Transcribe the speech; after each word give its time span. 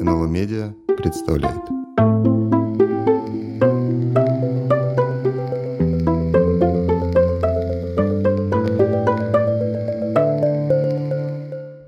НЛО 0.00 0.26
Медиа 0.26 0.76
представляет. 0.96 1.58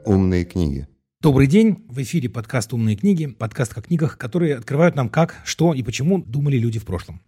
Умные 0.05 0.45
книги. 0.45 0.89
Добрый 1.21 1.47
день! 1.47 1.85
В 1.89 2.03
эфире 2.03 2.29
подкаст 2.29 2.73
«Умные 2.73 2.97
книги», 2.97 3.27
подкаст 3.27 3.79
о 3.79 3.83
книгах, 3.83 4.19
которые 4.19 4.57
открывают 4.57 4.97
нам 4.97 5.09
как, 5.09 5.41
что 5.45 5.73
и 5.73 5.85
почему 5.85 6.19
думали 6.21 6.57
люди 6.57 6.81
в 6.81 6.85
прошлом. 6.85 7.23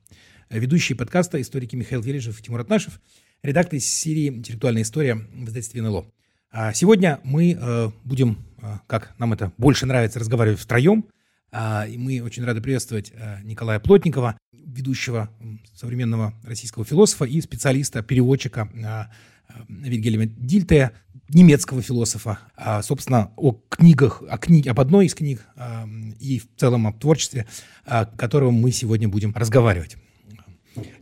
Ведущие 0.51 0.99
подкаста– 0.99 1.41
историки 1.41 1.77
Михаил 1.77 2.03
Вележев 2.03 2.41
и 2.41 2.43
Тимур 2.43 2.61
Атнашев, 2.61 3.01
редактор 3.45 3.77
из 3.77 3.87
серии 3.87 4.31
«Интеллектуальная 4.31 4.83
история» 4.83 5.15
в 5.15 5.45
издательстве 5.45 5.81
НЛО. 5.83 6.11
А 6.55 6.75
сегодня 6.75 7.19
мы 7.25 7.57
э, 7.59 7.91
будем, 8.05 8.37
э, 8.61 8.77
как 8.87 9.15
нам 9.19 9.33
это 9.33 9.53
больше 9.57 9.87
нравится, 9.87 10.19
разговаривать 10.19 10.61
втроем. 10.61 11.07
Э, 11.51 11.89
и 11.89 11.97
мы 11.97 12.21
очень 12.21 12.45
рады 12.45 12.61
приветствовать 12.61 13.11
э, 13.15 13.39
Николая 13.43 13.81
Плотникова, 13.81 14.37
ведущего 14.53 15.31
современного 15.75 16.35
российского 16.43 16.85
философа 16.85 17.25
и 17.25 17.41
специалиста-переводчика 17.41 18.69
э, 18.75 18.81
э, 18.81 19.63
Вильгельма 19.67 20.27
Дильтея, 20.27 20.93
немецкого 21.31 21.81
философа, 21.81 22.39
а, 22.55 22.83
собственно, 22.83 23.33
о 23.37 23.59
книгах, 23.71 24.23
о 24.29 24.37
книге, 24.37 24.73
об 24.73 24.81
одной 24.81 25.07
из 25.07 25.15
книг 25.15 25.47
а, 25.57 25.89
и 26.21 26.39
в 26.39 26.49
целом 26.57 26.87
о 26.87 26.93
творчестве, 26.93 27.47
о 27.87 28.05
котором 28.05 28.55
мы 28.55 28.73
сегодня 28.73 29.09
будем 29.09 29.33
разговаривать. 29.35 29.97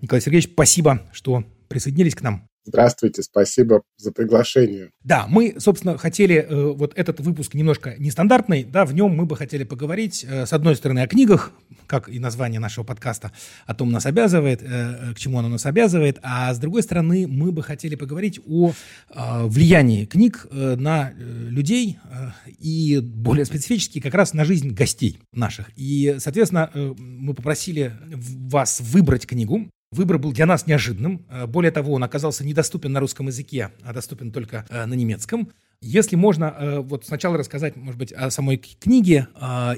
Николай 0.01 0.21
Сергеевич, 0.21 0.51
спасибо, 0.53 1.03
что 1.13 1.45
присоединились 1.69 2.15
к 2.15 2.23
нам. 2.23 2.50
Здравствуйте, 2.71 3.25
спасибо 3.25 3.83
за 3.97 4.13
приглашение. 4.13 4.91
Да, 5.03 5.27
мы, 5.29 5.57
собственно, 5.59 5.99
хотели 5.99 6.37
э, 6.37 6.73
вот 6.73 6.93
этот 6.95 7.19
выпуск 7.19 7.55
немножко 7.55 7.97
нестандартный, 7.99 8.63
да, 8.63 8.85
в 8.85 8.95
нем 8.95 9.11
мы 9.11 9.27
бы 9.27 9.37
хотели 9.37 9.65
поговорить, 9.65 10.25
э, 10.29 10.47
с 10.47 10.53
одной 10.53 10.77
стороны, 10.77 11.01
о 11.01 11.09
книгах, 11.09 11.51
как 11.89 12.09
и 12.09 12.21
название 12.21 12.61
нашего 12.61 12.85
подкаста 12.85 13.33
о 13.67 13.75
том 13.75 13.91
нас 13.91 14.07
обязывает, 14.07 14.63
э, 14.63 15.15
к 15.15 15.19
чему 15.19 15.41
оно 15.41 15.49
нас 15.49 15.67
обязывает, 15.67 16.21
а 16.23 16.55
с 16.55 16.59
другой 16.59 16.85
стороны, 16.85 17.27
мы 17.27 17.51
бы 17.51 17.65
хотели 17.65 17.97
поговорить 17.97 18.39
о 18.47 18.71
э, 18.71 19.47
влиянии 19.47 20.05
книг 20.05 20.47
э, 20.53 20.77
на 20.77 21.11
э, 21.11 21.15
людей 21.19 21.99
э, 22.05 22.31
и 22.57 23.01
более 23.01 23.47
специфически 23.47 24.01
как 24.01 24.15
раз 24.15 24.33
на 24.33 24.45
жизнь 24.45 24.71
гостей 24.71 25.19
наших. 25.33 25.71
И, 25.75 26.17
соответственно, 26.21 26.71
э, 26.73 26.95
мы 26.97 27.35
попросили 27.35 27.97
вас 28.13 28.81
выбрать 28.81 29.27
книгу, 29.27 29.69
Выбор 29.93 30.19
был 30.19 30.31
для 30.31 30.47
нас 30.47 30.69
неожиданным. 30.69 31.27
Э, 31.29 31.47
более 31.47 31.73
того, 31.73 31.95
он 31.95 32.05
оказался 32.05 32.47
недоступен 32.47 32.93
на 32.93 33.01
русском 33.01 33.27
языке, 33.27 33.73
а 33.83 33.93
доступен 33.93 34.31
только 34.31 34.65
э, 34.69 34.87
на 34.87 34.95
немецком. 34.95 35.51
Если 35.81 36.15
можно, 36.15 36.55
э, 36.57 36.79
вот 36.79 37.07
сначала 37.07 37.37
рассказать, 37.37 37.75
может 37.75 37.99
быть, 37.99 38.13
о 38.13 38.31
самой 38.31 38.59
книге 38.59 39.27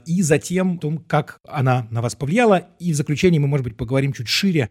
и 0.05 0.21
затем 0.21 0.75
о 0.75 0.79
том, 0.79 0.99
как 0.99 1.41
она 1.49 1.87
на 1.91 2.03
вас 2.03 2.15
повлияла. 2.15 2.69
И 2.79 2.93
в 2.93 2.97
заключение 2.97 3.41
мы, 3.41 3.49
может 3.49 3.65
быть, 3.65 3.75
поговорим 3.75 4.13
чуть 4.13 4.29
шире 4.29 4.69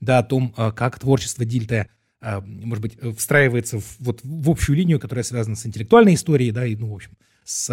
да, 0.00 0.18
о 0.18 0.22
том, 0.22 0.50
как 0.50 1.00
творчество 1.00 1.44
Дильта 1.44 1.88
может 2.20 2.80
быть, 2.80 2.96
встраивается 3.18 3.80
в, 3.80 3.96
вот, 3.98 4.20
в 4.22 4.48
общую 4.48 4.76
линию, 4.76 4.98
которая 4.98 5.24
связана 5.24 5.56
с 5.56 5.66
интеллектуальной 5.66 6.14
историей, 6.14 6.52
да, 6.52 6.64
и, 6.64 6.74
ну, 6.74 6.90
в 6.90 6.94
общем, 6.94 7.10
с, 7.44 7.66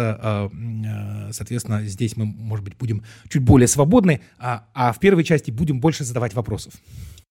соответственно, 1.32 1.86
здесь 1.86 2.18
мы, 2.18 2.26
может 2.26 2.62
быть, 2.62 2.76
будем 2.76 3.02
чуть 3.30 3.42
более 3.42 3.66
свободны, 3.66 4.20
а, 4.38 4.68
а 4.74 4.92
в 4.92 4.98
первой 4.98 5.24
части 5.24 5.50
будем 5.50 5.80
больше 5.80 6.04
задавать 6.04 6.34
вопросов. 6.34 6.74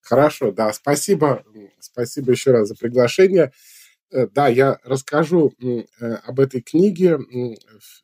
Хорошо, 0.02 0.52
да, 0.52 0.74
спасибо, 0.74 1.44
спасибо 1.80 2.32
еще 2.32 2.52
раз 2.52 2.68
за 2.70 2.76
приглашение. 2.76 3.52
Э, 4.12 4.28
да, 4.28 4.48
я 4.48 4.80
расскажу 4.84 5.54
э, 5.62 5.84
об 6.26 6.40
этой 6.40 6.62
книге 6.62 7.18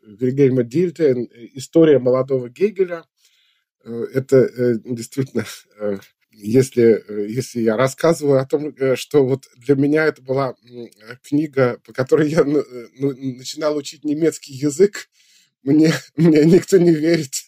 Вильгельма 0.03 0.63
Дильте 0.63 1.27
«История 1.53 1.99
молодого 1.99 2.49
Гегеля». 2.49 3.03
Э, 3.83 4.05
это 4.13 4.79
действительно, 4.85 5.45
если, 6.31 7.03
если 7.29 7.61
я 7.61 7.75
рассказываю 7.75 8.39
о 8.39 8.45
том, 8.45 8.73
что 8.95 9.25
вот 9.25 9.47
для 9.57 9.75
меня 9.75 10.05
это 10.05 10.21
была 10.21 10.55
книга, 11.23 11.79
по 11.85 11.93
которой 11.93 12.29
я 12.29 12.43
ну, 12.43 12.63
начинал 12.99 13.75
учить 13.75 14.05
немецкий 14.05 14.53
язык, 14.53 15.09
мне, 15.63 15.91
мне 16.15 16.45
никто 16.45 16.77
не 16.77 16.93
верит. 16.93 17.46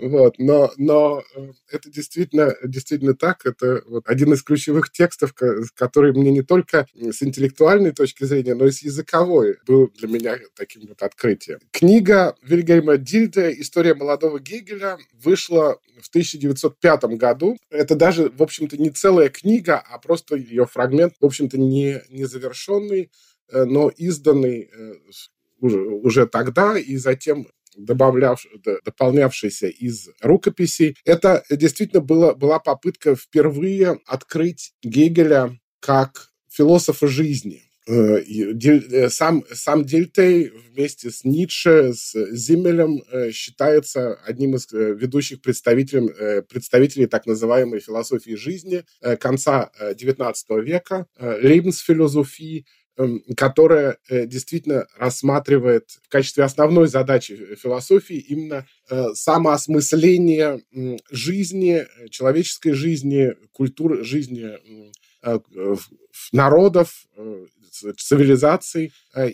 Вот, 0.00 0.38
но, 0.38 0.72
но 0.76 1.22
э, 1.34 1.52
это 1.70 1.90
действительно, 1.90 2.54
действительно 2.64 3.14
так. 3.14 3.44
Это 3.44 3.82
вот 3.86 4.08
один 4.08 4.32
из 4.32 4.42
ключевых 4.42 4.90
текстов, 4.90 5.34
который 5.74 6.12
мне 6.12 6.30
не 6.30 6.42
только 6.42 6.86
с 6.94 7.22
интеллектуальной 7.22 7.92
точки 7.92 8.24
зрения, 8.24 8.54
но 8.54 8.66
и 8.66 8.70
с 8.70 8.82
языковой 8.82 9.58
был 9.66 9.88
для 9.98 10.08
меня 10.08 10.38
таким 10.54 10.86
вот 10.86 11.02
открытием. 11.02 11.60
Книга 11.70 12.34
Вильгельма 12.42 12.96
Дильде 12.96 13.52
«История 13.60 13.94
молодого 13.94 14.40
Гегеля» 14.40 14.98
вышла 15.12 15.78
в 16.00 16.08
1905 16.08 17.04
году. 17.16 17.56
Это 17.70 17.94
даже, 17.94 18.30
в 18.30 18.42
общем-то, 18.42 18.76
не 18.78 18.90
целая 18.90 19.28
книга, 19.28 19.78
а 19.78 19.98
просто 19.98 20.36
ее 20.36 20.66
фрагмент, 20.66 21.14
в 21.20 21.26
общем-то, 21.26 21.58
не, 21.58 22.02
не 22.08 22.24
завершенный, 22.24 23.10
э, 23.50 23.64
но 23.64 23.90
изданный 23.90 24.70
э, 24.72 24.94
уже, 25.60 25.78
уже 25.78 26.26
тогда 26.26 26.78
и 26.78 26.96
затем 26.96 27.46
добавляв, 27.76 28.44
дополнявшийся 28.84 29.68
из 29.68 30.08
рукописей. 30.20 30.96
Это 31.04 31.44
действительно 31.50 32.00
было, 32.00 32.34
была 32.34 32.58
попытка 32.58 33.14
впервые 33.16 33.98
открыть 34.06 34.72
Гегеля 34.82 35.58
как 35.80 36.30
философа 36.48 37.06
жизни. 37.06 37.70
Э, 37.86 38.20
э, 38.22 39.08
сам, 39.08 39.42
сам 39.52 39.84
Дельтей 39.84 40.52
вместе 40.70 41.10
с 41.10 41.24
Ницше, 41.24 41.92
с 41.92 42.12
Зиммелем 42.36 43.02
э, 43.10 43.32
считается 43.32 44.14
одним 44.26 44.54
из 44.54 44.70
ведущих 44.70 45.40
представителей, 45.40 46.42
представителей 46.42 47.06
так 47.06 47.26
называемой 47.26 47.80
философии 47.80 48.34
жизни 48.36 48.84
конца 49.18 49.70
XIX 49.80 50.34
века, 50.62 51.06
Лейбенсфилософии, 51.18 52.58
Эм, 52.58 52.64
которая 53.36 53.98
э, 54.08 54.26
действительно 54.26 54.86
рассматривает 54.96 55.90
в 56.02 56.08
качестве 56.08 56.44
основной 56.44 56.88
задачи 56.88 57.54
философии 57.56 58.16
именно 58.16 58.66
э, 58.88 59.14
самоосмысление 59.14 60.62
жизни, 61.10 61.84
э, 61.84 62.08
человеческой 62.08 62.72
жизни, 62.72 63.34
культуры 63.52 64.04
жизни 64.04 64.50
народов, 66.32 67.06
цивилизаций. 67.98 68.92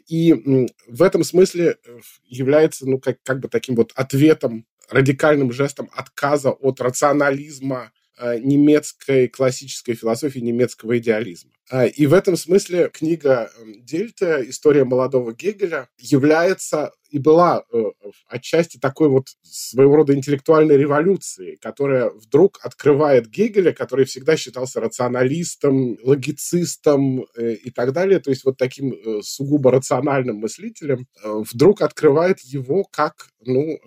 И 0.09 0.67
в 0.89 1.03
этом 1.03 1.23
смысле 1.23 1.77
является 2.25 2.89
ну, 2.89 2.99
как, 2.99 3.23
как 3.23 3.39
бы 3.39 3.49
таким 3.49 3.77
вот 3.77 3.93
ответом, 3.95 4.67
радикальным 4.91 5.53
жестом 5.53 5.89
отказа 5.93 6.51
от 6.51 6.81
рационализма 6.81 7.93
немецкой 8.19 9.29
классической 9.29 9.95
философии, 9.95 10.39
немецкого 10.39 10.99
идеализма. 10.99 11.51
А, 11.69 11.87
и 11.87 12.07
в 12.07 12.15
этом 12.15 12.37
смысле 12.37 12.91
книга 12.93 13.51
Дельта 13.81 14.41
«История 14.49 14.85
молодого 14.85 15.33
Гегеля» 15.33 15.89
является 15.99 16.93
и 17.11 17.19
была 17.19 17.65
э, 17.73 17.83
отчасти 18.29 18.79
такой 18.79 19.09
вот 19.09 19.29
своего 19.43 19.97
рода 19.97 20.15
интеллектуальной 20.15 20.77
революцией, 20.77 21.57
которая 21.57 22.11
вдруг 22.11 22.61
открывает 22.63 23.29
Гегеля, 23.29 23.73
который 23.73 24.05
всегда 24.05 24.37
считался 24.37 24.81
рационалистом, 24.81 25.99
логицистом 26.03 27.25
э, 27.37 27.55
и 27.55 27.71
так 27.71 27.93
далее, 27.93 28.21
то 28.21 28.31
есть 28.31 28.45
вот 28.45 28.57
таким 28.59 28.93
э, 28.93 29.23
сугубо 29.23 29.71
рациональным 29.71 30.37
мыслителем, 30.37 31.07
вдруг 31.23 31.83
открывает 31.83 32.41
его 32.41 32.85
как, 32.85 33.29
ну, 33.45 33.79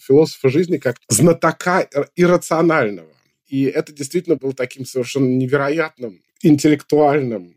философа 0.00 0.48
жизни, 0.48 0.78
как 0.78 0.96
знатока 1.08 1.88
иррационального. 2.16 3.13
И 3.48 3.64
это 3.64 3.92
действительно 3.92 4.36
было 4.36 4.52
таким 4.52 4.84
совершенно 4.84 5.28
невероятным 5.28 6.20
интеллектуальным 6.42 7.56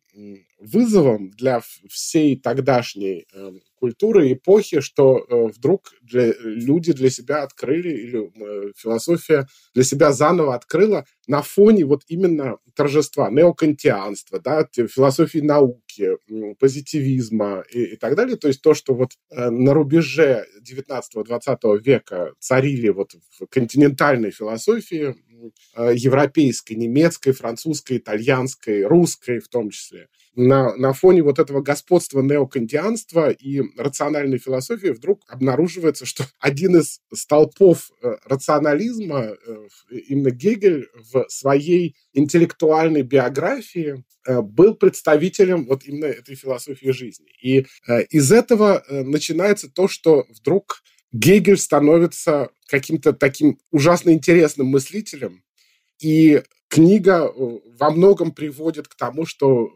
вызовом 0.59 1.30
для 1.31 1.62
всей 1.90 2.36
тогдашней 2.40 3.28
э, 3.31 3.52
культуры 3.75 4.34
эпохи, 4.34 4.81
что 4.81 5.20
э, 5.20 5.47
вдруг 5.56 5.94
для, 6.02 6.34
люди 6.40 6.94
для 6.94 7.09
себя 7.09 7.44
открыли, 7.44 7.90
или 7.90 8.70
э, 8.70 8.72
философия 8.76 9.47
для 9.76 9.84
себя 9.84 10.11
заново 10.11 10.56
открыла 10.56 11.06
на 11.28 11.41
фоне 11.41 11.85
вот 11.85 12.03
именно 12.08 12.58
торжества, 12.74 13.29
неокантианства, 13.29 14.40
да, 14.40 14.68
философии 14.72 15.40
науки, 15.40 16.12
позитивизма 16.59 17.64
и, 17.72 17.94
и 17.94 17.96
так 17.97 18.16
далее. 18.16 18.38
То 18.38 18.47
есть 18.47 18.62
то, 18.62 18.74
что 18.74 18.94
вот 18.94 19.12
э, 19.32 19.50
на 19.50 19.74
рубеже 19.74 20.46
19-20 20.62 21.82
века 21.84 22.32
царили 22.40 22.90
вот 22.90 23.14
в 23.40 23.47
континентальной 23.47 24.32
философии, 24.32 25.16
э, 25.76 25.94
европейской, 25.96 26.74
немецкой, 26.74 27.32
французской, 27.32 27.97
итальянской, 27.97 28.85
русской 28.85 29.40
в 29.40 29.47
том 29.47 29.72
числе, 29.72 30.08
на, 30.35 30.76
на 30.76 30.94
фоне 30.94 31.23
вот 31.23 31.40
этого 31.40 31.62
господства 31.62 32.22
неокантианства 32.22 33.32
и 33.32 33.64
рациональной 33.76 34.38
философии 34.38 34.90
вдруг 34.90 35.23
обнаруживается, 35.28 36.06
что 36.06 36.26
один 36.40 36.78
из 36.78 37.02
столпов 37.12 37.90
э, 38.03 38.18
рационализма, 38.26 39.35
именно 39.90 40.30
Гегель, 40.30 40.88
в 40.94 41.16
своей 41.28 41.96
интеллектуальной 42.14 43.02
биографии 43.02 44.03
э, 44.25 44.41
был 44.41 44.75
представителем 44.75 45.66
вот 45.66 45.85
именно 45.85 46.05
этой 46.05 46.35
философии 46.35 46.90
жизни. 46.91 47.28
И 47.41 47.66
из 48.09 48.31
этого 48.31 48.84
начинается 48.90 49.69
то, 49.69 49.87
что 49.87 50.25
вдруг 50.29 50.84
Гегель 51.11 51.58
становится 51.58 52.49
каким-то 52.67 53.14
таким 53.14 53.59
ужасно 53.72 54.11
интересным 54.11 54.67
мыслителем, 54.67 55.43
и 55.99 56.43
книга 56.67 57.31
во 57.34 57.91
многом 57.91 58.31
приводит 58.31 58.87
к 58.87 58.96
тому, 58.96 59.25
что 59.25 59.72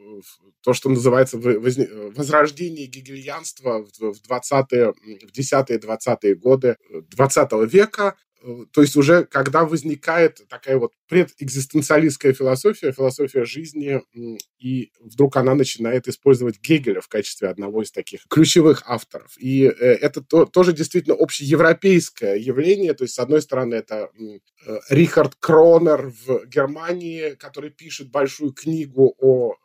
то, 0.61 0.73
что 0.73 0.89
называется 0.89 1.37
возрождение 1.37 2.85
гегельянства 2.85 3.83
в 3.83 4.21
20-е, 4.29 4.93
в 4.93 5.31
10-е, 5.31 5.77
20-е 5.79 6.35
годы 6.35 6.77
20 7.09 7.51
века, 7.71 8.15
Э, 8.15 8.30
то 8.71 8.81
есть 8.81 8.95
уже 8.95 9.25
когда 9.25 9.65
возникает 9.65 10.41
такая 10.49 10.77
вот 10.77 10.93
предэкзистенциалистская 11.07 12.33
философия, 12.33 12.91
философия 12.91 13.45
жизни, 13.45 14.01
и 14.59 14.91
вдруг 14.99 15.37
она 15.37 15.55
начинает 15.55 16.07
использовать 16.07 16.59
Гегеля 16.59 17.01
в 17.01 17.07
качестве 17.07 17.49
одного 17.49 17.83
из 17.83 17.91
таких 17.91 18.21
ключевых 18.29 18.83
авторов. 18.87 19.35
И 19.37 19.65
э, 19.65 19.69
это 19.69 20.21
то, 20.21 20.45
тоже 20.45 20.73
действительно 20.73 21.15
общеевропейское 21.15 22.35
явление. 22.35 22.93
То 22.93 23.03
есть, 23.03 23.15
с 23.15 23.19
одной 23.19 23.41
стороны, 23.41 23.75
это 23.75 24.09
э, 24.17 24.79
Рихард 24.89 25.35
Кронер 25.35 26.13
в 26.25 26.45
Германии, 26.47 27.31
который 27.31 27.69
пишет 27.69 28.09
большую 28.09 28.53
книгу 28.53 29.15
о 29.19 29.55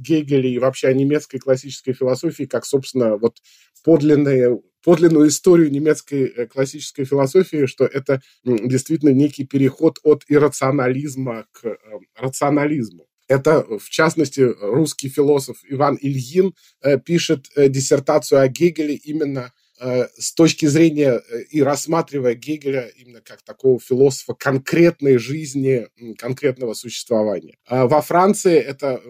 Гегеле 0.00 0.50
и 0.50 0.58
вообще 0.58 0.88
о 0.88 0.92
немецкой 0.92 1.38
классической 1.38 1.92
философии, 1.92 2.44
как, 2.44 2.64
собственно, 2.64 3.16
вот 3.16 3.36
подлинные 3.84 4.58
подлинную 4.82 5.28
историю 5.28 5.70
немецкой 5.70 6.24
э, 6.24 6.46
классической 6.46 7.04
философии, 7.04 7.66
что 7.66 7.84
это 7.84 8.20
действительно 8.44 9.10
некий 9.10 9.44
переход 9.44 9.98
от 10.02 10.24
иррационализма 10.28 11.46
к 11.52 11.66
э, 11.66 11.76
рационализму. 12.16 13.06
Это, 13.28 13.62
в 13.78 13.88
частности, 13.90 14.40
русский 14.40 15.08
философ 15.08 15.58
Иван 15.68 15.96
Ильин 16.00 16.54
э, 16.82 16.98
пишет 16.98 17.46
диссертацию 17.56 18.40
о 18.40 18.48
Гегеле 18.48 18.94
именно 18.94 19.52
с 19.82 20.34
точки 20.34 20.66
зрения 20.66 21.22
и 21.48 21.62
рассматривая 21.62 22.34
Гегеля 22.34 22.88
именно 22.98 23.22
как 23.22 23.40
такого 23.40 23.80
философа 23.80 24.34
конкретной 24.34 25.16
жизни, 25.16 25.88
конкретного 26.18 26.74
существования. 26.74 27.56
А 27.64 27.86
во 27.86 28.02
Франции 28.02 28.58
это 28.58 29.00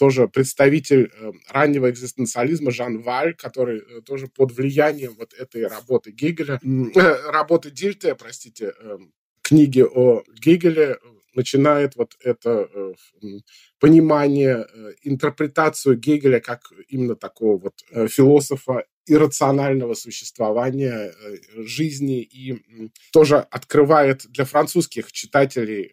тоже 0.00 0.28
представитель 0.28 1.12
э, 1.12 1.32
раннего 1.50 1.90
экзистенциализма 1.90 2.70
Жан 2.70 3.02
Валь, 3.02 3.34
который 3.34 3.80
э, 3.80 4.00
тоже 4.00 4.28
под 4.28 4.50
влиянием 4.50 5.14
вот 5.18 5.34
этой 5.34 5.66
работы 5.66 6.10
Гегеля, 6.10 6.58
э, 6.64 7.30
работы 7.30 7.70
Дильте, 7.70 8.14
простите, 8.14 8.72
книги 9.42 9.82
о 9.82 10.22
Гегеле, 10.42 10.96
начинает 11.34 11.96
вот 11.96 12.16
это 12.22 12.68
понимание, 13.78 14.66
интерпретацию 15.02 15.96
Гегеля 15.98 16.40
как 16.40 16.72
именно 16.88 17.16
такого 17.16 17.58
вот 17.58 18.10
философа 18.10 18.84
иррационального 19.06 19.94
существования 19.94 21.12
жизни 21.56 22.22
и 22.22 22.62
тоже 23.12 23.38
открывает 23.38 24.26
для 24.28 24.44
французских 24.44 25.10
читателей 25.12 25.92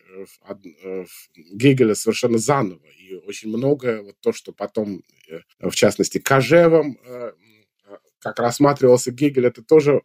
Гегеля 1.53 1.95
совершенно 1.95 2.37
заново. 2.37 2.81
Очень 3.25 3.49
многое, 3.49 4.01
вот 4.01 4.15
то, 4.21 4.33
что 4.33 4.51
потом, 4.51 5.01
э, 5.29 5.39
в 5.59 5.75
частности, 5.75 6.17
Кожевом, 6.17 6.99
э, 7.05 7.31
как 8.19 8.39
рассматривался 8.39 9.11
Гегель, 9.11 9.47
это 9.47 9.63
тоже 9.63 10.01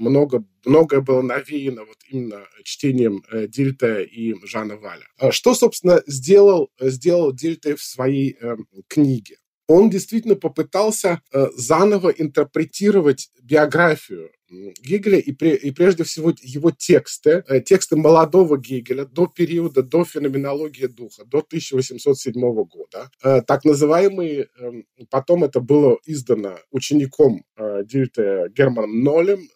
много, 0.00 0.44
многое 0.64 1.00
было 1.00 1.22
навеяно 1.22 1.84
вот 1.84 1.98
именно 2.08 2.46
чтением 2.64 3.22
э, 3.30 3.46
Дильта 3.46 4.00
и 4.00 4.34
Жана 4.46 4.76
Валя. 4.76 5.06
А 5.18 5.30
что, 5.30 5.54
собственно, 5.54 6.02
сделал, 6.06 6.70
сделал 6.80 7.32
Дильта 7.32 7.76
в 7.76 7.82
своей 7.82 8.36
э, 8.40 8.56
книге? 8.88 9.36
Он 9.72 9.88
действительно 9.88 10.34
попытался 10.34 11.22
э, 11.32 11.46
заново 11.54 12.08
интерпретировать 12.08 13.30
биографию 13.40 14.32
Гегеля 14.50 15.18
и, 15.18 15.30
и 15.30 15.70
прежде 15.70 16.02
всего 16.02 16.32
его 16.42 16.72
тексты, 16.72 17.44
э, 17.46 17.60
тексты 17.60 17.94
молодого 17.94 18.58
Гегеля 18.58 19.04
до 19.04 19.28
периода, 19.28 19.84
до 19.84 20.04
феноменологии 20.04 20.86
духа, 20.86 21.24
до 21.24 21.38
1807 21.38 22.32
года. 22.64 23.10
Э, 23.22 23.42
так 23.42 23.64
называемые, 23.64 24.48
э, 24.58 24.72
потом 25.08 25.44
это 25.44 25.60
было 25.60 25.98
издано 26.04 26.58
учеником 26.72 27.44
Дильте 27.84 28.48
Германом 28.56 29.04
Нолем, 29.04 29.48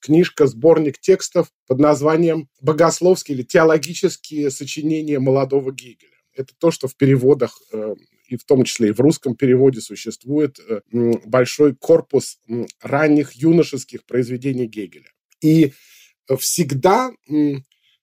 книжка, 0.00 0.46
сборник 0.46 0.98
текстов 0.98 1.48
под 1.66 1.78
названием 1.78 2.48
«Богословские 2.62 3.36
или 3.36 3.42
теологические 3.42 4.50
сочинения 4.50 5.18
молодого 5.18 5.72
Гегеля». 5.72 6.13
Это 6.34 6.54
то, 6.58 6.70
что 6.70 6.88
в 6.88 6.96
переводах 6.96 7.60
э, 7.72 7.94
и 8.28 8.36
в 8.36 8.44
том 8.44 8.64
числе 8.64 8.88
и 8.88 8.92
в 8.92 9.00
русском 9.00 9.34
переводе 9.36 9.80
существует 9.80 10.58
э, 10.58 10.80
большой 11.24 11.74
корпус 11.74 12.38
ранних 12.80 13.32
юношеских 13.32 14.04
произведений 14.04 14.66
Гегеля. 14.66 15.10
И 15.40 15.72
всегда 16.38 17.12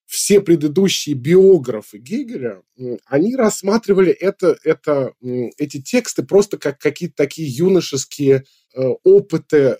все 0.06 0.42
предыдущие 0.42 1.16
биографы 1.16 1.98
Гегеля, 1.98 2.62
они 3.06 3.36
рассматривали 3.36 4.12
это, 4.12 4.58
это, 4.64 5.14
эти 5.58 5.82
тексты 5.82 6.24
просто 6.24 6.58
как 6.58 6.80
какие-то 6.80 7.16
такие 7.16 7.48
юношеские 7.48 8.44
э, 8.74 8.82
опыты 9.04 9.78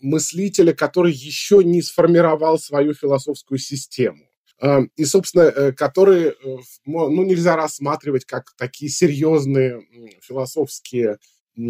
мыслителя, 0.00 0.72
который 0.72 1.12
еще 1.12 1.62
не 1.64 1.82
сформировал 1.82 2.58
свою 2.58 2.94
философскую 2.94 3.58
систему. 3.58 4.25
Эм, 4.58 4.90
и, 4.96 5.04
собственно, 5.04 5.42
э, 5.42 5.72
которые 5.72 6.30
э, 6.30 6.56
ну, 6.86 7.24
нельзя 7.24 7.56
рассматривать 7.56 8.24
как 8.24 8.52
такие 8.56 8.90
серьезные 8.90 9.86
философские 10.22 11.18
э, 11.58 11.60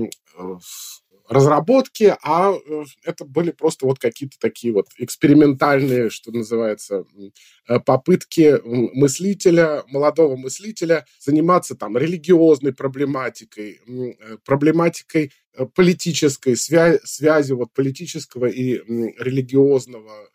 разработки, 1.29 2.17
а 2.23 2.55
это 3.03 3.25
были 3.25 3.51
просто 3.51 3.85
вот 3.87 3.99
какие-то 3.99 4.39
такие 4.39 4.73
вот 4.73 4.87
экспериментальные, 4.97 6.09
что 6.09 6.31
называется, 6.31 7.05
попытки 7.85 8.61
мыслителя, 8.65 9.83
молодого 9.89 10.37
мыслителя 10.37 11.05
заниматься 11.19 11.75
там 11.75 11.99
религиозной 11.99 12.73
проблематикой, 12.73 13.81
проблематикой 14.45 15.33
политической, 15.75 16.53
свя- 16.53 17.01
связи 17.03 17.55
вот 17.55 17.73
политического 17.73 18.47
и 18.47 18.75
религиозного 19.19 20.29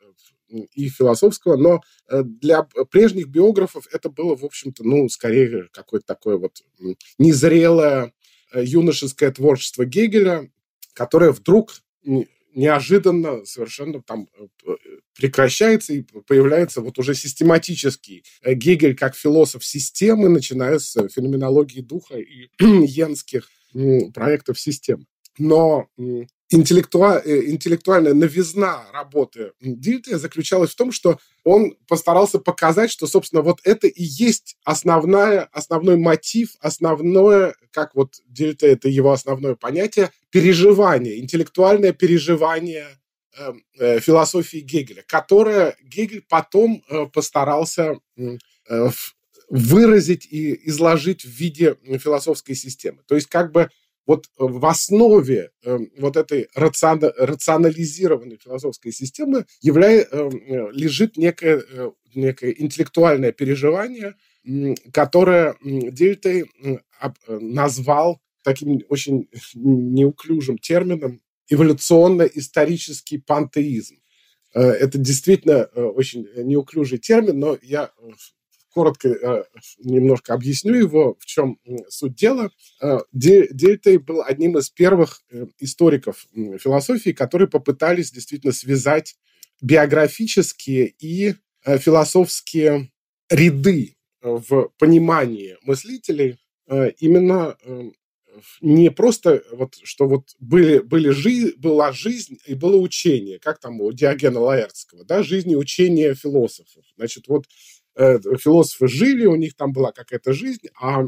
и 0.52 0.90
философского, 0.90 1.56
но 1.56 1.82
э, 2.10 2.24
для 2.24 2.64
прежних 2.90 3.28
биографов 3.28 3.88
это 3.92 4.10
было, 4.10 4.36
в 4.36 4.44
общем-то, 4.44 4.84
ну, 4.84 5.08
скорее 5.10 5.70
какое-то 5.72 6.06
такое 6.06 6.38
вот 6.38 6.62
незрелое 7.18 8.14
э, 8.54 8.64
юношеское 8.64 9.32
творчество 9.32 9.86
Гегеля, 9.86 10.52
которое 10.94 11.32
вдруг 11.32 11.74
неожиданно 12.54 13.46
совершенно 13.46 14.02
там 14.02 14.28
э, 14.38 14.76
прекращается 15.16 15.94
и 15.94 16.02
появляется 16.28 16.82
вот 16.82 17.00
уже 17.00 17.16
систематический 17.16 18.24
Гегель 18.46 18.96
как 18.96 19.16
философ 19.16 19.66
системы, 19.66 20.30
начиная 20.30 20.80
с 20.80 21.08
феноменологии 21.10 21.82
духа 21.82 22.18
и 22.18 22.50
йенских 22.60 23.48
проектов 24.14 24.60
системы. 24.60 25.06
Но 25.38 25.88
интеллектуа- 26.52 27.22
э, 27.24 27.50
интеллектуальная 27.50 28.14
новизна 28.14 28.86
работы 28.94 29.54
Дильте 29.62 30.18
заключалась 30.18 30.72
в 30.72 30.76
том, 30.76 30.92
что 30.92 31.18
он 31.44 31.76
постарался 31.88 32.40
показать, 32.40 32.92
что, 32.92 33.08
собственно, 33.08 33.42
вот 33.42 33.60
это 33.64 33.88
и 33.88 34.04
есть 34.04 34.58
основная, 34.64 35.50
основной 35.54 35.98
мотив, 35.98 36.56
основное, 36.60 37.56
как 37.72 37.96
вот 37.96 38.16
Дильте, 38.28 38.68
это 38.68 38.90
его 38.90 39.12
основное 39.12 39.56
понятие, 39.56 40.12
переживание, 40.30 41.20
интеллектуальное 41.20 41.94
переживание 41.94 42.88
э, 43.38 43.54
э, 43.80 44.00
философии 44.00 44.58
Гегеля, 44.58 45.04
которое 45.08 45.76
Гегель 45.82 46.26
потом 46.28 46.84
э, 46.90 47.06
постарался 47.08 47.98
выразить 49.50 50.26
и 50.32 50.70
изложить 50.70 51.26
в 51.26 51.30
виде 51.30 51.76
философской 52.00 52.56
системы. 52.56 53.00
То 53.06 53.16
есть 53.16 53.28
как 53.28 53.52
бы 53.52 53.70
вот 54.12 54.26
в 54.38 54.66
основе 54.66 55.52
э, 55.64 55.80
вот 55.98 56.18
этой 56.18 56.50
рациона, 56.54 57.14
рационализированной 57.18 58.38
философской 58.44 58.92
системы 58.92 59.46
являет, 59.62 60.10
э, 60.12 60.30
э, 60.30 60.72
лежит 60.74 61.16
некое, 61.16 61.64
э, 61.66 61.92
некое 62.14 62.52
интеллектуальное 62.52 63.32
переживание, 63.32 64.16
которое 64.92 65.56
Дельтой 65.64 66.44
э, 66.44 66.78
назвал 67.30 68.20
таким 68.44 68.82
очень 68.90 69.30
неуклюжим 69.54 70.58
термином 70.58 71.22
эволюционно-исторический 71.50 73.20
пантеизм. 73.20 73.96
Э, 74.54 74.60
это 74.60 74.98
действительно 74.98 75.64
очень 76.02 76.28
неуклюжий 76.36 76.98
термин, 76.98 77.40
но 77.40 77.58
я 77.62 77.92
коротко 78.72 79.10
э, 79.10 79.44
немножко 79.80 80.34
объясню 80.34 80.76
его, 80.76 81.18
в 81.20 81.26
чем 81.26 81.60
суть 81.90 82.16
дела. 82.16 82.52
Э, 82.82 83.00
Дельтей 83.12 83.98
был 83.98 84.22
одним 84.24 84.58
из 84.58 84.70
первых 84.70 85.22
э, 85.30 85.46
историков 85.60 86.28
философии, 86.34 87.12
которые 87.12 87.48
попытались 87.48 88.12
действительно 88.12 88.54
связать 88.54 89.16
биографические 89.62 90.94
и 91.00 91.36
философские 91.64 92.90
ряды 93.30 93.96
в 94.22 94.72
понимании 94.80 95.58
мыслителей 95.62 96.40
именно 97.00 97.56
не 98.62 98.90
просто 98.92 99.44
вот, 99.52 99.76
что 99.84 100.08
вот 100.08 100.30
были, 100.40 100.80
были 100.80 101.10
жи, 101.10 101.54
была 101.58 101.92
жизнь 101.92 102.40
и 102.46 102.56
было 102.56 102.78
учение, 102.78 103.40
как 103.40 103.60
там 103.60 103.82
у 103.82 103.92
Диогена 103.92 104.40
Лаэртского, 104.40 105.04
да, 105.04 105.22
жизнь 105.22 105.52
и 105.52 105.56
учение 105.56 106.16
философов. 106.16 106.84
Значит, 106.98 107.28
вот 107.28 107.46
философы 107.96 108.88
жили, 108.88 109.26
у 109.26 109.36
них 109.36 109.56
там 109.56 109.74
была 109.74 109.92
какая-то 109.92 110.34
жизнь, 110.34 110.68
а 110.80 111.04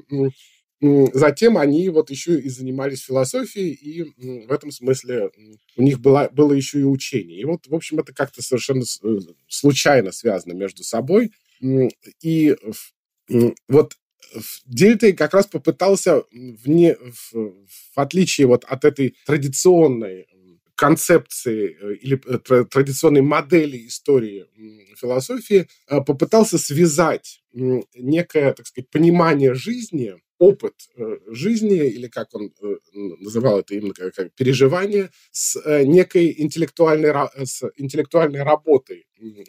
затем 1.13 1.58
они 1.58 1.88
вот 1.90 2.10
еще 2.10 2.40
и 2.40 2.50
занимались 2.50 3.06
философией, 3.06 3.72
и 3.72 4.46
в 4.48 4.52
этом 4.52 4.72
смысле 4.72 5.32
у 5.78 5.82
них 5.82 6.00
было, 6.00 6.30
было 6.32 6.54
еще 6.54 6.82
и 6.82 6.84
учение. 6.84 7.40
И 7.40 7.46
вот, 7.46 7.68
в 7.68 7.74
общем, 7.74 8.00
это 8.00 8.13
как-то 8.13 8.42
совершенно 8.42 8.84
э, 9.04 9.20
случайно 9.48 10.12
связано 10.12 10.54
между 10.54 10.84
собой. 10.84 11.32
И 12.22 12.56
вот 13.70 13.94
Дельта 14.66 15.13
как 15.13 15.34
раз 15.34 15.48
попытался, 15.48 16.24
вне, 16.32 16.96
в, 16.96 17.34
в 17.34 17.98
отличие 17.98 18.48
вот 18.48 18.66
от 18.66 18.84
этой 18.84 19.16
традиционной 19.25 20.28
концепции 20.84 21.78
э, 21.80 21.96
или 21.96 22.20
э, 22.25 22.66
традиционной 22.66 23.22
модели 23.22 23.88
истории 23.88 24.46
философии, 25.00 25.68
попытался 25.88 26.58
связать 26.58 27.42
некое, 27.54 28.54
так 28.54 28.68
сказать, 28.68 28.90
понимание 28.90 29.54
жизни 29.54 30.16
опыт 30.44 30.74
э, 30.98 31.18
жизни, 31.28 31.78
или 31.78 32.08
как 32.08 32.34
он 32.34 32.52
э, 32.62 32.75
называл 33.20 33.60
это 33.60 33.75
именно 33.75 33.94
как, 33.94 34.34
переживание, 34.36 35.10
с 35.32 35.56
э, 35.63 35.84
некой 35.86 36.36
интеллектуальной, 36.38 37.13
с 37.46 37.63
интеллектуальной 37.78 38.44
работой 38.44 39.06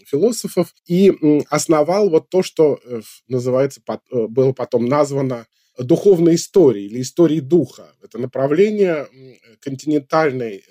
философов 0.07 0.73
и 0.87 1.13
основал 1.51 2.11
вот 2.11 2.29
то, 2.29 2.43
что 2.45 2.79
называется, 3.27 3.81
было 4.11 4.53
потом 4.53 4.87
названо 4.87 5.47
духовной 5.79 6.37
историей 6.37 6.87
или 6.87 7.01
историей 7.01 7.41
духа. 7.41 7.93
Это 8.01 8.19
направление 8.19 9.09
континентальной 9.61 10.63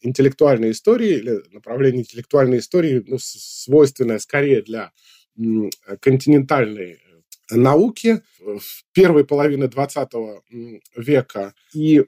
интеллектуальной 0.00 0.70
истории 0.70 1.18
или 1.18 1.42
направление 1.52 2.02
интеллектуальной 2.02 2.58
истории, 2.58 3.04
ну, 3.06 3.18
свойственное 3.20 4.18
скорее 4.18 4.62
для 4.62 4.92
континентальной 6.00 6.98
науки 7.50 8.22
в 8.40 8.84
первой 8.92 9.24
половине 9.24 9.68
20 9.68 10.08
века. 10.96 11.54
И 11.72 12.04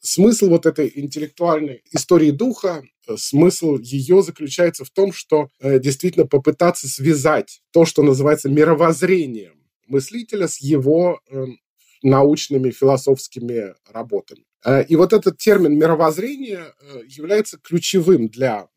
смысл 0.00 0.48
вот 0.48 0.66
этой 0.66 0.90
интеллектуальной 0.94 1.82
истории 1.92 2.30
духа, 2.30 2.82
э, 3.06 3.16
смысл 3.16 3.78
ее 3.78 4.22
заключается 4.22 4.84
в 4.84 4.90
том, 4.90 5.12
что 5.12 5.48
э, 5.60 5.78
действительно 5.78 6.26
попытаться 6.26 6.88
связать 6.88 7.62
то, 7.72 7.84
что 7.84 8.02
называется 8.02 8.48
мировоззрением 8.48 9.54
мыслителя 9.86 10.48
с 10.48 10.60
его 10.60 11.20
эм, 11.30 11.58
научными 12.02 12.70
философскими 12.70 13.74
работами. 13.90 14.44
Э, 14.64 14.84
и 14.84 14.96
вот 14.96 15.12
этот 15.12 15.38
термин 15.38 15.78
мировоззрение 15.78 16.74
является 17.06 17.58
ключевым 17.58 18.28
для 18.28 18.68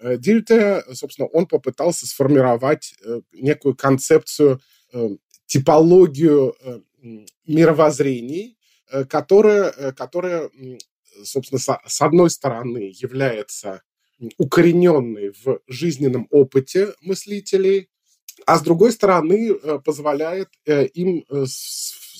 Дильте. 0.00 0.82
Собственно, 0.92 1.28
он 1.28 1.46
попытался 1.46 2.06
сформировать 2.06 2.94
некую 3.32 3.74
концепцию 3.74 4.60
типологию 5.50 6.54
э, 6.62 6.80
мировоззрений, 7.44 8.56
э, 8.92 9.04
которая, 9.04 9.70
э, 9.76 9.92
которая 9.92 10.48
собственно, 11.24 11.58
с 11.58 12.00
одной 12.00 12.30
стороны 12.30 12.92
является 12.94 13.82
укорененной 14.38 15.32
в 15.44 15.60
жизненном 15.66 16.28
опыте 16.30 16.94
мыслителей, 17.00 17.88
а 18.46 18.58
с 18.58 18.62
другой 18.62 18.92
стороны 18.92 19.54
позволяет 19.84 20.48
им 20.66 21.24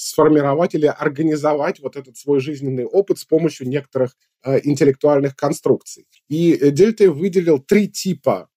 сформировать 0.00 0.74
или 0.74 0.86
организовать 0.86 1.80
вот 1.80 1.96
этот 1.96 2.16
свой 2.16 2.40
жизненный 2.40 2.84
опыт 2.84 3.18
с 3.18 3.24
помощью 3.24 3.68
некоторых 3.68 4.16
интеллектуальных 4.44 5.36
конструкций. 5.36 6.06
И 6.28 6.70
Дельте 6.70 7.10
выделил 7.10 7.58
три 7.58 7.88
типа 7.88 8.48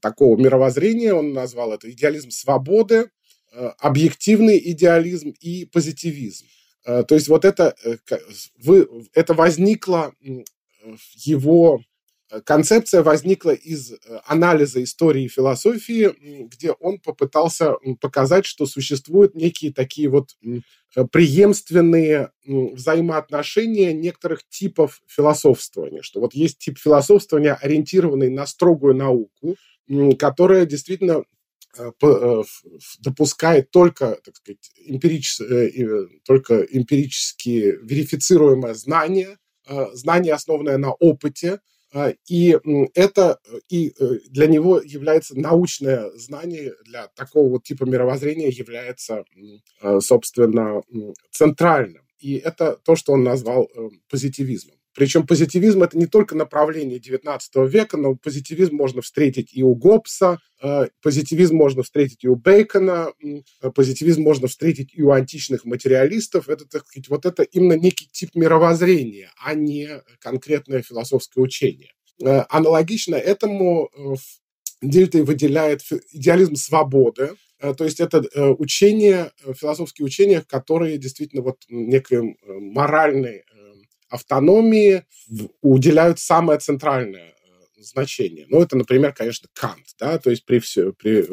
такого 0.00 0.36
мировоззрения. 0.36 1.14
Он 1.14 1.32
назвал 1.32 1.72
это 1.72 1.90
идеализм 1.90 2.30
свободы, 2.30 3.08
Э, 3.50 3.70
объективный 3.78 4.60
идеализм 4.72 5.30
и 5.40 5.64
позитивизм. 5.64 6.46
Э, 6.84 7.02
то 7.02 7.14
есть 7.14 7.28
вот 7.28 7.46
это, 7.46 7.74
э, 7.82 7.96
вы, 8.62 8.86
это 9.14 9.32
возникло, 9.32 10.12
его 11.14 11.80
концепция 12.44 13.02
возникла 13.02 13.50
из 13.50 13.94
анализа 14.24 14.82
истории 14.82 15.24
и 15.24 15.28
философии, 15.28 16.44
где 16.44 16.72
он 16.72 16.98
попытался 16.98 17.74
показать, 18.00 18.46
что 18.46 18.66
существуют 18.66 19.34
некие 19.34 19.72
такие 19.72 20.08
вот 20.08 20.36
преемственные 21.12 22.32
взаимоотношения 22.44 23.92
некоторых 23.92 24.46
типов 24.48 25.02
философствования, 25.06 26.02
что 26.02 26.20
вот 26.20 26.34
есть 26.34 26.58
тип 26.58 26.78
философствования, 26.78 27.54
ориентированный 27.54 28.30
на 28.30 28.46
строгую 28.46 28.94
науку, 28.94 29.56
которая 30.18 30.66
действительно 30.66 31.24
Э, 31.76 31.92
э, 32.02 32.42
допускает 33.00 33.70
только, 33.70 34.18
так 34.24 34.36
сказать, 34.36 34.70
эмпирич, 34.84 35.40
э, 35.40 36.06
только 36.24 36.62
эмпирически 36.62 37.78
верифицируемое 37.82 38.74
знание, 38.74 39.38
знание, 39.92 40.32
основанное 40.32 40.78
на 40.78 40.92
опыте, 40.92 41.60
и 42.26 42.58
это 42.94 43.38
и 43.68 43.94
для 44.28 44.46
него 44.46 44.80
является 44.80 45.38
научное 45.38 46.10
знание, 46.16 46.74
для 46.84 47.08
такого 47.08 47.48
вот 47.48 47.64
типа 47.64 47.84
мировоззрения 47.84 48.48
является, 48.48 49.24
собственно, 50.00 50.82
центральным. 51.30 52.02
И 52.18 52.34
это 52.36 52.76
то, 52.84 52.96
что 52.96 53.12
он 53.12 53.22
назвал 53.22 53.70
позитивизмом. 54.10 54.76
Причем 54.98 55.28
позитивизм– 55.28 55.80
это 55.84 55.96
не 55.96 56.06
только 56.06 56.34
направление 56.34 56.98
XIX 56.98 57.38
века, 57.68 57.96
но 57.96 58.16
позитивизм 58.16 58.74
можно 58.74 59.00
встретить 59.00 59.50
и 59.52 59.62
у 59.62 59.76
Гоббса, 59.76 60.40
э, 60.60 60.88
позитивизм 61.00 61.54
можно 61.54 61.84
встретить 61.84 62.24
и 62.24 62.28
у 62.28 62.34
Бейкона, 62.34 63.12
э, 63.22 63.70
позитивизм 63.70 64.22
можно 64.22 64.48
встретить 64.48 64.90
и 64.92 65.02
у 65.02 65.12
античных 65.12 65.64
материалистов. 65.64 66.48
Это, 66.48 66.64
так 66.64 66.84
сказать, 66.84 67.08
вот 67.10 67.26
это 67.26 67.44
именно 67.44 67.74
некий 67.74 68.08
тип 68.10 68.30
мировоззрения, 68.34 69.30
а 69.40 69.54
не 69.54 70.02
конкретное 70.18 70.82
философское 70.82 71.42
учение. 71.42 71.92
Э, 72.20 72.42
аналогично 72.48 73.14
этому 73.14 73.90
Дельта 74.82 75.22
выделяет 75.22 75.82
идеализм 76.10 76.56
свободы, 76.56 77.36
то 77.60 77.84
есть 77.84 78.00
это 78.00 78.22
учение, 78.54 79.32
философские 79.56 80.06
учения, 80.06 80.42
которые 80.42 80.98
действительно 80.98 81.42
вот 81.42 81.58
некой 81.68 82.36
моральной 82.46 83.44
автономии 84.08 85.04
уделяют 85.60 86.18
самое 86.18 86.58
центральное 86.58 87.30
э, 87.32 87.82
значение. 87.82 88.46
Ну, 88.48 88.62
это, 88.62 88.76
например, 88.76 89.12
конечно, 89.12 89.48
Кант, 89.52 89.86
да, 89.98 90.18
то 90.18 90.30
есть 90.30 90.44
при, 90.44 90.58
все, 90.58 90.92
при 90.92 91.24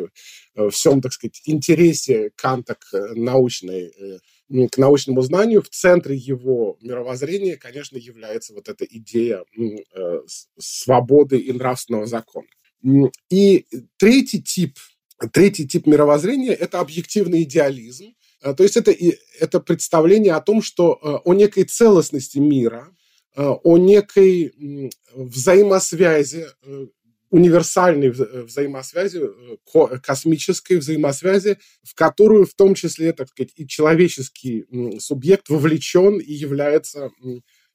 э, 0.55 0.69
всем, 0.69 1.01
так 1.01 1.13
сказать, 1.13 1.41
интересе 1.45 2.31
Канта 2.35 2.75
к 2.75 3.13
научной 3.15 3.93
к 4.71 4.77
научному 4.77 5.21
знанию, 5.21 5.63
в 5.63 5.69
центре 5.69 6.15
его 6.15 6.77
мировоззрения, 6.79 7.57
конечно, 7.57 7.97
является 7.97 8.53
вот 8.53 8.69
эта 8.69 8.85
идея 8.85 9.43
э, 9.57 10.21
свободы 10.59 11.39
и 11.39 11.51
нравственного 11.51 12.05
закона. 12.05 12.47
И 13.31 13.65
третий 13.97 14.43
тип, 14.43 14.77
третий 15.31 15.67
тип 15.67 15.87
мировоззрения– 15.87 16.53
это 16.53 16.79
объективный 16.79 17.41
идеализм, 17.41 18.13
Э, 18.13 18.24
то 18.53 18.63
есть 18.63 18.77
это, 18.77 18.93
это 19.39 19.59
представление 19.59 20.33
о 20.33 20.41
том, 20.41 20.61
что 20.61 20.99
э, 21.01 21.07
о 21.23 21.33
некой 21.33 21.63
целостности 21.63 22.37
мира, 22.37 22.95
э, 23.35 23.43
о 23.43 23.77
некой 23.77 24.91
взаимосвязи, 25.13 26.47
универсальной 27.31 28.11
взаимосвязи, 28.11 29.21
космической 30.01 30.77
взаимосвязи, 30.77 31.57
в 31.83 31.95
которую 31.95 32.45
в 32.45 32.53
том 32.53 32.75
числе, 32.75 33.11
так 33.13 33.29
сказать, 33.29 33.51
и 33.55 33.67
человеческий 33.67 34.65
субъект 34.99 35.49
вовлечен 35.49 36.19
и 36.19 36.31
является, 36.31 37.09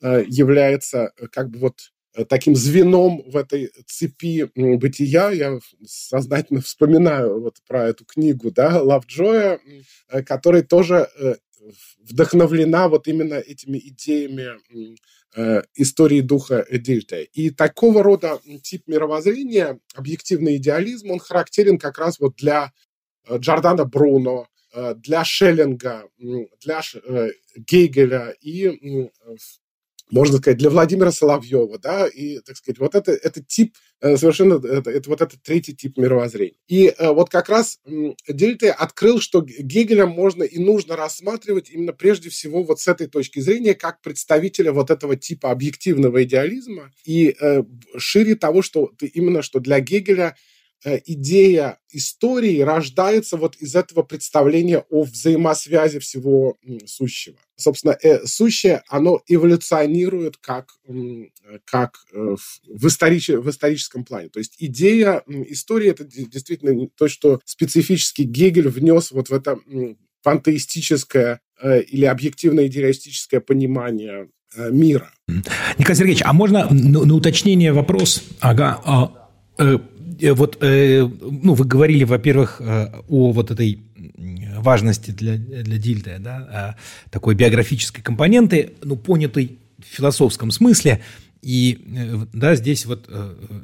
является 0.01 1.13
как 1.31 1.51
бы 1.51 1.59
вот 1.59 1.75
Э, 1.81 2.00
таким 2.29 2.57
звеном 2.57 3.23
в 3.27 3.37
этой 3.37 3.71
цепи 3.87 4.51
бытия. 4.55 5.31
Я 5.31 5.59
сознательно 5.85 6.61
вспоминаю 6.61 7.41
вот 7.41 7.59
про 7.67 7.89
эту 7.89 8.05
книгу, 8.05 8.51
да, 8.51 8.83
Лавджоя, 8.83 9.61
э, 10.09 10.23
которая 10.23 10.63
тоже 10.63 11.09
э, 11.19 11.37
вдохновлена 11.99 12.89
вот 12.89 13.07
именно 13.07 13.35
этими 13.35 13.79
идеями 13.79 14.59
истории 15.77 16.23
духа 16.23 16.67
Дильте. 16.69 17.23
И 17.23 17.51
такого 17.51 18.03
рода 18.03 18.41
тип 18.63 18.89
мировоззрения, 18.89 19.79
объективный 19.95 20.57
идеализм, 20.57 21.11
он 21.11 21.21
характерен 21.21 21.79
как 21.79 21.99
раз 21.99 22.19
вот 22.19 22.35
для 22.37 22.73
Джордана 23.31 23.85
Бруно, 23.85 24.49
для 24.97 25.25
Шеллинга, 25.25 26.09
для 26.19 26.81
Гегеля 27.55 28.35
и 28.41 29.11
можно 30.11 30.39
сказать, 30.39 30.59
для 30.59 30.71
Владимира 30.71 31.13
Соловьева, 31.13 31.79
да, 31.79 32.07
и, 32.07 32.39
так 32.41 32.57
сказать, 32.57 32.79
вот 32.79 32.95
это, 32.95 33.13
это 33.13 33.43
тип, 33.43 33.77
э, 34.01 34.17
совершенно, 34.17 34.55
это, 34.55 34.91
это 34.91 35.11
вот 35.11 35.21
этот 35.21 35.43
третий 35.43 35.75
тип 35.75 35.97
мировоззрения. 35.99 36.57
И 36.69 36.87
э, 36.87 37.13
вот 37.13 37.31
как 37.31 37.49
раз 37.49 37.79
Дельте 38.29 38.71
открыл, 38.71 39.21
что 39.21 39.43
Гегеля 39.43 40.07
можно 40.07 40.43
и 40.43 40.59
нужно 40.59 40.97
рассматривать 40.97 41.71
именно 41.71 41.93
прежде 41.93 42.31
всего 42.31 42.63
вот 42.63 42.81
с 42.81 42.89
этой 42.89 43.07
точки 43.07 43.41
зрения, 43.41 43.75
как 43.75 44.01
представителя 44.01 44.73
вот 44.73 44.91
этого 44.91 45.17
типа 45.17 45.51
объективного 45.51 46.25
идеализма, 46.25 46.93
и 47.05 47.35
э, 47.41 47.63
шире 47.97 48.35
того, 48.35 48.63
что 48.63 48.91
именно 49.01 49.43
что 49.43 49.61
для 49.61 49.81
Гегеля 49.81 50.29
Э, 50.31 50.50
идея 50.85 51.79
истории 51.93 52.61
рождается 52.61 53.37
вот 53.37 53.57
из 53.57 53.75
этого 53.75 54.03
представления 54.03 54.85
о 54.91 55.03
взаимосвязи 55.03 55.99
всего 55.99 56.57
сущего. 56.87 57.37
Собственно, 57.57 57.97
э, 58.03 58.25
сущее, 58.27 58.83
оно 58.89 59.21
эволюционирует 59.27 60.39
как, 60.39 60.71
как 61.65 61.99
э, 62.13 62.37
в, 62.67 62.87
историч, 62.87 63.29
в 63.29 63.51
историческом 63.51 64.05
плане. 64.05 64.31
То 64.31 64.39
есть 64.39 64.57
идея 64.59 65.23
истории– 65.29 65.91
это 65.91 66.05
действительно 66.05 66.89
то, 66.97 67.09
что 67.09 67.41
специфически 67.45 68.23
Гегель 68.23 68.69
внес 68.69 69.11
вот 69.11 69.29
в 69.29 69.35
это 69.35 69.59
пантеистическое 70.23 71.41
или 71.63 72.07
объективное 72.07 72.67
идеалистическое 72.67 73.41
понимание 73.41 74.31
мира. 74.57 75.13
Николай 75.79 75.97
Сергеевич, 75.97 76.23
а 76.25 76.33
можно 76.33 76.69
на, 76.71 77.05
на 77.05 77.15
уточнение 77.15 77.73
вопрос? 77.73 78.23
Ага. 78.41 78.81
А, 78.85 79.21
Э, 79.61 79.79
вот, 80.33 80.59
э, 80.61 81.03
ну, 81.03 81.55
вы 81.55 81.65
говорили, 81.65 82.05
во-первых, 82.05 82.61
э, 82.61 82.93
о 83.09 83.33
вот 83.33 83.51
этой 83.51 83.81
важности 84.59 85.11
для, 85.11 85.37
для 85.37 85.79
Дильда, 85.79 86.19
да, 86.19 86.77
такой 87.11 87.35
биографической 87.35 88.03
компоненты, 88.03 88.75
ну, 88.83 88.97
понятой 88.97 89.59
в 89.79 89.85
философском 89.85 90.51
смысле. 90.51 91.01
И, 91.43 91.79
да, 92.33 92.55
здесь 92.55 92.85
вот 92.85 93.09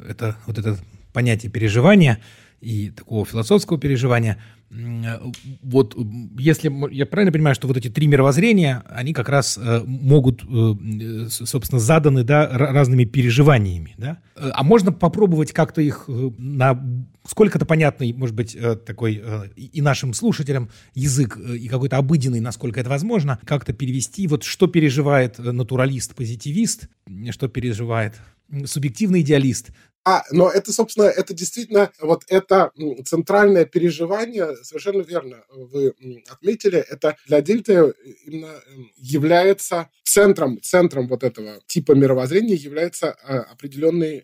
это, 0.08 0.36
вот 0.46 0.58
это 0.58 0.78
понятие 1.12 1.52
переживания 1.52 2.18
и 2.62 2.90
такого 2.90 3.26
философского 3.26 3.78
переживания– 3.78 4.38
вот 5.62 5.96
если 6.38 6.72
я 6.92 7.06
правильно 7.06 7.32
понимаю, 7.32 7.54
что 7.54 7.68
вот 7.68 7.76
эти 7.76 7.88
три 7.88 8.08
мировоззрения, 8.08 8.82
они 8.88 9.12
как 9.12 9.28
раз 9.28 9.58
э, 9.58 9.82
могут, 9.86 10.42
э, 10.42 11.28
собственно, 11.28 11.78
заданы 11.78 12.24
да, 12.24 12.48
разными 12.48 13.04
переживаниями, 13.04 13.94
да? 13.96 14.18
А 14.34 14.64
можно 14.64 14.92
попробовать 14.92 15.52
как-то 15.52 15.80
их 15.80 16.06
э, 16.08 16.30
на 16.38 16.82
сколько-то 17.28 17.64
понятный, 17.64 18.12
может 18.12 18.34
быть, 18.34 18.56
такой 18.86 19.22
и 19.56 19.82
нашим 19.82 20.14
слушателям 20.14 20.70
язык, 20.94 21.36
и 21.36 21.66
какой-то 21.66 21.96
обыденный, 21.96 22.38
насколько 22.38 22.78
это 22.78 22.88
возможно, 22.88 23.40
как-то 23.44 23.72
перевести, 23.72 24.28
вот 24.28 24.44
что 24.44 24.68
переживает 24.68 25.38
натуралист-позитивист, 25.38 26.88
что 27.30 27.48
переживает 27.48 28.14
субъективный 28.64 29.22
идеалист, 29.22 29.70
а, 30.08 30.22
но 30.30 30.48
это, 30.48 30.72
собственно, 30.72 31.06
это 31.06 31.34
действительно 31.34 31.90
вот 32.00 32.22
это 32.28 32.70
центральное 33.04 33.64
переживание, 33.64 34.54
совершенно 34.62 35.02
верно 35.02 35.42
вы 35.48 35.94
отметили, 36.28 36.78
это 36.78 37.16
для 37.26 37.40
Дельты 37.40 37.92
именно 38.24 38.52
эм, 38.68 38.92
является 38.94 39.90
центром, 40.04 40.60
центром 40.62 41.08
вот 41.08 41.24
этого 41.24 41.58
типа 41.66 41.92
мировоззрения 41.92 42.54
является 42.54 43.16
а, 43.24 43.40
определенный 43.50 44.18
э, 44.18 44.22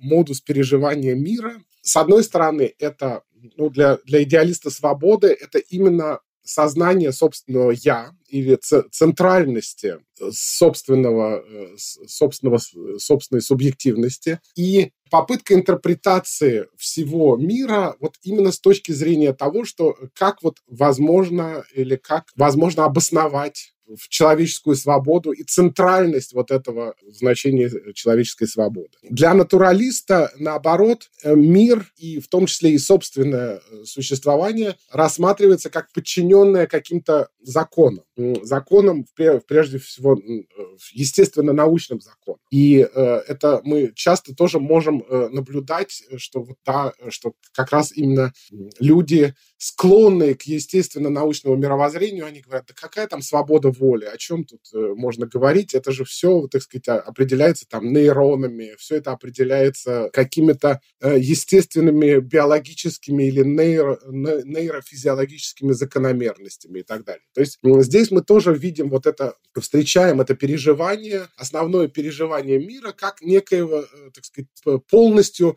модус 0.00 0.40
переживания 0.40 1.14
мира. 1.14 1.62
С 1.80 1.96
одной 1.96 2.24
стороны, 2.24 2.74
это 2.80 3.22
ну, 3.56 3.70
для, 3.70 3.98
для 3.98 4.24
идеалиста 4.24 4.68
свободы 4.68 5.28
это 5.28 5.60
именно 5.60 6.18
сознание 6.42 7.12
собственного 7.12 7.70
«я» 7.70 8.16
или 8.28 8.58
центральности 8.90 9.98
э, 10.20 10.30
собственного, 10.32 11.42
э, 11.46 11.76
собственного, 12.06 12.58
собственной 12.98 13.42
субъективности 13.42 14.40
и 14.56 14.92
попытка 15.10 15.54
интерпретации 15.54 16.66
всего 16.76 17.36
мира 17.36 17.96
вот 18.00 18.14
именно 18.22 18.52
с 18.52 18.60
точки 18.60 18.92
зрения 18.92 19.32
того, 19.32 19.64
что 19.64 19.96
как 20.14 20.42
вот 20.42 20.58
возможно 20.66 21.64
или 21.74 21.96
как 21.96 22.26
возможно 22.36 22.84
обосновать 22.84 23.72
в 23.96 24.08
человеческую 24.08 24.76
свободу 24.76 25.32
и 25.32 25.42
центральность 25.42 26.34
вот 26.34 26.50
этого 26.50 26.94
значения 27.06 27.70
человеческой 27.94 28.46
свободы. 28.46 28.90
Для 29.02 29.34
натуралиста, 29.34 30.30
наоборот, 30.38 31.08
э, 31.22 31.34
мир 31.34 31.90
и 31.96 32.20
в 32.20 32.28
том 32.28 32.46
числе 32.46 32.72
и 32.72 32.78
собственное 32.78 33.60
э, 33.70 33.84
существование 33.84 34.76
рассматривается 34.90 35.70
как 35.70 35.90
подчиненное 35.92 36.66
каким-то 36.66 37.28
законам. 37.40 38.04
Законам, 38.42 39.06
прежде 39.14 39.78
всего, 39.78 40.18
э, 40.18 40.42
естественно, 40.92 41.52
научным 41.52 42.00
законам. 42.00 42.40
И 42.50 42.76
это 42.78 43.60
мы 43.64 43.92
часто 43.94 44.34
тоже 44.34 44.58
можем 44.58 45.04
наблюдать, 45.08 46.02
что 46.16 46.42
вот 46.42 46.56
да, 46.64 46.92
что 47.08 47.32
как 47.52 47.70
раз 47.72 47.92
именно 47.92 48.32
люди 48.78 49.34
склонные 49.58 50.34
к 50.34 50.42
естественно-научному 50.42 51.56
мировоззрению, 51.56 52.26
они 52.26 52.40
говорят, 52.40 52.66
да 52.68 52.74
какая 52.74 53.08
там 53.08 53.22
свобода 53.22 53.70
воли, 53.70 54.04
о 54.04 54.16
чем 54.16 54.44
тут 54.44 54.60
э, 54.72 54.94
можно 54.94 55.26
говорить, 55.26 55.74
это 55.74 55.90
же 55.90 56.04
все, 56.04 56.46
так 56.46 56.62
сказать, 56.62 56.88
определяется 56.88 57.66
там 57.68 57.92
нейронами, 57.92 58.76
все 58.78 58.96
это 58.96 59.10
определяется 59.12 60.10
какими-то 60.12 60.80
э, 61.00 61.18
естественными 61.18 62.20
биологическими 62.20 63.24
или 63.24 63.42
нейро, 63.42 63.98
нейрофизиологическими 64.06 65.72
закономерностями 65.72 66.80
и 66.80 66.82
так 66.84 67.04
далее. 67.04 67.24
То 67.34 67.40
есть 67.40 67.58
здесь 67.62 68.07
мы 68.10 68.22
тоже 68.22 68.54
видим 68.54 68.90
вот 68.90 69.06
это, 69.06 69.34
встречаем 69.58 70.20
это 70.20 70.34
переживание, 70.34 71.28
основное 71.36 71.88
переживание 71.88 72.58
мира 72.58 72.92
как 72.92 73.22
некоего, 73.22 73.80
э, 73.80 74.10
так 74.14 74.24
сказать, 74.24 74.48
полностью 74.90 75.56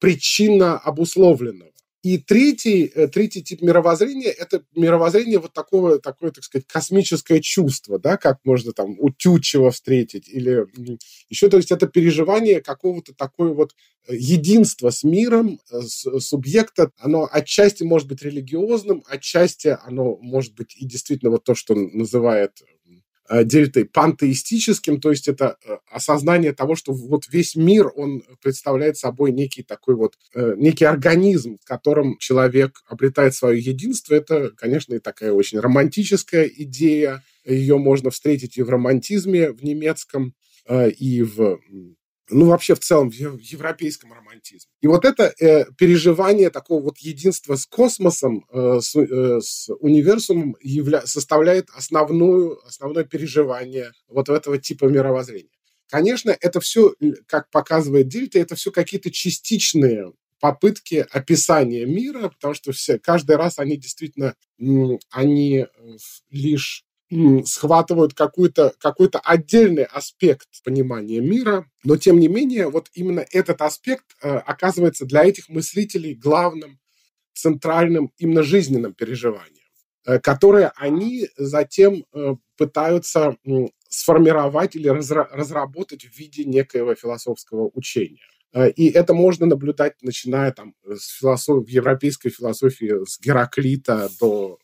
причинно 0.00 0.78
обусловленного. 0.78 1.70
И 2.06 2.18
третий, 2.18 2.88
э, 2.94 3.08
третий 3.08 3.42
тип 3.42 3.62
мировоззрения– 3.62 4.30
это 4.38 4.62
мировоззрение 4.76 5.40
вот 5.40 5.52
такого, 5.52 5.98
такое, 5.98 6.30
так 6.30 6.44
сказать, 6.44 6.64
космическое 6.68 7.40
чувство, 7.40 7.98
да, 7.98 8.16
как 8.16 8.38
можно 8.44 8.70
там 8.72 8.94
у 9.00 9.10
Тютчева 9.10 9.72
встретить, 9.72 10.28
или 10.28 10.66
еще, 11.28 11.48
то 11.48 11.56
есть 11.56 11.72
это 11.72 11.88
переживание 11.88 12.60
какого-то 12.60 13.12
такой 13.12 13.52
вот 13.52 13.74
э, 14.06 14.14
единства 14.14 14.90
с 14.90 15.02
миром, 15.02 15.58
э, 15.72 15.80
с, 15.80 16.20
субъекта, 16.20 16.92
оно 16.98 17.28
отчасти 17.28 17.82
может 17.82 18.06
быть 18.06 18.22
религиозным, 18.22 19.02
отчасти 19.08 19.76
оно 19.82 20.16
может 20.20 20.54
быть 20.54 20.76
и 20.76 20.86
действительно 20.86 21.32
вот 21.32 21.42
то, 21.42 21.56
что 21.56 21.74
называет 21.74 22.62
дельтой 23.44 23.84
пантеистическим, 23.84 25.00
то 25.00 25.10
есть 25.10 25.28
это 25.28 25.56
э, 25.64 25.76
осознание 25.90 26.52
того, 26.52 26.76
что 26.76 26.92
вот 26.92 27.24
весь 27.28 27.56
мир, 27.56 27.90
он 27.94 28.22
представляет 28.42 28.96
собой 28.96 29.32
некий 29.32 29.62
такой 29.62 29.94
вот, 29.94 30.14
э, 30.34 30.54
некий 30.56 30.84
организм, 30.84 31.58
в 31.60 31.64
котором 31.64 32.18
человек 32.18 32.82
обретает 32.88 33.34
свое 33.34 33.58
единство. 33.58 34.14
Это, 34.14 34.50
конечно, 34.50 34.94
и 34.94 34.98
такая 34.98 35.32
очень 35.32 35.58
романтическая 35.58 36.44
идея. 36.44 37.22
Ее 37.44 37.78
можно 37.78 38.10
встретить 38.10 38.58
и 38.58 38.62
в 38.62 38.70
романтизме 38.70 39.52
в 39.52 39.62
немецком, 39.62 40.34
и 40.68 41.22
в 41.22 41.60
ну, 42.30 42.46
вообще 42.46 42.74
в 42.74 42.80
целом 42.80 43.10
в 43.10 43.14
европейском 43.14 44.12
романтизме. 44.12 44.70
И 44.80 44.86
вот 44.86 45.04
это 45.04 45.32
э, 45.38 45.66
переживание 45.76 46.50
такого 46.50 46.82
вот 46.82 46.98
единства 46.98 47.56
с 47.56 47.66
космосом, 47.66 48.44
э, 48.52 48.80
с, 48.80 48.96
э, 48.96 49.40
с 49.40 49.68
универсумом 49.80 50.56
явля, 50.60 51.06
составляет 51.06 51.68
основную, 51.70 52.64
основное 52.66 53.04
переживание 53.04 53.92
вот 54.08 54.28
этого 54.28 54.58
типа 54.58 54.86
мировоззрения. 54.86 55.50
Конечно, 55.88 56.36
это 56.40 56.60
все, 56.60 56.94
как 57.26 57.48
показывает 57.50 58.08
Дельта, 58.08 58.40
это 58.40 58.56
все 58.56 58.72
какие-то 58.72 59.12
частичные 59.12 60.12
попытки 60.40 61.06
описания 61.10 61.86
мира, 61.86 62.28
потому 62.28 62.54
что 62.54 62.72
все, 62.72 62.98
каждый 62.98 63.36
раз 63.36 63.58
они 63.58 63.76
действительно, 63.76 64.34
они 65.10 65.58
э, 65.58 65.66
лишь 66.30 66.85
схватывают 67.44 68.14
какой-то 68.14 68.74
какой 68.78 69.08
отдельный 69.22 69.84
аспект 69.84 70.48
понимания 70.64 71.20
мира, 71.20 71.70
но 71.84 71.96
тем 71.96 72.18
не 72.18 72.28
менее 72.28 72.68
вот 72.68 72.90
именно 72.94 73.24
этот 73.30 73.62
аспект 73.62 74.04
э, 74.22 74.36
оказывается 74.38 75.06
для 75.06 75.24
этих 75.24 75.48
мыслителей 75.48 76.14
главным, 76.14 76.80
центральным, 77.32 78.12
именно 78.18 78.42
жизненным 78.42 78.92
переживанием, 78.92 79.66
э, 80.04 80.18
которое 80.18 80.72
они 80.76 81.28
затем 81.36 82.04
э, 82.12 82.34
пытаются 82.56 83.36
э, 83.44 83.66
сформировать 83.88 84.74
или 84.74 84.90
разра- 84.90 85.28
разработать 85.30 86.04
в 86.04 86.18
виде 86.18 86.44
некоего 86.44 86.94
философского 86.96 87.70
учения. 87.74 88.26
Э, 88.52 88.70
и 88.70 88.90
это 88.90 89.14
можно 89.14 89.46
наблюдать, 89.46 89.94
начиная 90.02 90.50
там 90.50 90.74
с 90.84 91.18
философии, 91.18 91.72
европейской 91.72 92.30
философии 92.30 93.04
с 93.06 93.20
Гераклита 93.20 94.08
до 94.18 94.58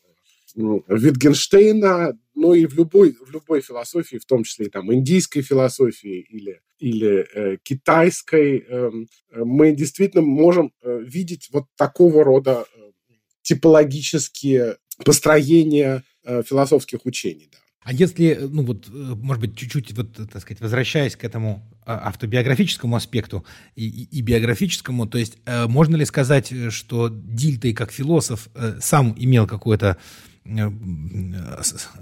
Витгенштейна, 0.55 2.17
но 2.35 2.53
и 2.53 2.65
в 2.65 2.75
любой, 2.75 3.15
в 3.19 3.31
любой 3.31 3.61
философии, 3.61 4.17
в 4.17 4.25
том 4.25 4.43
числе 4.43 4.69
там 4.69 4.93
индийской 4.93 5.41
философии 5.41 6.25
или, 6.29 6.61
или 6.79 7.25
э, 7.33 7.57
китайской, 7.63 8.65
э, 8.67 8.91
мы 9.31 9.75
действительно 9.75 10.23
можем 10.23 10.71
э, 10.81 11.01
видеть 11.05 11.49
вот 11.51 11.65
такого 11.75 12.23
рода 12.23 12.65
э, 12.75 12.79
типологические 13.41 14.77
построения 15.03 16.03
э, 16.23 16.43
философских 16.43 17.05
учений. 17.05 17.49
Да. 17.51 17.57
А 17.81 17.91
если, 17.91 18.39
ну 18.49 18.63
вот, 18.63 18.87
может 18.89 19.41
быть, 19.41 19.57
чуть-чуть, 19.57 19.91
вот, 19.91 20.13
так 20.13 20.41
сказать, 20.41 20.61
возвращаясь 20.61 21.17
к 21.17 21.25
этому 21.25 21.69
а, 21.85 22.07
автобиографическому 22.07 22.95
аспекту 22.95 23.43
и, 23.75 23.85
и, 23.85 24.19
и 24.19 24.21
биографическому, 24.21 25.05
то 25.05 25.17
есть 25.17 25.37
можно 25.45 25.97
ли 25.97 26.05
сказать, 26.05 26.53
что 26.71 27.09
Дильтей 27.09 27.73
как 27.73 27.91
философ 27.91 28.47
сам 28.79 29.13
имел 29.17 29.47
какое-то 29.47 29.97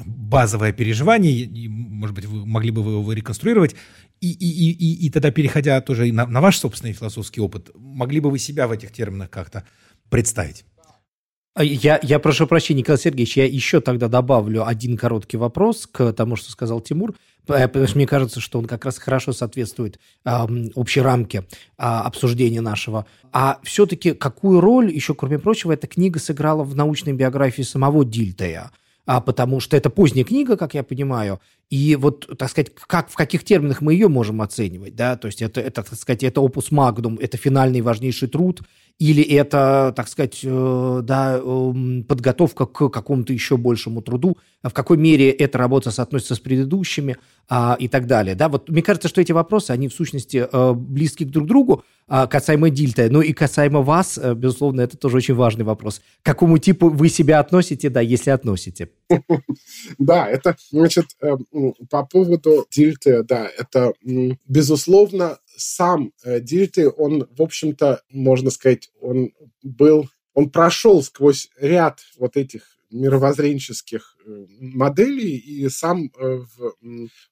базовое 0.05 0.71
переживание, 0.73 1.69
может 1.69 2.15
быть, 2.15 2.25
вы 2.25 2.45
могли 2.45 2.71
бы 2.71 2.83
вы 2.83 2.93
его 2.93 3.13
реконструировать, 3.13 3.75
и, 4.19 4.31
и, 4.31 4.71
и, 4.71 5.05
и 5.05 5.09
тогда, 5.09 5.31
переходя 5.31 5.81
тоже 5.81 6.11
на, 6.11 6.25
на 6.25 6.41
ваш 6.41 6.57
собственный 6.57 6.93
философский 6.93 7.41
опыт, 7.41 7.69
могли 7.75 8.19
бы 8.19 8.29
вы 8.29 8.39
себя 8.39 8.67
в 8.67 8.71
этих 8.71 8.91
терминах 8.91 9.29
как-то 9.29 9.63
представить? 10.09 10.65
А 11.53 11.63
я, 11.63 11.99
я 12.01 12.19
прошу 12.19 12.47
прощения, 12.47 12.79
Николай 12.79 12.97
Сергеевич, 12.97 13.35
я 13.35 13.45
еще 13.45 13.81
тогда 13.81 14.07
добавлю 14.07 14.65
один 14.65 14.95
короткий 14.95 15.35
вопрос 15.35 15.85
к 15.85 16.13
тому, 16.13 16.37
что 16.37 16.49
сказал 16.49 16.79
Тимур, 16.79 17.13
потому 17.45 17.87
что 17.87 17.97
мне 17.97 18.07
кажется, 18.07 18.39
что 18.39 18.57
он 18.57 18.65
как 18.65 18.85
раз 18.85 18.97
хорошо 18.97 19.33
соответствует 19.33 19.99
э, 20.23 20.47
общей 20.75 21.01
рамке 21.01 21.39
э, 21.39 21.43
обсуждения 21.77 22.61
нашего. 22.61 23.05
А 23.33 23.59
все-таки 23.63 24.13
какую 24.13 24.61
роль, 24.61 24.93
еще 24.93 25.13
кроме 25.13 25.39
прочего, 25.39 25.73
эта 25.73 25.87
книга 25.87 26.19
сыграла 26.19 26.63
в 26.63 26.73
научной 26.73 27.11
биографии 27.11 27.63
самого 27.63 28.05
Дильтея? 28.05 28.71
а, 29.05 29.21
потому 29.21 29.59
что 29.59 29.77
это 29.77 29.89
поздняя 29.89 30.23
книга, 30.23 30.57
как 30.57 30.73
я 30.73 30.83
понимаю, 30.83 31.39
и 31.71 31.95
вот, 31.95 32.27
так 32.37 32.49
сказать, 32.49 32.73
как, 32.75 33.09
в 33.09 33.15
каких 33.15 33.45
терминах 33.45 33.79
мы 33.79 33.93
ее 33.93 34.09
можем 34.09 34.41
оценивать, 34.41 34.93
да, 34.93 35.15
то 35.15 35.27
есть 35.27 35.41
это, 35.41 35.61
это 35.61 35.83
так 35.83 35.97
сказать, 35.97 36.21
это 36.21 36.41
опус 36.41 36.69
магнум, 36.69 37.17
это 37.17 37.37
финальный 37.37 37.79
важнейший 37.79 38.27
труд, 38.27 38.61
или 38.99 39.23
это, 39.23 39.93
так 39.95 40.07
сказать, 40.09 40.41
э, 40.43 40.99
да, 41.03 41.39
эм, 41.43 42.03
подготовка 42.03 42.65
к 42.65 42.89
какому-то 42.89 43.33
еще 43.33 43.57
большему 43.57 44.01
труду, 44.01 44.37
а 44.61 44.69
в 44.69 44.73
какой 44.73 44.97
мере 44.97 45.31
эта 45.31 45.57
работа 45.57 45.89
соотносится 45.91 46.35
с 46.35 46.39
предыдущими 46.39 47.17
а, 47.49 47.75
и 47.79 47.87
так 47.87 48.05
далее. 48.05 48.35
Да, 48.35 48.47
вот 48.47 48.69
мне 48.69 48.83
кажется, 48.83 49.07
что 49.07 49.19
эти 49.19 49.31
вопросы, 49.31 49.71
они 49.71 49.87
в 49.87 49.93
сущности 49.93 50.47
э, 50.51 50.73
близки 50.73 51.25
друг 51.25 51.45
к 51.45 51.47
другу, 51.47 51.83
а, 52.07 52.27
касаемо 52.27 52.69
Дильта, 52.69 53.07
ну 53.09 53.21
и 53.21 53.33
касаемо 53.33 53.81
вас, 53.81 54.19
э, 54.21 54.35
безусловно, 54.35 54.81
это 54.81 54.97
тоже 54.97 55.17
очень 55.17 55.33
важный 55.33 55.65
вопрос. 55.65 56.01
К 56.21 56.25
какому 56.25 56.59
типу 56.59 56.89
вы 56.89 57.09
себя 57.09 57.39
относите, 57.39 57.89
да, 57.89 58.01
если 58.01 58.29
относите? 58.29 58.89
Да, 59.97 60.27
это, 60.27 60.55
значит, 60.69 61.05
по 61.89 62.05
поводу 62.05 62.65
Дильта, 62.71 63.23
да, 63.23 63.49
это, 63.57 63.93
безусловно, 64.47 65.39
сам 65.55 66.13
э, 66.23 66.39
Дильты, 66.39 66.89
он, 66.89 67.27
в 67.35 67.41
общем-то, 67.41 68.01
можно 68.09 68.49
сказать, 68.49 68.89
он 68.99 69.33
был, 69.63 70.09
он 70.33 70.49
прошел 70.49 71.01
сквозь 71.03 71.49
ряд 71.59 71.99
вот 72.17 72.37
этих 72.37 72.70
мировоззренческих 72.91 74.17
э, 74.25 74.45
моделей 74.59 75.37
и 75.37 75.69
сам 75.69 76.11
э, 76.19 76.39
в 76.57 76.75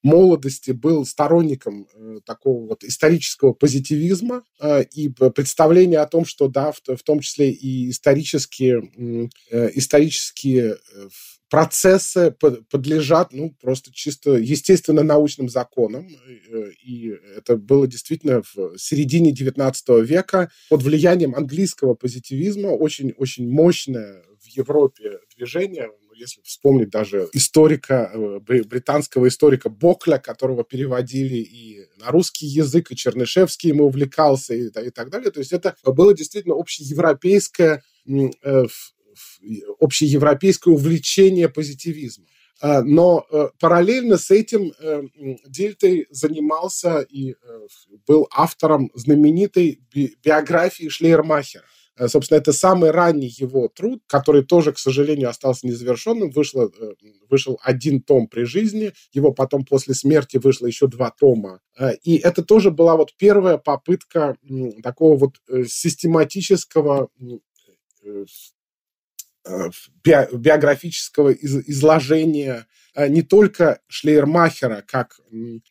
молодости 0.04 0.72
был 0.72 1.06
сторонником 1.06 1.88
такого 2.26 2.68
вот 2.68 2.84
исторического 2.84 3.54
позитивизма 3.54 4.44
и 4.94 5.10
представления 5.10 6.00
о 6.00 6.08
том, 6.08 6.26
что 6.26 6.48
да, 6.48 6.72
в 6.72 7.04
том 7.04 7.20
числе 7.20 7.52
и 7.52 7.90
исторические, 7.90 8.90
исторические 9.52 10.78
процессы 11.50 12.32
подлежат, 12.70 13.34
ну, 13.34 13.56
просто 13.60 13.92
чисто 13.92 14.34
естественно 14.34 15.04
научным 15.04 15.50
законам. 15.50 16.08
Э, 16.08 16.72
и 16.84 17.16
это 17.36 17.58
было 17.58 17.88
действительно 17.88 18.44
в 18.54 18.78
середине 18.78 19.34
XIX 19.34 19.74
века 20.06 20.52
под 20.70 20.84
влиянием 20.84 21.36
английского 21.36 21.96
позитивизма 21.96 22.68
очень-очень 22.68 23.50
мощное 23.50 24.24
Европе 24.50 25.20
движение, 25.36 25.90
ну, 26.08 26.14
если 26.14 26.42
вспомнить 26.42 26.90
даже 26.90 27.30
историка, 27.34 28.12
э, 28.14 28.40
британского 28.40 29.28
историка 29.28 29.70
Бокля, 29.70 30.18
которого 30.18 30.64
переводили 30.64 31.38
и 31.38 31.86
на 31.98 32.12
русский 32.12 32.46
язык, 32.46 32.92
и 32.92 32.96
Чернышевский 32.96 33.70
ему 33.70 33.86
увлекался, 33.86 34.54
и, 34.54 34.68
и 34.68 34.90
так 34.90 35.10
далее. 35.10 35.32
То 35.32 35.40
есть 35.40 35.54
это 35.54 35.76
было 35.84 36.14
действительно 36.14 36.56
общеевропейское 36.56 37.84
э, 38.08 38.66
общеевропейское 39.80 40.74
увлечение 40.74 41.50
позитивизмом. 41.50 42.28
А, 42.62 42.82
но 42.84 43.26
э, 43.32 43.50
параллельно 43.60 44.18
с 44.18 44.32
этим 44.32 44.74
э, 44.80 45.04
Дильтей 45.46 46.08
занимался 46.10 47.00
и 47.02 47.32
э, 47.32 47.36
был 48.06 48.28
автором 48.32 48.92
знаменитой 48.94 49.82
биографии 49.94 50.90
Шлейермахера. 50.90 51.64
Собственно, 52.08 52.38
это 52.38 52.54
самый 52.54 52.92
ранний 52.92 53.28
его 53.28 53.68
труд, 53.68 54.02
который 54.08 54.44
тоже, 54.44 54.72
к 54.72 54.78
сожалению, 54.80 55.30
остался 55.30 55.68
незавершенным. 55.68 56.30
Вышло, 56.30 56.72
вышел 57.30 57.60
один 57.62 58.02
том 58.02 58.28
при 58.28 58.44
жизни, 58.44 58.94
его 59.12 59.32
потом 59.32 59.66
после 59.66 59.94
смерти 59.94 60.38
вышло 60.38 60.66
еще 60.66 60.88
два 60.88 61.12
тома. 61.12 61.60
И 62.04 62.18
это 62.18 62.44
тоже 62.44 62.72
была 62.72 62.96
вот 62.96 63.14
первая 63.18 63.58
попытка 63.58 64.38
такого 64.84 65.18
вот 65.18 65.36
систематического 65.68 67.10
Э, 69.50 69.70
биографического 70.04 71.32
изложения 71.34 72.68
э, 72.94 73.08
не 73.08 73.22
только 73.24 73.82
Шлейермахера 73.88 74.84
как 74.88 75.20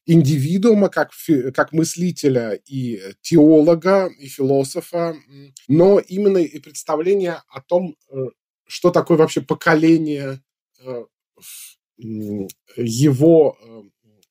индивидуума, 0.07 0.89
как, 0.89 1.13
как 1.55 1.73
мыслителя 1.73 2.61
и 2.67 3.01
теолога, 3.21 4.11
и 4.19 4.27
философа, 4.29 5.17
но 5.69 5.99
именно 6.01 6.39
и 6.39 6.59
представление 6.59 7.43
о 7.49 7.61
том, 7.61 7.97
э, 8.11 8.17
что 8.67 8.91
такое 8.91 9.17
вообще 9.17 9.41
поколение 9.41 10.41
его, 12.77 13.59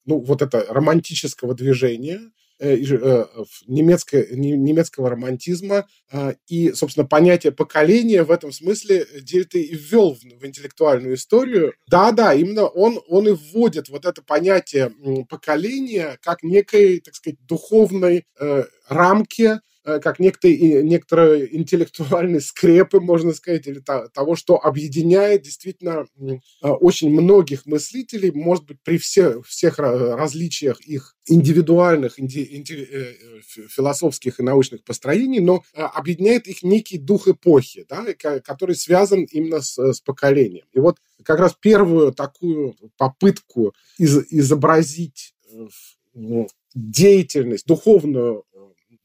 ну, 0.05 0.19
вот 0.19 0.41
это 0.41 0.65
романтического 0.69 1.53
движения, 1.53 2.31
немецкого, 2.59 4.25
немецкого 4.31 5.09
романтизма. 5.09 5.87
А, 6.11 6.35
и, 6.47 6.71
собственно, 6.73 7.05
понятие 7.05 7.51
поколения 7.51 8.23
в 8.23 8.31
этом 8.31 8.51
смысле 8.51 9.05
Дельта 9.21 9.57
и 9.57 9.75
ввел 9.75 10.15
в, 10.15 10.19
в 10.21 10.45
интеллектуальную 10.45 11.15
историю. 11.15 11.73
Да-да, 11.87 12.33
именно 12.33 12.65
он, 12.65 12.99
он 13.07 13.27
и 13.27 13.31
вводит 13.31 13.89
вот 13.89 14.05
это 14.05 14.21
понятие 14.21 14.91
поколения 15.29 16.17
как 16.21 16.43
некой, 16.43 16.99
так 16.99 17.15
сказать, 17.15 17.37
духовной 17.45 18.25
э, 18.39 18.63
рамки, 18.87 19.59
Э, 19.76 19.76
как 20.01 20.19
некоторые, 20.19 20.83
некоторые 20.83 21.55
интеллектуальные 21.55 22.41
скрепы, 22.41 22.99
можно 22.99 23.33
сказать, 23.33 23.67
или 23.67 23.79
того, 23.79 24.35
что 24.35 24.57
объединяет 24.57 25.43
действительно 25.43 26.05
э, 26.19 26.67
очень 26.67 27.09
многих 27.09 27.65
мыслителей, 27.65 28.31
может 28.31 28.65
быть, 28.65 28.79
при 28.83 28.97
всех, 28.97 29.47
всех 29.47 29.79
различиях 29.79 30.81
их 30.81 31.15
индивидуальных, 31.25 32.19
инди, 32.19 32.47
инди, 32.51 32.87
э, 32.91 33.13
философских 33.69 34.39
и 34.39 34.43
научных 34.43 34.83
построений, 34.83 35.39
но 35.39 35.63
объединяет 35.73 36.47
их 36.47 36.63
некий 36.63 36.97
дух 36.97 37.29
эпохи, 37.29 37.85
да, 37.87 38.05
который 38.41 38.75
связан 38.75 39.23
именно 39.31 39.61
с, 39.61 39.77
с 39.77 40.01
поколением. 40.01 40.65
И 40.73 40.79
вот 40.79 40.97
как 41.23 41.39
раз 41.39 41.55
первую 41.59 42.11
такую 42.11 42.75
попытку 42.97 43.73
из, 43.97 44.17
изобразить 44.31 45.33
деятельность, 46.73 47.65
духовную 47.65 48.43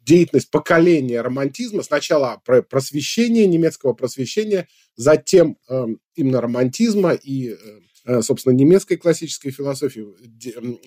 деятельность 0.04 0.50
поколения 0.50 1.20
романтизма. 1.20 1.82
Сначала 1.82 2.40
просвещение, 2.68 3.46
немецкого 3.46 3.92
просвещения, 3.92 4.68
затем 4.96 5.58
э, 5.68 5.86
именно 6.14 6.40
романтизма 6.40 7.12
и, 7.12 7.50
э, 7.50 7.56
э 8.04 8.22
собственно, 8.22 8.54
немецкой 8.54 8.96
классической 8.96 9.50
философии. 9.50 10.06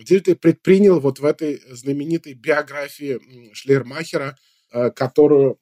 Дильте 0.03 0.35
предпринял 0.35 0.99
вот 0.99 1.19
в 1.19 1.25
этой 1.25 1.61
знаменитой 1.71 2.33
биографии 2.33 3.19
Шлейермахера, 3.53 4.37
э, 4.71 4.91
которую 4.91 5.59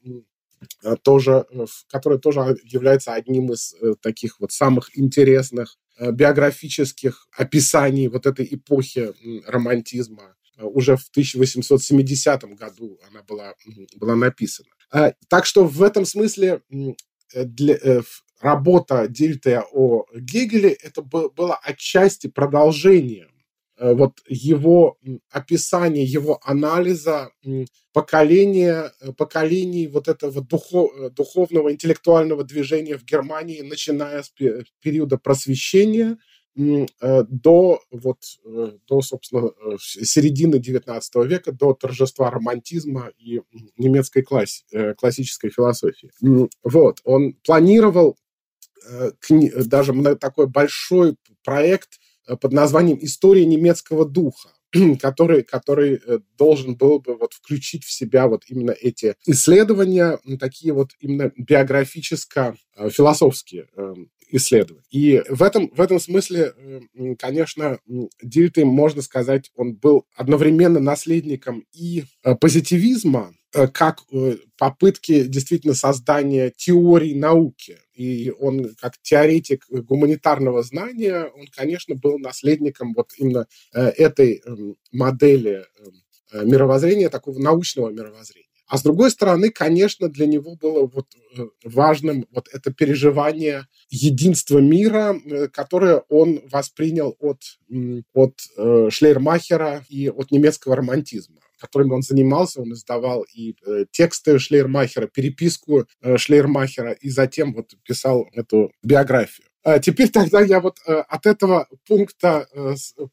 э, 0.81 0.95
тоже, 1.01 1.45
э, 1.51 1.65
которая 1.89 2.19
тоже 2.19 2.57
является 2.63 3.13
одним 3.13 3.51
из 3.51 3.75
таких 4.01 4.39
вот 4.39 4.51
самых 4.51 4.97
интересных 4.97 5.77
биографических 5.99 7.27
описаний 7.37 8.07
вот 8.07 8.25
этой 8.25 8.47
эпохи 8.49 9.13
романтизма 9.45 10.35
Э, 10.42 10.42
уже 10.57 10.95
в 10.95 11.07
1870 11.09 12.43
году 12.55 12.99
она 13.09 13.23
была, 13.23 13.53
была 13.95 14.15
написана. 14.15 14.69
А, 14.91 15.13
так 15.27 15.45
что 15.45 15.65
в 15.65 15.81
этом 15.81 16.05
смысле 16.05 16.61
э, 17.33 17.45
для, 17.45 17.75
э, 17.75 18.01
работа 18.39 19.07
Дильтея 19.07 19.63
о 19.71 20.05
Гегеле 20.13 20.71
это 20.71 21.01
было 21.01 21.55
отчасти 21.55 22.27
продолжением 22.27 23.29
вот 23.79 24.21
его 24.27 24.99
описания, 25.31 26.03
его 26.03 26.39
анализа 26.43 27.31
поколения, 27.91 28.93
поколений 29.17 29.87
вот 29.87 30.07
этого 30.07 30.43
духов, 30.43 30.91
духовного 31.13 31.71
интеллектуального 31.71 32.43
движения 32.43 32.97
в 32.97 33.03
Германии, 33.03 33.61
начиная 33.61 34.21
с 34.21 34.31
периода 34.79 35.17
просвещения– 35.17 36.17
Э, 36.32 36.32
до, 36.55 37.81
вот, 37.91 38.17
э, 38.45 38.71
до, 38.87 39.01
собственно, 39.01 39.47
э, 39.47 39.77
середины 39.79 40.57
XIX 40.57 41.25
века, 41.25 41.51
до 41.51 41.73
торжества 41.73 42.29
романтизма 42.29 43.11
и 43.17 43.41
немецкой 43.77 44.21
класс, 44.21 44.63
классической 44.97 45.49
философии. 45.49 46.11
Вот, 46.63 46.99
он 47.03 47.33
планировал 47.43 48.17
даже 49.65 50.15
такой 50.17 50.47
большой 50.47 51.15
проект 51.43 51.99
под 52.41 52.51
названием 52.51 52.99
«История 53.01 53.45
немецкого 53.45 54.05
духа». 54.05 54.49
который, 54.99 55.43
который 55.43 56.01
э, 56.03 56.17
должен 56.37 56.75
был 56.75 56.99
бы 56.99 57.15
вот 57.15 57.33
включить 57.33 57.83
в 57.83 57.91
себя 57.91 58.27
вот 58.27 58.43
именно 58.47 58.71
эти 58.71 59.15
исследования, 59.25 60.19
такие 60.39 60.73
вот 60.73 60.91
именно 60.99 61.31
биографическо-философские 61.37 63.67
э, 64.33 64.37
исследования. 64.37 64.83
И 64.91 65.23
в 65.29 65.41
этом, 65.43 65.69
в 65.69 65.81
этом 65.81 65.99
смысле, 65.99 66.53
конечно, 67.19 67.79
Дильте, 68.21 68.65
можно 68.65 69.01
сказать, 69.01 69.51
он 69.55 69.75
был 69.75 70.05
одновременно 70.15 70.79
наследником 70.79 71.65
и 71.71 72.05
э, 72.23 72.35
позитивизма, 72.35 73.33
Э, 73.55 73.67
как 73.67 73.99
э, 74.11 74.37
попытки 74.57 75.25
действительно 75.25 75.75
создания 75.75 76.49
теории 76.49 77.13
науки. 77.13 77.77
И 77.93 78.31
он, 78.39 78.73
как 78.81 78.97
теоретик 79.01 79.65
гуманитарного 79.69 80.63
знания, 80.63 81.25
он, 81.25 81.45
конечно, 81.55 81.93
был 81.93 82.17
наследником 82.17 82.93
вот 82.95 83.11
именно 83.17 83.47
э, 83.73 83.89
этой 83.89 84.41
эм, 84.43 84.75
модели 84.91 85.65
эм, 86.33 86.49
мировоззрения, 86.49 87.09
такого 87.09 87.37
научного 87.37 87.91
мировоззрения. 87.91 88.47
А 88.73 88.77
с 88.79 88.81
другой 88.81 89.11
стороны, 89.11 89.51
конечно, 89.51 90.09
для 90.09 90.25
него 90.25 90.55
было 90.55 90.89
вот 90.91 91.05
важным 91.63 92.25
вот 92.31 92.49
это 92.51 92.73
переживание 92.73 93.67
единства 93.91 94.57
мира, 94.57 95.15
которое 95.53 95.97
он 96.09 96.41
воспринял 96.51 97.15
от, 97.19 97.37
от 98.15 98.39
Шлейермахера 98.91 99.85
и 99.89 100.09
от 100.09 100.31
немецкого 100.31 100.75
романтизма 100.77 101.37
которыми 101.59 101.93
он 101.93 102.01
занимался. 102.01 102.59
Он 102.59 102.73
издавал 102.73 103.25
и 103.33 103.55
э, 103.65 103.85
тексты 103.89 104.37
Шлейермахера, 104.37 105.07
переписку 105.07 105.85
э, 106.01 106.17
Шлейермахера, 106.17 106.91
и 106.91 107.09
затем 107.09 107.53
вот 107.53 107.75
писал 107.85 108.27
эту 108.33 108.73
биографию. 108.83 109.47
А 109.63 109.79
теперь 109.79 110.09
тогда 110.09 110.41
я 110.41 110.59
вот 110.59 110.77
э, 110.85 110.93
от 110.93 111.25
этого 111.25 111.67
пункта 111.87 112.47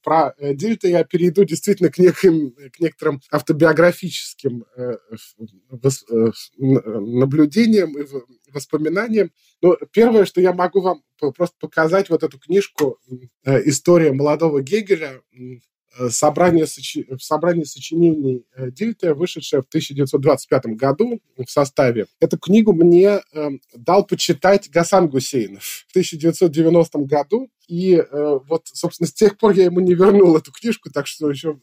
про 0.03 0.35
Дильта 0.41 0.89
я 0.89 1.05
перейду 1.05 1.45
действительно 1.45 1.91
к, 1.91 1.99
неким, 1.99 2.53
к 2.73 2.81
некоторым 2.81 3.21
автобиографическим 3.31 4.65
наблюдениям 6.59 7.97
и 7.97 8.05
воспоминаниям. 8.53 9.31
Но 9.63 9.77
первое, 9.93 10.25
что 10.25 10.41
я 10.41 10.53
могу 10.53 10.81
вам 10.81 11.03
просто 11.37 11.57
показать, 11.61 12.11
вот 12.11 12.23
эту 12.23 12.39
книжку 12.39 12.99
«История 13.45 14.13
молодого 14.13 14.61
Гегеля», 14.61 15.21
Э, 15.33 15.80
собрание, 16.09 16.67
в 16.67 17.23
собрании 17.23 17.65
сочинений 17.65 18.45
э, 18.55 18.71
Дильте, 18.71 19.15
вышедшее 19.15 19.63
в 19.63 19.67
1925 19.67 20.67
году 20.77 21.21
в 21.37 21.51
составе. 21.51 22.07
Эту 22.21 22.39
книгу 22.39 22.73
мне 22.73 23.21
э, 23.33 23.49
дал 23.75 24.07
почитать 24.07 24.71
Гасан 24.71 25.09
Гусейнов 25.09 25.85
в 25.89 25.91
1990 25.91 26.99
году. 27.01 27.49
И 27.69 27.95
э, 27.95 28.39
вот, 28.49 28.63
собственно, 28.67 29.07
с 29.07 29.13
тех 29.13 29.39
пор 29.39 29.53
я 29.53 29.65
ему 29.65 29.81
не 29.81 29.95
вернул 29.95 30.37
эту 30.37 30.53
книжку, 30.53 30.91
так 30.91 31.07
что 31.07 31.31
еще 31.31 31.59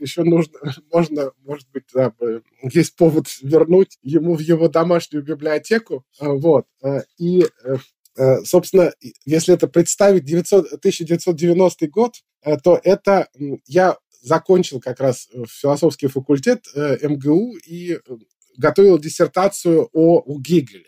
еще 0.00 0.24
нужно, 0.24 0.58
можно, 0.92 1.30
может 1.44 1.68
быть, 1.72 1.84
да, 1.94 2.12
есть 2.62 2.96
повод 2.96 3.26
вернуть 3.42 3.98
ему 4.02 4.34
в 4.34 4.40
его 4.40 4.68
домашнюю 4.68 5.24
библиотеку. 5.24 6.04
Вот. 6.20 6.66
И 7.16 7.44
Э, 7.64 7.76
собственно, 8.44 8.92
если 9.24 9.54
это 9.54 9.66
представить 9.66 10.24
900, 10.24 10.74
1990 10.74 11.88
год, 11.88 12.14
э, 12.42 12.56
то 12.58 12.80
это 12.82 13.28
я 13.66 13.96
закончил 14.22 14.80
как 14.80 15.00
раз 15.00 15.28
э, 15.32 15.44
философский 15.48 16.06
факультет 16.06 16.64
МГУ 16.74 17.56
и 17.66 17.98
готовил 18.56 18.98
диссертацию 18.98 19.88
о, 19.92 20.22
о 20.24 20.40
Гегеле. 20.40 20.86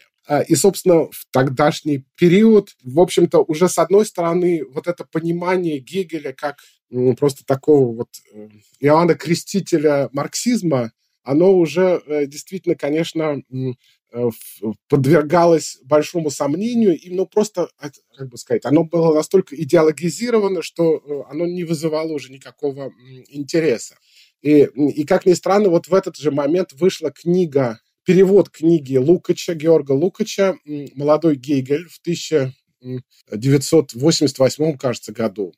И, 0.48 0.56
собственно, 0.56 1.04
в 1.04 1.24
тогдашний 1.30 2.04
период, 2.16 2.70
в 2.82 2.98
общем-то, 2.98 3.44
уже 3.46 3.68
с 3.68 3.78
одной 3.78 4.04
стороны, 4.04 4.64
вот 4.64 4.88
это 4.88 5.04
понимание 5.04 5.78
Гегеля 5.78 6.32
как 6.32 6.56
просто 7.16 7.44
такого 7.44 7.94
вот 7.94 8.08
Иоанна 8.80 9.14
Крестителя 9.14 10.08
марксизма, 10.10 10.90
оно 11.22 11.56
уже 11.56 12.02
действительно, 12.26 12.74
конечно, 12.74 13.40
Э, 13.48 13.72
подвергалось 14.88 15.78
большому 15.84 16.30
сомнению, 16.30 16.98
и, 16.98 17.10
ну, 17.10 17.26
просто, 17.26 17.68
как 18.16 18.28
бы 18.28 18.38
сказать, 18.38 18.64
оно 18.64 18.84
было 18.84 19.14
настолько 19.14 19.54
идеологизировано, 19.56 20.62
что 20.62 20.96
э, 20.96 21.22
оно 21.30 21.46
не 21.46 21.64
вызывало 21.64 22.12
уже 22.12 22.32
никакого 22.32 22.92
интереса. 23.28 23.96
И, 24.42 24.62
и 24.62 25.04
как 25.04 25.26
ни 25.26 25.34
странно, 25.34 25.68
вот 25.68 25.88
в 25.88 25.94
этот 25.94 26.16
же 26.16 26.30
момент 26.30 26.72
вышла 26.72 27.10
книга, 27.10 27.80
перевод 28.04 28.48
книги 28.50 28.96
Лукача, 28.96 29.54
Георга 29.54 29.92
Лукача 29.92 30.56
«Молодой 30.94 31.36
Гегель» 31.36 31.86
в 31.88 31.98
1988, 32.00 34.78
кажется, 34.78 35.12
году. 35.12 35.52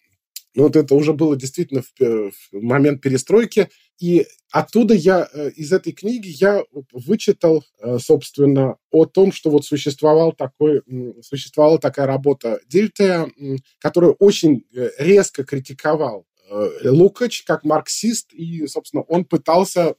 Ну, 0.54 0.62
вот 0.64 0.76
это 0.76 0.94
уже 0.94 1.12
было 1.12 1.36
действительно 1.36 1.82
в, 1.82 1.92
в 2.00 2.32
момент 2.52 3.02
перестройки. 3.02 3.68
И 3.98 4.26
оттуда 4.50 4.94
я, 4.94 5.28
э, 5.32 5.50
из 5.50 5.72
этой 5.72 5.92
книги 5.92 6.28
я 6.28 6.62
вычитал, 6.92 7.64
э, 7.80 7.98
собственно, 7.98 8.76
о 8.90 9.06
том, 9.06 9.32
что 9.32 9.50
вот 9.50 9.64
существовал 9.64 10.32
такой, 10.32 10.82
существовала 11.22 11.78
такая 11.78 12.06
работа 12.06 12.60
Дильтея, 12.66 13.30
которую 13.78 14.14
очень 14.14 14.64
э, 14.74 14.90
резко 14.98 15.44
критиковал 15.44 16.24
Лукач 16.82 17.42
как 17.42 17.62
марксист, 17.64 18.32
и, 18.32 18.66
собственно, 18.66 19.02
он 19.02 19.26
пытался 19.26 19.94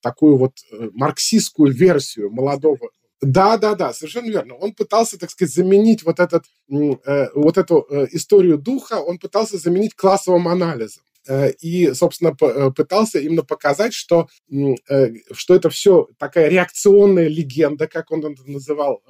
такую 0.00 0.36
вот 0.36 0.52
марксистскую 0.92 1.72
версию 1.72 2.30
молодого 2.30 2.90
да, 3.20 3.56
да, 3.56 3.74
да, 3.74 3.92
совершенно 3.94 4.28
верно. 4.28 4.54
Он 4.54 4.72
пытался, 4.72 5.18
так 5.18 5.30
сказать, 5.30 5.54
заменить 5.54 6.02
вот, 6.02 6.20
этот, 6.20 6.44
э, 6.70 7.28
вот 7.34 7.56
эту 7.56 7.86
э, 7.88 8.06
историю 8.12 8.58
духа, 8.58 9.00
он 9.00 9.18
пытался 9.18 9.56
заменить 9.56 9.94
классовым 9.94 10.48
анализом. 10.48 11.02
Э, 11.28 11.50
и, 11.60 11.92
собственно, 11.92 12.36
э, 12.40 12.70
пытался 12.70 13.18
именно 13.18 13.42
показать, 13.42 13.92
что, 13.92 14.28
э, 14.50 15.08
что 15.32 15.54
это 15.54 15.70
все 15.70 16.08
такая 16.18 16.48
реакционная 16.48 17.28
легенда, 17.28 17.88
как 17.88 18.10
он 18.10 18.24
это 18.24 18.42
называл, 18.46 19.02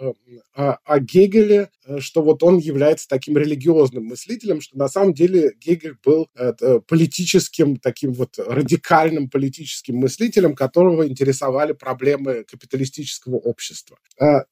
о 0.54 0.98
Гегеле, 1.00 1.70
что 1.98 2.22
вот 2.22 2.42
он 2.42 2.58
является 2.58 3.08
таким 3.08 3.36
религиозным 3.36 4.04
мыслителем, 4.04 4.60
что 4.60 4.78
на 4.78 4.88
самом 4.88 5.14
деле 5.14 5.54
Гегель 5.58 5.96
был 6.04 6.28
политическим, 6.88 7.76
таким 7.76 8.12
вот 8.12 8.38
радикальным 8.38 9.28
политическим 9.28 9.96
мыслителем, 9.96 10.54
которого 10.54 11.06
интересовали 11.06 11.72
проблемы 11.72 12.44
капиталистического 12.44 13.36
общества. 13.36 13.98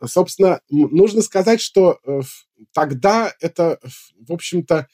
Собственно, 0.04 0.60
нужно 0.68 1.22
сказать, 1.22 1.60
что 1.60 1.98
тогда 2.72 3.32
это, 3.40 3.78
в 4.18 4.32
общем-то, 4.32 4.88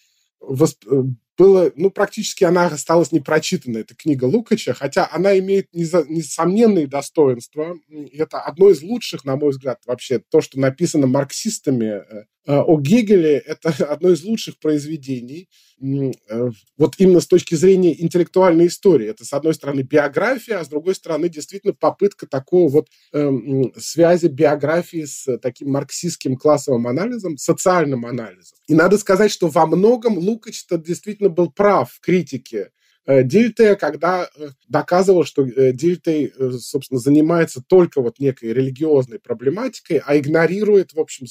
было, 1.40 1.72
ну, 1.74 1.90
практически 1.90 2.44
она 2.44 2.66
осталась 2.66 3.12
непрочитанной, 3.12 3.80
эта 3.80 3.94
книга 3.94 4.24
Лукача, 4.24 4.74
хотя 4.74 5.08
она 5.10 5.38
имеет 5.38 5.68
несомненные 5.72 6.86
достоинства. 6.86 7.78
Это 8.12 8.40
одно 8.40 8.68
из 8.68 8.82
лучших, 8.82 9.24
на 9.24 9.36
мой 9.36 9.50
взгляд, 9.50 9.78
вообще, 9.86 10.20
то, 10.30 10.42
что 10.42 10.60
написано 10.60 11.06
марксистами 11.06 12.00
Э, 12.10 12.24
о 12.46 12.80
Гегеле 12.80 13.38
это 13.38 13.70
одно 13.92 14.10
из 14.10 14.22
лучших 14.24 14.58
произведений, 14.58 15.48
э, 15.80 16.50
вот 16.76 16.94
именно 16.98 17.20
с 17.20 17.26
точки 17.26 17.54
зрения 17.54 18.00
интеллектуальной 18.00 18.66
истории. 18.66 19.08
Это, 19.08 19.24
с 19.24 19.32
одной 19.32 19.54
стороны, 19.54 19.82
биография, 19.82 20.58
а 20.58 20.64
с 20.64 20.68
другой 20.68 20.94
стороны, 20.94 21.28
действительно 21.28 21.74
попытка 21.74 22.26
такого 22.26 22.70
вот 22.70 22.88
э, 23.12 23.30
связи 23.76 24.26
биографии 24.26 25.04
с 25.04 25.38
таким 25.38 25.70
марксистским 25.70 26.36
классовым 26.36 26.86
анализом, 26.86 27.36
социальным 27.36 28.06
анализом. 28.06 28.58
И 28.66 28.74
надо 28.74 28.98
сказать, 28.98 29.30
что 29.30 29.48
во 29.48 29.66
многом 29.66 30.18
Лукач-то 30.18 30.78
действительно 30.78 31.28
был 31.28 31.50
прав 31.50 31.92
в 31.92 32.00
критике 32.00 32.70
Э, 33.06 33.24
Дильте, 33.24 33.76
когда 33.76 34.28
э, 34.36 34.50
доказывал, 34.68 35.24
что 35.24 35.44
э, 35.44 35.72
Дильте, 35.72 36.32
собственно, 36.58 37.00
занимается 37.00 37.62
только 37.66 38.02
вот 38.02 38.18
некой 38.18 38.52
религиозной 38.52 39.18
проблематикой, 39.18 40.02
а 40.04 40.16
игнорирует, 40.16 40.92
в 40.92 41.00
общем, 41.00 41.26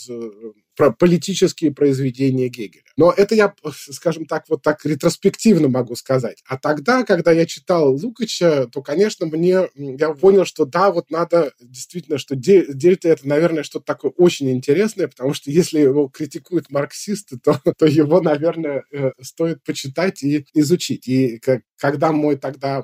политические 0.97 1.73
произведения 1.73 2.47
Гегеля. 2.47 2.83
Но 2.95 3.11
это 3.11 3.35
я, 3.35 3.53
скажем 3.71 4.25
так, 4.25 4.45
вот 4.47 4.61
так 4.61 4.85
ретроспективно 4.85 5.67
могу 5.67 5.95
сказать. 5.95 6.41
А 6.47 6.57
тогда, 6.57 7.03
когда 7.03 7.31
я 7.31 7.45
читал 7.45 7.93
Лукача, 7.93 8.67
то, 8.67 8.81
конечно, 8.81 9.25
мне, 9.25 9.69
я 9.75 10.13
понял, 10.13 10.45
что 10.45 10.65
да, 10.65 10.91
вот 10.91 11.09
надо 11.11 11.51
действительно, 11.59 12.17
что 12.17 12.35
Дельта 12.35 13.09
это, 13.09 13.27
наверное, 13.27 13.63
что-то 13.63 13.85
такое 13.85 14.11
очень 14.11 14.49
интересное, 14.51 15.07
потому 15.07 15.33
что 15.33 15.51
если 15.51 15.79
его 15.79 16.07
критикуют 16.07 16.71
марксисты, 16.71 17.37
то, 17.37 17.59
то 17.77 17.85
его, 17.85 18.21
наверное, 18.21 18.83
стоит 19.21 19.63
почитать 19.63 20.23
и 20.23 20.45
изучить. 20.53 21.07
И 21.07 21.41
когда 21.77 22.11
мой 22.11 22.37
тогда 22.37 22.83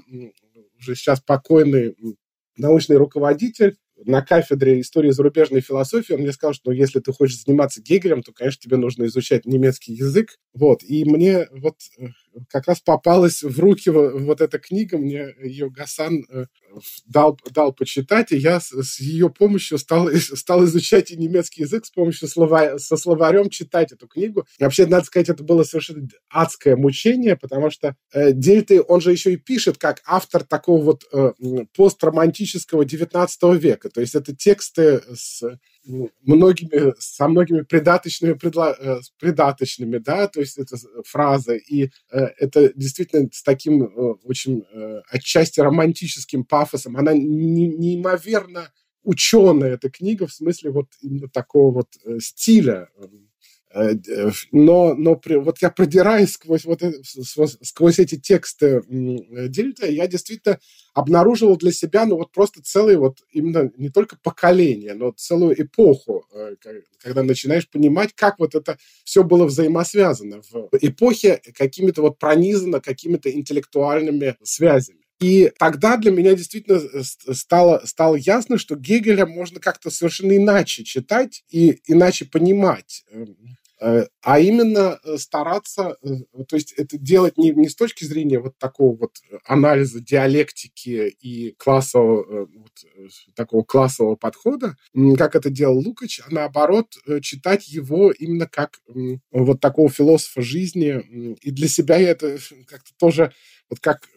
уже 0.79 0.95
сейчас 0.95 1.21
покойный 1.21 1.95
научный 2.57 2.97
руководитель 2.97 3.77
на 4.03 4.21
кафедре 4.21 4.81
истории 4.81 5.11
зарубежной 5.11 5.61
философии 5.61 6.13
он 6.13 6.21
мне 6.21 6.31
сказал, 6.33 6.53
что 6.53 6.71
ну, 6.71 6.75
если 6.75 6.99
ты 6.99 7.13
хочешь 7.13 7.41
заниматься 7.41 7.81
Гегелем, 7.81 8.23
то, 8.23 8.33
конечно, 8.33 8.61
тебе 8.61 8.77
нужно 8.77 9.05
изучать 9.05 9.45
немецкий 9.45 9.93
язык. 9.93 10.37
Вот. 10.53 10.83
И 10.83 11.05
мне 11.05 11.47
вот 11.51 11.75
э, 11.97 12.07
как 12.49 12.67
раз 12.67 12.79
попалась 12.81 13.43
в 13.43 13.59
руки 13.59 13.89
вот 13.89 14.41
эта 14.41 14.59
книга, 14.59 14.97
мне 14.97 15.33
ее 15.41 15.69
Гасан 15.69 16.25
э, 16.29 16.45
дал, 17.05 17.39
дал 17.51 17.73
почитать, 17.73 18.31
и 18.31 18.37
я 18.37 18.59
с, 18.59 18.99
ее 18.99 19.29
помощью 19.29 19.77
стал, 19.77 20.09
стал 20.19 20.65
изучать 20.65 21.11
и 21.11 21.17
немецкий 21.17 21.63
язык 21.63 21.85
с 21.85 21.91
помощью 21.91 22.27
слова, 22.27 22.77
со 22.77 22.97
словарем 22.97 23.49
читать 23.49 23.91
эту 23.91 24.07
книгу. 24.07 24.45
И 24.59 24.63
вообще, 24.63 24.85
надо 24.85 25.05
сказать, 25.05 25.29
это 25.29 25.43
было 25.43 25.63
совершенно 25.63 26.07
адское 26.29 26.75
мучение, 26.75 27.35
потому 27.35 27.69
что 27.69 27.95
э, 28.13 28.31
Дельты, 28.33 28.81
он 28.81 29.01
же 29.01 29.11
еще 29.11 29.33
и 29.33 29.37
пишет 29.37 29.77
как 29.77 30.01
автор 30.05 30.43
такого 30.43 30.83
вот 30.83 31.03
э, 31.11 31.33
постромантического 31.75 32.85
19 32.85 33.61
века. 33.61 33.89
То 33.89 34.01
есть 34.01 34.15
это 34.15 34.35
тексты 34.35 35.01
с 35.13 35.43
многими, 35.85 36.93
со 36.99 37.27
многими 37.27 37.61
придаточными, 37.61 38.33
предла, 38.33 38.75
э, 38.77 38.99
придаточными, 39.19 39.97
да, 39.97 40.27
то 40.27 40.39
есть 40.39 40.57
это 40.57 40.77
фраза, 41.05 41.55
и 41.55 41.89
э, 42.11 42.17
это 42.39 42.73
действительно 42.75 43.29
с 43.31 43.43
таким 43.43 43.83
э, 43.83 43.87
очень 44.23 44.63
отчасти 45.09 45.59
романтическим 45.59 46.43
пафосом. 46.43 46.97
Она 46.97 47.13
не, 47.13 47.67
неимоверно 47.67 48.71
ученая, 49.03 49.73
эта 49.73 49.89
книга, 49.89 50.27
в 50.27 50.33
смысле 50.33 50.71
вот 50.71 50.87
именно 51.01 51.29
такого 51.29 51.71
вот 51.71 52.21
стиля 52.21 52.89
Э, 53.75 53.93
но, 54.53 54.93
но 54.95 55.19
вот 55.25 55.61
я 55.61 55.69
продираюсь 55.69 56.31
сквозь, 56.31 56.63
вот, 56.63 56.81
сквозь 57.61 57.99
эти 57.99 58.17
тексты 58.17 58.81
Дильта, 58.87 59.87
я 59.87 60.07
действительно 60.07 60.59
обнаружил 60.93 61.57
для 61.57 61.73
себя, 61.73 62.05
ну 62.05 62.15
вот 62.15 62.31
просто 62.31 62.63
целый 62.63 62.95
вот 62.95 63.17
именно 63.31 63.69
не 63.77 63.89
только 63.89 64.17
поколение, 64.23 64.93
но 64.93 65.11
целую 65.11 65.61
эпоху, 65.61 66.25
э, 66.33 66.55
когда 66.99 67.21
начинаешь 67.23 67.69
понимать, 67.69 68.13
как 68.15 68.39
вот 68.39 68.55
это 68.55 68.77
все 69.03 69.25
было 69.25 69.45
взаимосвязано 69.45 70.41
в 70.41 70.69
эпохе 70.79 71.41
какими-то 71.53 72.01
вот 72.01 72.17
пронизано 72.17 72.79
какими-то 72.79 73.29
интеллектуальными 73.29 74.37
связями. 74.41 74.99
И 75.19 75.51
тогда 75.57 75.97
для 75.97 76.11
меня 76.11 76.33
действительно 76.35 76.81
стало, 77.03 77.81
стало 77.85 78.15
ясно, 78.15 78.57
что 78.57 78.75
Гегеля 78.75 79.25
можно 79.25 79.59
как-то 79.59 79.89
совершенно 79.89 80.35
иначе 80.35 80.83
читать 80.83 81.43
и 81.49 81.81
иначе 81.87 82.25
понимать. 82.25 83.05
Э, 83.81 84.05
а 84.21 84.39
именно 84.39 84.99
э, 85.03 85.17
стараться, 85.17 85.97
э, 86.01 86.43
то 86.47 86.55
есть 86.55 86.71
это 86.73 86.97
делать 86.97 87.37
не, 87.37 87.51
не 87.51 87.67
с 87.67 87.75
точки 87.75 88.05
зрения 88.05 88.39
вот 88.39 88.57
такого 88.57 88.95
вот 88.95 89.17
анализа 89.43 89.99
диалектики 89.99 91.09
и 91.19 91.51
классового, 91.57 92.45
вот, 92.45 92.71
такого 93.35 93.63
классового 93.63 94.15
подхода, 94.15 94.77
как 95.17 95.35
это 95.35 95.49
делал 95.49 95.77
Лукач, 95.77 96.21
а 96.25 96.33
наоборот 96.33 96.95
читать 97.21 97.67
его 97.67 98.11
именно 98.11 98.47
как 98.47 98.79
вот 99.31 99.59
такого 99.59 99.89
философа 99.89 100.41
жизни. 100.41 101.35
И 101.41 101.51
для 101.51 101.67
себя 101.67 101.97
я 101.97 102.11
это 102.11 102.37
как-то 102.67 102.91
тоже 102.97 103.33
вот 103.69 103.79
как 103.79 104.07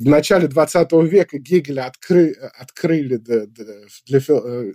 в 0.00 0.08
начале 0.08 0.48
20 0.48 0.92
века 1.10 1.38
Гегеля 1.38 1.84
откры, 1.84 2.32
открыли, 2.32 3.16
для, 3.16 3.46
для, 3.46 4.22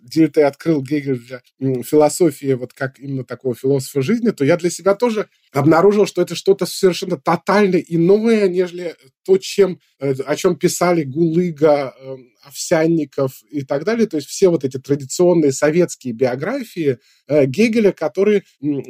Дильте 0.04 0.46
открыл 0.46 0.84
Гегель 0.84 1.20
для 1.20 1.42
философии 1.82 2.54
вот 2.54 2.74
как 2.74 3.00
именно 3.00 3.26
такого 3.26 3.56
философа 3.56 4.04
жизни, 4.04 4.30
то 4.30 4.46
я 4.46 4.56
для 4.56 4.70
себя 4.70 4.94
тоже 4.94 5.28
обнаружил, 5.52 6.06
что 6.06 6.22
это 6.22 6.36
что-то 6.36 6.68
совершенно 6.68 7.18
тотально 7.18 7.78
иное, 7.78 8.48
нежели 8.48 8.96
то, 9.26 9.40
чем, 9.40 9.80
э, 10.00 10.14
о 10.14 10.36
чем 10.36 10.56
писали 10.58 11.04
Гулыга, 11.04 11.96
эм, 12.00 12.30
Овсянников 12.44 13.42
и 13.50 13.64
так 13.64 13.86
далее. 13.86 14.06
То 14.06 14.18
есть 14.18 14.28
все 14.28 14.50
вот 14.50 14.64
эти 14.64 14.78
традиционные 14.78 15.52
советские 15.52 16.14
биографии 16.14 17.00
э, 17.28 17.46
Гегеля, 17.46 17.92
которые 17.92 18.44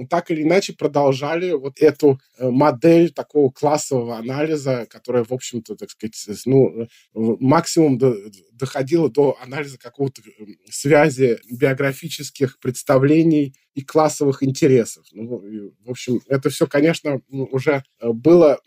так 0.09 0.29
или 0.29 0.43
иначе 0.43 0.73
продолжали 0.73 1.51
вот 1.51 1.79
эту 1.79 2.19
э, 2.37 2.49
модель 2.49 3.11
такого 3.11 3.49
классового 3.49 4.17
анализа, 4.17 4.85
которая, 4.89 5.23
в 5.23 5.31
общем-то, 5.31 5.75
так 5.75 5.89
сказать, 5.89 6.15
ну, 6.45 6.87
максимум 7.13 7.99
доходила 8.51 9.09
до 9.09 9.37
анализа 9.41 9.77
какого-то 9.77 10.21
связи 10.69 11.39
биографических 11.51 12.59
представлений 12.59 13.55
и 13.73 13.81
классовых 13.81 14.41
интересов. 14.41 15.05
Ну, 15.11 15.43
в 15.83 15.89
общем, 15.89 16.21
это 16.27 16.49
все, 16.49 16.65
конечно, 16.65 17.21
уже 17.29 17.83
э, 17.99 18.09
было, 18.11 18.59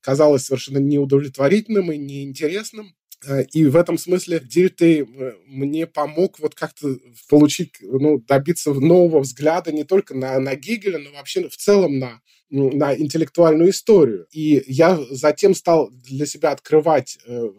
казалось 0.00 0.44
совершенно 0.44 0.78
неудовлетворительным 0.78 1.92
и 1.92 1.98
неинтересным. 1.98 2.94
Э, 3.26 3.44
и 3.52 3.64
в 3.66 3.76
этом 3.76 3.98
смысле 3.98 4.40
Дильтей 4.40 5.02
э, 5.02 5.32
мне 5.46 5.86
помог 5.86 6.38
вот 6.38 6.54
как-то 6.54 6.96
получить, 7.28 7.74
ну, 7.80 8.18
добиться 8.18 8.72
нового 8.72 9.20
взгляда 9.20 9.72
не 9.72 9.84
только 9.84 10.14
на, 10.14 10.38
на 10.38 10.54
Гегеля, 10.54 10.98
но 10.98 11.12
вообще 11.12 11.48
в 11.48 11.56
целом 11.56 11.98
на, 11.98 12.20
на 12.50 12.94
интеллектуальную 12.96 13.70
историю. 13.70 14.26
И 14.30 14.62
я 14.66 14.98
затем 15.10 15.54
стал 15.54 15.90
для 15.90 16.26
себя 16.26 16.50
открывать 16.50 17.18
э, 17.26 17.50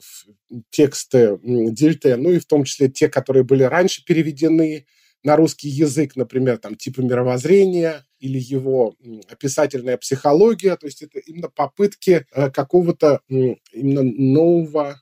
тексты 0.70 1.40
Дильтея, 1.44 2.18
ну 2.18 2.32
и 2.32 2.40
в 2.40 2.46
том 2.46 2.64
числе 2.64 2.90
те, 2.90 3.10
которые 3.10 3.44
были 3.44 3.64
раньше 3.64 4.04
переведены 4.06 4.86
на 5.24 5.36
русский 5.36 5.70
язык, 5.70 6.16
например, 6.16 6.60
там 6.60 6.76
типа 6.76 7.02
мировоззрения 7.02 8.06
или 8.20 8.38
его 8.40 8.96
описательная 9.28 9.98
психология, 9.98 10.76
то 10.76 10.86
есть 10.86 11.02
это 11.02 11.20
именно 11.20 11.50
попытки 11.50 12.26
э, 12.32 12.52
какого-то 12.52 13.22
именно 13.28 14.04
нового 14.04 15.02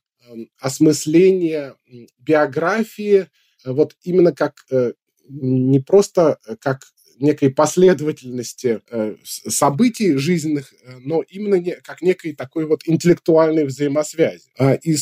осмысления 0.60 1.76
биографии, 2.20 3.28
э, 3.66 3.72
вот 3.72 3.96
именно 4.04 4.34
как 4.34 4.56
э, 4.72 4.94
не 5.28 5.80
просто 5.80 6.38
как 6.60 6.82
некой 7.20 7.52
последовательности 7.52 8.82
событий 9.24 10.18
жизненных, 10.18 10.74
но 11.00 11.22
именно 11.22 11.56
не, 11.56 11.76
как 11.76 12.02
некой 12.02 12.34
такой 12.34 12.66
вот 12.66 12.82
интеллектуальной 12.86 13.66
взаимосвязи. 13.66 14.52
А, 14.58 14.74
и, 14.74 14.96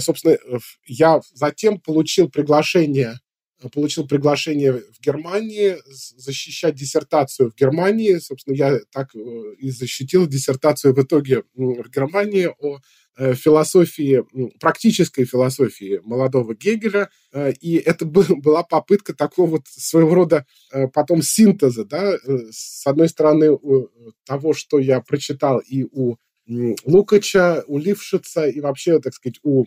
собственно, 0.00 0.38
я 0.86 1.20
затем 1.34 1.78
получил 1.78 2.30
приглашение 2.30 3.20
получил 3.70 4.06
приглашение 4.06 4.72
в 4.72 5.00
Германии 5.00 5.76
защищать 5.86 6.74
диссертацию 6.74 7.50
в 7.50 7.54
Германии. 7.54 8.18
Собственно, 8.18 8.54
я 8.54 8.78
так 8.90 9.14
э, 9.14 9.18
и 9.58 9.70
защитил 9.70 10.26
диссертацию 10.26 10.94
в 10.94 11.02
итоге 11.02 11.44
в 11.54 11.88
Германии 11.90 12.48
о 12.58 12.78
э, 13.16 13.34
философии, 13.34 14.24
практической 14.58 15.24
философии 15.24 16.00
молодого 16.04 16.54
Гегеля. 16.54 17.10
Э, 17.32 17.52
и 17.52 17.76
это 17.76 18.04
была 18.06 18.62
попытка 18.62 19.14
такого 19.14 19.50
вот 19.50 19.62
своего 19.66 20.14
рода 20.14 20.46
потом 20.92 21.22
синтеза, 21.22 21.84
да, 21.84 22.16
с 22.50 22.86
одной 22.86 23.08
стороны, 23.08 23.58
того, 24.24 24.54
что 24.54 24.78
я 24.78 25.00
прочитал 25.00 25.58
и 25.58 25.84
у 25.84 26.16
Лукача, 26.46 27.62
у 27.66 27.78
Лившица, 27.78 28.48
и 28.48 28.60
вообще, 28.60 28.98
так 29.00 29.14
сказать, 29.14 29.38
у 29.42 29.64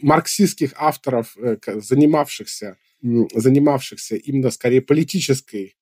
марксистских 0.00 0.72
авторов, 0.76 1.36
занимавшихся, 1.66 2.76
занимавшихся 3.02 4.16
именно 4.16 4.50
скорее 4.50 4.80
политической 4.80 5.76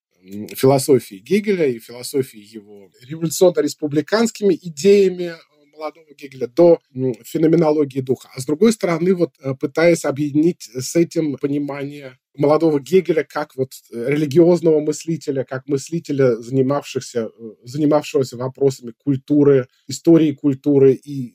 философией 0.54 1.20
Гегеля 1.20 1.66
и 1.66 1.78
философией 1.78 2.44
его 2.44 2.90
революционно-республиканскими 3.06 4.58
идеями 4.62 5.34
молодого 5.72 6.12
Гегеля 6.14 6.46
до 6.46 6.78
феноменологии 6.92 8.00
духа. 8.00 8.28
А 8.34 8.40
с 8.40 8.44
другой 8.44 8.72
стороны, 8.72 9.14
вот 9.14 9.32
э, 9.40 9.54
пытаясь 9.54 10.04
объединить 10.04 10.62
с 10.62 10.94
этим 10.94 11.36
понимание 11.38 12.18
молодого 12.36 12.80
Гегеля 12.80 13.24
как 13.24 13.56
вот 13.56 13.72
религиозного 13.90 14.80
мыслителя, 14.80 15.44
как 15.44 15.66
мыслителя, 15.68 16.36
занимавшихся, 16.36 17.30
занимавшегося 17.64 18.36
вопросами 18.36 18.92
культуры, 18.92 19.68
истории 19.88 20.32
культуры 20.32 20.92
и 20.92 21.34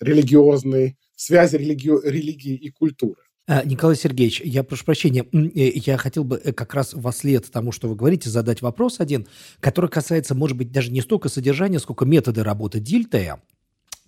религиозной 0.00 0.96
связи 1.16 1.56
религию, 1.56 2.00
религии 2.04 2.54
и 2.54 2.70
культуры. 2.70 3.22
А, 3.48 3.64
Николай 3.64 3.96
Сергеевич, 3.96 4.42
я 4.44 4.62
прошу 4.62 4.84
прощения, 4.84 5.24
э, 5.32 5.72
я 5.74 5.96
хотел 5.96 6.22
бы 6.22 6.38
э, 6.44 6.52
как 6.52 6.74
раз 6.74 6.92
во 6.92 7.12
след 7.12 7.50
тому, 7.50 7.72
что 7.72 7.88
вы 7.88 7.96
говорите, 7.96 8.28
задать 8.28 8.60
вопрос 8.60 9.00
один, 9.00 9.26
который 9.58 9.88
касается, 9.88 10.34
может 10.34 10.56
быть, 10.58 10.70
даже 10.70 10.92
не 10.92 11.00
столько 11.00 11.30
содержания, 11.30 11.78
сколько 11.78 12.04
метода 12.04 12.44
работы 12.44 12.78
Дильтея. 12.78 13.40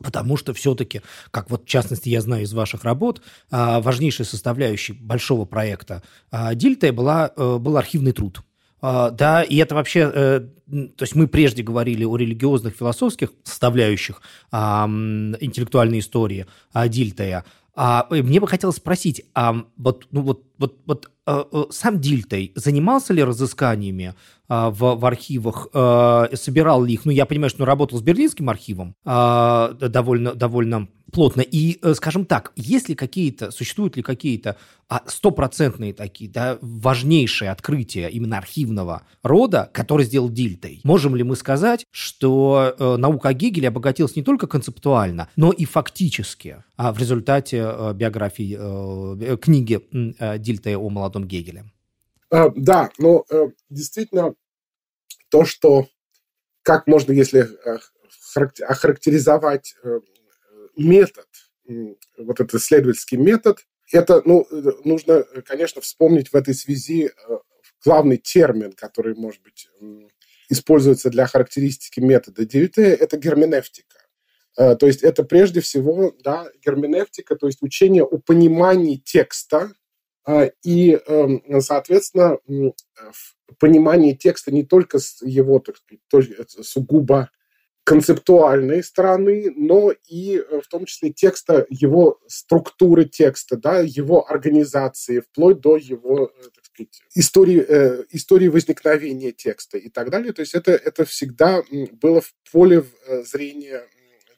Потому 0.03 0.37
что 0.37 0.53
все-таки, 0.53 1.01
как 1.31 1.51
вот 1.51 1.65
в 1.65 1.67
частности 1.67 2.11
я 2.11 2.21
знаю 2.21 2.43
из 2.43 2.53
ваших 2.53 2.85
работ, 2.85 3.23
а, 3.51 3.81
важнейшей 3.81 4.27
составляющей 4.27 4.93
большого 4.93 5.47
проекта 5.47 6.03
а, 6.31 6.55
Дильтея 6.55 6.93
была, 6.93 7.33
э, 7.35 7.57
был 7.59 7.79
архивный 7.79 8.13
труд. 8.13 8.43
Да, 8.83 9.43
и 9.43 9.57
это 9.57 9.75
вообще, 9.75 10.09
то 10.11 11.03
есть 11.03 11.15
мы 11.15 11.29
прежде 11.29 11.63
говорили 11.63 12.03
о 12.03 12.17
религиозных, 12.17 12.75
философских 12.75 13.31
составляющих 13.45 14.23
интеллектуальной 14.51 15.99
истории 15.99 16.47
Дильтея, 16.75 17.45
а, 17.75 18.07
мне 18.11 18.41
бы 18.41 18.47
хотелось 18.49 18.77
спросить, 18.77 19.23
а 19.35 19.65
вот, 19.77 20.07
ну 20.11 20.23
вот, 20.23 20.45
вот, 20.59 20.79
вот 20.87 21.11
сам 21.71 22.01
Дильтей 22.01 22.53
занимался 22.57 23.13
ли 23.13 23.23
разысканиями 23.23 24.15
в, 24.51 24.97
в 24.97 25.07
архивах, 25.07 25.69
собирал 26.35 26.83
ли 26.85 26.95
их? 26.95 27.05
Ну, 27.05 27.13
я 27.13 27.25
понимаю, 27.25 27.51
что 27.51 27.63
он 27.63 27.69
работал 27.69 27.99
с 27.99 28.03
Берлинским 28.03 28.51
архивом 28.51 28.97
довольно, 29.05 30.35
довольно 30.35 30.89
плотно. 31.11 31.43
И, 31.43 31.79
э, 31.83 31.95
скажем 31.95 32.25
так, 32.25 32.53
есть 32.57 32.89
ли 32.89 32.95
какие-то, 32.95 33.51
существуют 33.51 33.97
ли 33.97 34.03
какие-то 34.03 34.57
а, 34.89 35.03
стопроцентные 35.07 35.93
такие, 35.93 36.31
да, 36.31 36.59
важнейшие 36.61 37.51
открытия 37.51 38.09
именно 38.09 38.39
архивного 38.39 39.03
рода, 39.23 39.71
которые 39.73 40.07
сделал 40.07 40.31
Дильтей? 40.31 40.81
Можем 40.85 41.15
ли 41.17 41.23
мы 41.23 41.37
сказать, 41.37 41.87
что 41.91 42.75
э, 42.79 42.97
наука 42.97 43.29
о 43.29 43.35
Гегеле 43.35 43.69
обогатилась 43.69 44.17
не 44.17 44.23
только 44.23 44.47
концептуально, 44.47 45.29
но 45.37 45.53
и 45.53 45.65
фактически 45.65 46.63
а, 46.77 46.93
в 46.93 46.99
результате 46.99 47.59
э, 47.59 47.93
биографии, 47.95 48.41
книги 49.37 49.81
Дильтея 50.39 50.79
о 50.79 50.89
молодом 50.89 51.25
Гегеле? 51.25 51.65
А, 52.31 52.51
да, 52.55 52.91
но 52.99 53.25
действительно 53.69 54.35
то, 55.31 55.45
что 55.45 55.89
как 56.63 56.87
можно, 56.87 57.13
если 57.13 57.49
э, 57.65 57.79
охарактеризовать 58.63 59.75
метод, 60.77 61.27
вот 62.19 62.41
этот 62.41 62.55
исследовательский 62.55 63.17
метод, 63.17 63.67
это, 63.93 64.23
ну, 64.25 64.47
нужно, 64.85 65.25
конечно, 65.47 65.81
вспомнить 65.81 66.29
в 66.29 66.37
этой 66.37 66.55
связи 66.55 67.07
э, 67.07 67.39
главный 67.85 68.19
термин, 68.19 68.73
который, 68.73 69.15
может 69.15 69.43
быть, 69.43 69.69
используется 70.49 71.11
для 71.11 71.27
характеристики 71.27 72.01
метода 72.01 72.45
Дирите, 72.45 72.83
это 72.83 73.17
герменевтика. 73.17 73.99
Э, 74.57 74.77
то 74.77 74.87
есть 74.87 75.03
это 75.03 75.25
прежде 75.25 75.61
всего 75.61 76.15
да, 76.23 76.49
герменевтика, 76.65 77.37
то 77.37 77.47
есть 77.47 77.63
учение 77.63 78.05
о 78.05 78.19
понимании 78.19 78.97
текста 78.97 79.71
э, 79.71 79.80
и, 80.63 80.99
эм, 81.07 81.61
соответственно, 81.61 82.39
понимание 83.59 84.15
текста 84.15 84.53
не 84.53 84.65
только 84.65 84.99
с 84.99 85.23
его, 85.23 85.59
так 85.59 85.77
сказать, 85.77 86.51
сугубо 86.67 87.31
концептуальной 87.85 88.85
стороны, 88.85 89.53
но 89.57 89.93
и 90.07 90.37
э, 90.37 90.61
в 90.61 90.69
том 90.69 90.85
числе 90.85 91.13
текста, 91.13 91.67
его 91.71 92.21
структуры 92.29 93.05
текста, 93.05 93.57
да, 93.57 93.81
его 93.81 94.31
организации, 94.31 95.21
вплоть 95.21 95.61
до 95.61 95.77
его, 95.77 96.27
э, 96.27 96.43
так 96.55 96.65
сказать, 96.67 97.03
истории, 97.15 97.65
э, 97.67 98.05
истории 98.11 98.49
возникновения 98.49 99.33
текста 99.33 99.77
и 99.77 99.89
так 99.89 100.11
далее. 100.11 100.33
То 100.33 100.41
есть 100.41 100.55
это, 100.55 100.73
это 100.73 101.05
всегда 101.05 101.65
было 102.01 102.21
в 102.21 102.33
поле 102.53 102.85
зрения 103.25 103.83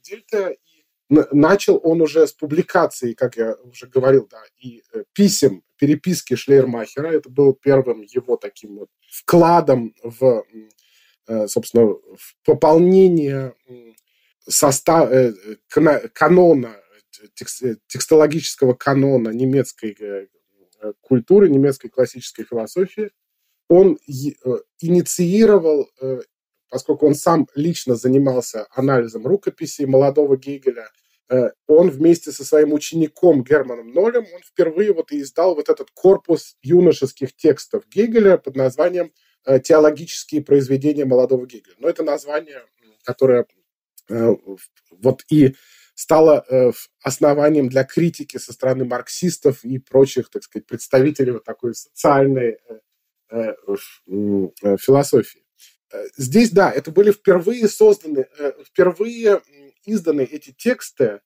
Дельта, 0.02 0.54
начал 1.30 1.80
он 1.82 2.00
уже 2.00 2.26
с 2.26 2.32
публикации, 2.32 3.12
как 3.14 3.36
я 3.36 3.54
уже 3.64 3.86
говорил, 3.86 4.26
да, 4.30 4.42
и 4.58 4.82
писем, 5.12 5.62
переписки 5.76 6.34
Шлейермахера. 6.34 7.08
Это 7.08 7.28
был 7.28 7.54
первым 7.54 8.02
его 8.02 8.36
таким 8.36 8.78
вот 8.78 8.88
вкладом 9.08 9.94
в 10.02 10.44
Э, 11.28 11.46
собственно, 11.46 11.86
в 11.86 12.36
пополнение 12.44 13.54
состава, 14.48 15.08
э, 15.12 15.32
канона, 16.12 16.76
текстологического 17.86 18.74
канона 18.74 19.28
немецкой 19.28 19.96
э, 20.00 20.26
культуры, 21.00 21.48
немецкой 21.48 21.88
классической 21.88 22.44
философии, 22.44 23.10
он 23.68 23.98
инициировал, 24.80 25.88
поскольку 26.68 27.06
он 27.06 27.14
сам 27.14 27.46
лично 27.54 27.94
занимался 27.94 28.66
анализом 28.70 29.26
рукописей 29.26 29.86
молодого 29.86 30.36
Гегеля, 30.36 30.90
он 31.66 31.90
вместе 31.90 32.30
со 32.30 32.44
своим 32.44 32.72
учеником 32.72 33.42
Германом 33.42 33.92
Нолем, 33.92 34.26
он 34.34 34.42
впервые 34.42 34.92
вот 34.92 35.12
и 35.12 35.20
издал 35.20 35.54
вот 35.54 35.68
этот 35.68 35.90
корпус 35.92 36.56
юношеских 36.62 37.34
текстов 37.34 37.84
Гегеля 37.88 38.36
под 38.36 38.56
названием 38.56 39.12
Э, 39.44 39.58
теологические 39.58 40.40
произведения 40.42 41.04
молодого 41.04 41.46
Гегеля. 41.46 41.74
Но 41.78 41.88
это 41.88 42.04
название, 42.04 42.62
которое 43.02 43.46
э, 44.08 44.36
вот 44.90 45.24
и 45.30 45.56
стало 45.94 46.44
э, 46.48 46.70
основанием 47.02 47.68
для 47.68 47.82
критики 47.82 48.36
со 48.36 48.52
стороны 48.52 48.84
марксистов 48.84 49.64
и 49.64 49.78
прочих, 49.78 50.30
так 50.30 50.44
сказать, 50.44 50.66
представителей 50.66 51.32
вот 51.32 51.44
такой 51.44 51.74
социальной 51.74 52.58
философии. 54.78 55.42
Здесь, 56.18 56.50
да, 56.50 56.70
это 56.70 56.90
были 56.90 57.12
впервые 57.12 57.66
созданы, 57.66 58.26
впервые 58.66 59.40
изданы 59.84 60.22
эти 60.22 60.52
тексты, 60.52 61.20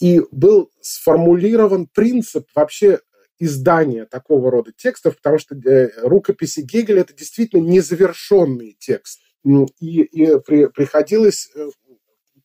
и 0.00 0.22
был 0.30 0.70
сформулирован 0.80 1.86
принцип 1.86 2.48
вообще 2.54 3.00
издания 3.38 4.06
такого 4.06 4.50
рода 4.50 4.72
текстов, 4.72 5.16
потому 5.16 5.38
что 5.38 5.54
э, 5.56 5.90
рукописи 6.02 6.60
Гегеля– 6.60 7.00
это 7.02 7.14
действительно 7.14 7.62
незавершенный 7.62 8.76
текст. 8.78 9.20
И, 9.44 10.02
и 10.02 10.38
при, 10.40 10.66
приходилось 10.66 11.50
э, 11.54 11.70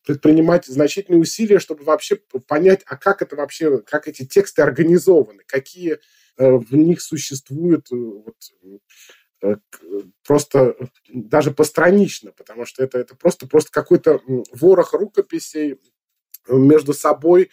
предпринимать 0.04 0.66
значительные 0.66 1.20
усилия, 1.20 1.58
чтобы 1.58 1.84
вообще 1.84 2.16
понять, 2.46 2.82
а 2.86 2.96
как 2.96 3.20
это 3.22 3.36
вообще, 3.36 3.78
как 3.82 4.08
эти 4.08 4.24
тексты 4.24 4.62
организованы, 4.62 5.42
какие 5.46 5.98
э, 6.38 6.50
в 6.50 6.74
них 6.74 7.02
существуют 7.02 7.88
вот, 7.90 8.36
просто 10.26 10.76
даже 11.08 11.50
постранично, 11.50 12.32
потому 12.32 12.66
что 12.66 12.82
это, 12.82 12.98
это 12.98 13.14
просто, 13.14 13.46
просто 13.46 13.70
какой-то 13.70 14.20
ворох 14.52 14.92
рукописей 14.92 15.78
между 16.48 16.92
собой, 16.92 17.50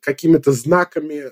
какими-то 0.00 0.52
знаками 0.52 1.30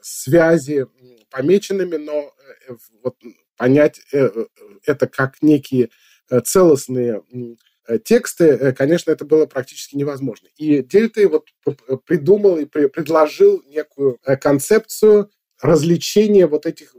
связи 0.00 0.86
помеченными, 1.30 1.96
но 1.96 2.32
э, 2.68 2.74
вот 3.02 3.16
понять 3.56 4.00
э, 4.12 4.30
э, 4.34 4.46
это 4.84 5.06
как 5.06 5.42
некие 5.42 5.90
целостные 6.44 7.22
тексты, 8.04 8.74
конечно, 8.74 9.10
это 9.10 9.24
было 9.24 9.46
практически 9.46 9.96
невозможно. 9.96 10.48
И 10.58 10.82
Дельтей 10.82 11.24
вот 11.24 11.48
придумал 12.04 12.58
и 12.58 12.66
предложил 12.66 13.62
некую 13.66 14.18
концепцию 14.38 15.30
развлечения 15.62 16.46
вот 16.46 16.66
этих 16.66 16.94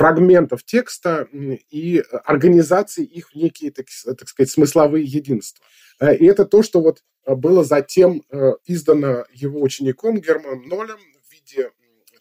фрагментов 0.00 0.64
текста 0.64 1.28
и 1.68 2.02
организации 2.24 3.04
их 3.04 3.32
в 3.32 3.34
некие, 3.34 3.70
так, 3.70 3.84
так 4.04 4.26
сказать, 4.30 4.50
смысловые 4.50 5.04
единства. 5.04 5.62
И 6.00 6.24
это 6.24 6.46
то, 6.46 6.62
что 6.62 6.80
вот 6.80 7.02
было 7.26 7.64
затем 7.64 8.22
издано 8.64 9.26
его 9.30 9.60
учеником 9.60 10.18
Германом 10.18 10.66
Нолем 10.66 10.96
в 10.96 11.30
виде 11.30 11.70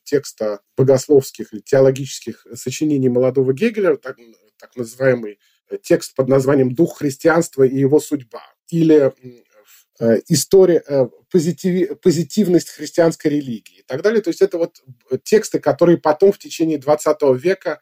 текста 0.03 0.59
богословских 0.75 1.53
или 1.53 1.61
теологических 1.61 2.47
сочинений 2.53 3.07
молодого 3.07 3.53
Гегеля, 3.53 3.95
так, 3.95 4.17
так 4.57 4.75
называемый 4.75 5.39
э, 5.69 5.77
текст 5.81 6.15
под 6.15 6.27
названием 6.27 6.73
«Дух 6.73 6.97
христианства 6.97 7.63
и 7.63 7.77
его 7.77 8.01
судьба», 8.01 8.41
или 8.67 8.97
э, 8.97 9.11
история, 10.27 10.83
э, 10.87 11.07
позитив, 11.31 11.99
позитивность 11.99 12.69
христианской 12.69 13.31
религии 13.31 13.79
и 13.79 13.83
так 13.85 14.01
далее. 14.01 14.21
То 14.21 14.29
есть 14.29 14.41
это 14.41 14.57
вот 14.57 14.81
тексты, 15.23 15.59
которые 15.59 15.97
потом 15.97 16.31
в 16.31 16.39
течение 16.39 16.77
20 16.77 17.35
века 17.35 17.81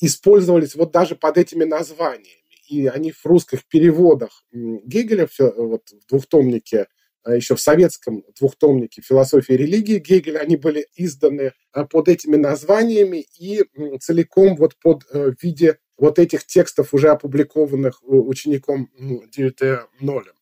использовались 0.00 0.74
вот 0.74 0.92
даже 0.92 1.16
под 1.16 1.38
этими 1.38 1.64
названиями. 1.64 2.44
И 2.68 2.86
они 2.86 3.10
в 3.12 3.24
русских 3.24 3.64
переводах 3.66 4.44
Гегеля 4.52 5.26
вот, 5.38 5.88
в 5.88 6.06
двухтомнике 6.10 6.88
а 7.26 7.34
еще 7.34 7.56
в 7.56 7.60
советском 7.60 8.22
двухтомнике 8.38 9.02
«Философия 9.02 9.54
и 9.54 9.56
религии» 9.56 9.98
Гегеля, 9.98 10.38
они 10.38 10.56
были 10.56 10.86
изданы 10.94 11.54
под 11.90 12.08
этими 12.08 12.36
названиями 12.36 13.26
и 13.36 13.64
целиком 13.98 14.54
вот 14.54 14.76
под 14.76 15.04
э, 15.10 15.32
виде 15.42 15.78
вот 15.98 16.20
этих 16.20 16.46
текстов, 16.46 16.94
уже 16.94 17.08
опубликованных 17.08 18.00
учеником 18.04 18.90
Дюте 19.32 19.80
Нолем. 19.98 20.34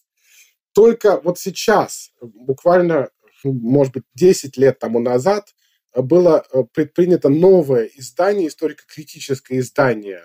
Только 0.75 1.20
вот 1.20 1.39
сейчас, 1.39 2.12
буквально, 2.20 3.11
может 3.45 3.95
быть, 3.95 4.05
10 4.14 4.57
лет 4.57 4.79
тому 4.79 4.99
назад, 5.01 5.55
было 5.95 6.45
э, 6.53 6.64
предпринято 6.72 7.29
новое 7.29 7.85
издание, 7.95 8.49
историко-критическое 8.49 9.59
издание 9.59 10.22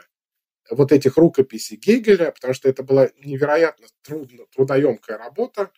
вот 0.71 0.91
этих 0.91 1.17
рукописей 1.17 1.77
Гегеля, 1.77 2.31
потому 2.31 2.53
что 2.53 2.69
это 2.69 2.83
была 2.83 3.09
невероятно 3.23 3.87
трудно, 4.03 4.45
трудоемкая 4.51 5.17
работа, 5.17 5.71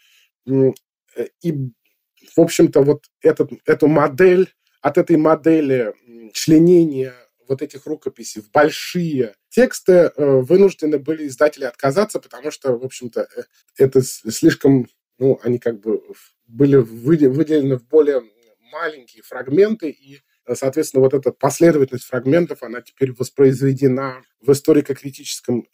Э, 1.16 1.28
и, 1.42 1.52
в 1.52 2.40
общем-то, 2.40 2.82
вот 2.82 3.06
этот, 3.22 3.52
эту 3.66 3.88
модель, 3.88 4.54
от 4.82 4.98
этой 4.98 5.18
модели 5.18 5.94
членения 6.34 7.14
вот 7.48 7.62
этих 7.62 7.86
рукописей 7.86 8.42
в 8.42 8.52
большие 8.52 9.36
тексты 9.50 9.94
э, 9.94 10.12
вынуждены 10.18 10.98
были 11.00 11.28
издатели 11.28 11.66
отказаться, 11.66 12.20
потому 12.20 12.52
что, 12.52 12.78
в 12.78 12.84
общем-то, 12.84 13.28
э, 13.36 13.44
это 13.78 14.02
слишком, 14.02 14.88
ну, 15.18 15.40
они 15.44 15.60
как 15.60 15.80
бы 15.80 16.02
были 16.48 16.76
выделены 16.76 17.78
в 17.78 17.88
более 17.88 18.24
маленькие 18.72 19.24
фрагменты, 19.24 19.90
и, 19.90 20.22
соответственно, 20.54 21.04
вот 21.04 21.14
эта 21.14 21.32
последовательность 21.32 22.06
фрагментов, 22.06 22.64
она 22.64 22.82
теперь 22.82 23.14
воспроизведена 23.14 24.24
в 24.42 24.52
историко-критическом 24.52 25.68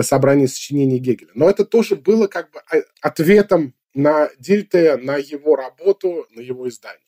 собрании 0.00 0.46
сочинений 0.46 0.98
Гегеля. 0.98 1.30
Но 1.34 1.48
это 1.48 1.64
тоже 1.64 1.94
было 1.96 2.26
как 2.26 2.50
бы 2.50 2.60
ответом 3.02 3.74
на 3.94 4.30
Дильте, 4.38 4.96
на 4.96 5.16
его 5.16 5.56
работу, 5.56 6.26
на 6.30 6.40
его 6.40 6.68
издание. 6.68 7.06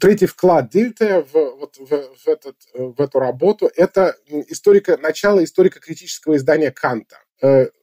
Третий 0.00 0.26
вклад 0.26 0.70
Дильте 0.70 1.22
в, 1.22 1.32
вот, 1.32 1.76
в, 1.78 1.88
в, 1.88 2.28
этот, 2.28 2.56
в 2.74 3.00
эту 3.00 3.18
работу– 3.18 3.70
это 3.76 4.16
историка, 4.48 4.96
начало 4.96 5.42
историко-критического 5.44 6.36
издания 6.36 6.70
Канта. 6.70 7.18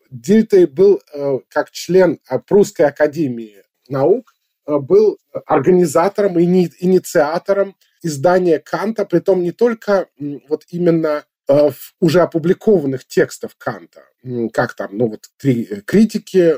Дильте 0.10 0.68
был 0.68 1.02
как 1.50 1.72
член 1.72 2.20
Прусской 2.48 2.86
академии 2.86 3.64
наук, 3.90 4.34
был 4.66 5.18
организатором 5.46 6.40
и 6.40 6.44
инициатором 6.44 7.76
издания 8.04 8.60
Канта, 8.60 9.06
при 9.06 9.20
том 9.20 9.42
не 9.42 9.52
только 9.52 10.08
вот 10.48 10.66
именно 10.70 11.26
Э, 11.50 11.72
уже 12.02 12.22
опубликованных 12.22 13.08
текстов 13.08 13.56
Канта, 13.58 14.04
как 14.52 14.74
там, 14.74 14.98
ну 14.98 15.08
вот 15.08 15.30
три 15.38 15.66
э, 15.70 15.80
критики 15.80 16.58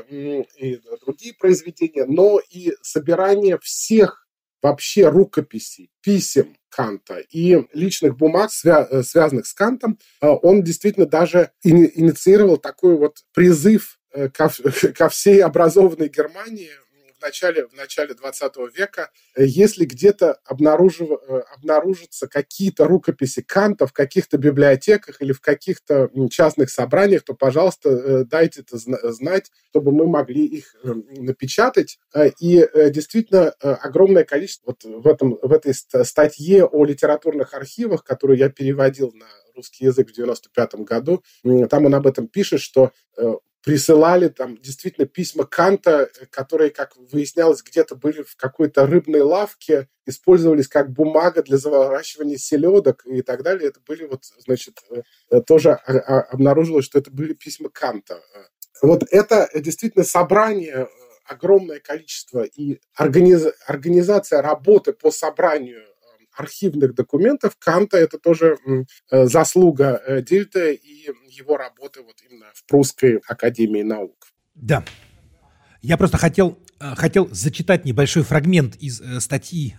и 0.58 0.80
другие 1.06 1.32
произведения, 1.34 2.06
но 2.06 2.40
и 2.50 2.72
собирание 2.82 3.60
всех 3.60 4.26
вообще 4.62 5.08
рукописей, 5.08 5.90
писем 6.02 6.56
Канта 6.68 7.18
и 7.30 7.66
личных 7.72 8.16
бумаг, 8.16 8.50
свя- 8.50 8.86
э, 8.88 9.02
связанных 9.02 9.46
с 9.46 9.54
Кантом, 9.54 9.98
он 10.20 10.62
действительно 10.62 11.06
даже 11.06 11.50
инициировал 11.62 12.56
такой 12.58 12.96
вот 12.96 13.18
призыв 13.34 13.98
ко, 14.32 14.50
ко 14.94 15.08
всей 15.08 15.42
образованной 15.42 16.08
Германии 16.08 16.70
в 17.20 17.22
начале, 17.22 17.66
в 17.66 17.74
начале 17.74 18.14
20 18.14 18.52
века, 18.74 19.10
э, 19.36 19.44
если 19.44 19.84
где-то 19.84 20.38
обнаружив, 20.44 21.10
э, 21.10 21.42
обнаружатся 21.54 22.28
какие-то 22.28 22.86
рукописи 22.86 23.42
Канта 23.42 23.86
в 23.86 23.92
каких-то 23.92 24.38
библиотеках 24.38 25.20
или 25.20 25.32
в 25.32 25.40
каких-то 25.40 26.10
частных 26.30 26.70
собраниях, 26.70 27.22
то, 27.22 27.34
пожалуйста, 27.34 27.90
э, 27.90 28.24
дайте 28.24 28.62
это 28.62 28.78
знать, 29.12 29.50
чтобы 29.68 29.92
мы 29.92 30.06
могли 30.06 30.46
их 30.46 30.74
напечатать. 30.82 31.98
И 32.40 32.66
действительно 32.90 33.50
огромное 33.60 34.24
количество, 34.24 34.66
вот 34.72 34.84
в, 34.84 35.06
этом, 35.06 35.38
в 35.40 35.52
этой 35.52 35.74
статье 35.74 36.64
о 36.64 36.84
литературных 36.84 37.54
архивах, 37.54 38.04
которую 38.04 38.38
я 38.38 38.48
переводил 38.48 39.12
на 39.14 39.26
русский 39.54 39.84
язык 39.84 40.10
в 40.10 40.12
95 40.12 40.74
году, 40.76 41.22
там 41.68 41.86
он 41.86 41.94
об 41.94 42.06
этом 42.06 42.28
пишет, 42.28 42.60
что 42.60 42.92
присылали 43.62 44.28
там 44.28 44.56
действительно 44.56 45.06
письма 45.06 45.44
Канта, 45.44 46.10
э, 46.20 46.26
которые, 46.26 46.70
как 46.70 46.96
выяснялось, 46.96 47.62
где-то 47.62 47.94
были 47.94 48.22
в 48.22 48.36
какой-то 48.36 48.86
рыбной 48.86 49.20
лавке, 49.20 49.88
использовались 50.06 50.68
как 50.68 50.90
бумага 50.90 51.42
для 51.42 51.58
заворачивания 51.58 52.38
селедок 52.38 53.04
и 53.06 53.22
так 53.22 53.42
далее. 53.42 53.68
Это 53.68 53.80
были 53.80 54.06
вот, 54.06 54.24
значит, 54.38 54.80
э, 54.90 55.02
э, 55.30 55.40
тоже 55.42 55.72
обнаружилось, 55.72 56.84
что 56.84 56.98
это 56.98 57.10
были 57.10 57.34
письма 57.34 57.68
Канта. 57.68 58.22
Вот 58.82 59.04
это 59.10 59.48
действительно 59.54 60.04
собрание 60.04 60.88
огромное 61.26 61.80
количество 61.80 62.42
и 62.42 62.80
организ... 62.94 63.46
организация 63.66 64.42
работы 64.42 64.92
по 64.92 65.10
собранию 65.10 65.84
архивных 66.40 66.94
документов 66.94 67.56
Канта 67.58 67.96
это 67.98 68.18
тоже 68.18 68.56
э, 69.10 69.26
заслуга 69.26 70.02
э, 70.06 70.22
Дильта 70.22 70.70
и 70.70 71.10
его 71.28 71.56
работы 71.56 72.00
вот 72.02 72.16
именно 72.28 72.46
в 72.54 72.64
Прусской 72.66 73.20
академии 73.28 73.82
наук. 73.82 74.26
Да. 74.54 74.84
Я 75.82 75.96
просто 75.96 76.18
хотел, 76.18 76.58
э, 76.80 76.94
хотел 76.96 77.28
зачитать 77.30 77.84
небольшой 77.84 78.22
фрагмент 78.22 78.76
из 78.76 79.00
статьи, 79.22 79.76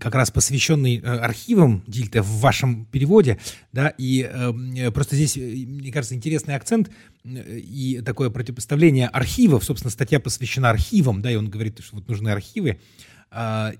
как 0.00 0.14
раз 0.14 0.30
посвященный 0.30 0.96
архивам 0.96 1.84
Дильта 1.86 2.22
в 2.22 2.40
вашем 2.40 2.86
переводе, 2.86 3.38
да, 3.70 3.92
и 3.98 4.26
просто 4.94 5.14
здесь, 5.14 5.36
мне 5.36 5.92
кажется, 5.92 6.14
интересный 6.14 6.54
акцент 6.54 6.90
и 7.22 8.00
такое 8.02 8.30
противопоставление 8.30 9.08
архивов, 9.08 9.62
собственно, 9.62 9.90
статья 9.90 10.20
посвящена 10.20 10.70
архивам, 10.70 11.20
да, 11.20 11.30
и 11.30 11.36
он 11.36 11.50
говорит, 11.50 11.80
что 11.80 11.96
вот 11.96 12.08
нужны 12.08 12.30
архивы, 12.30 12.80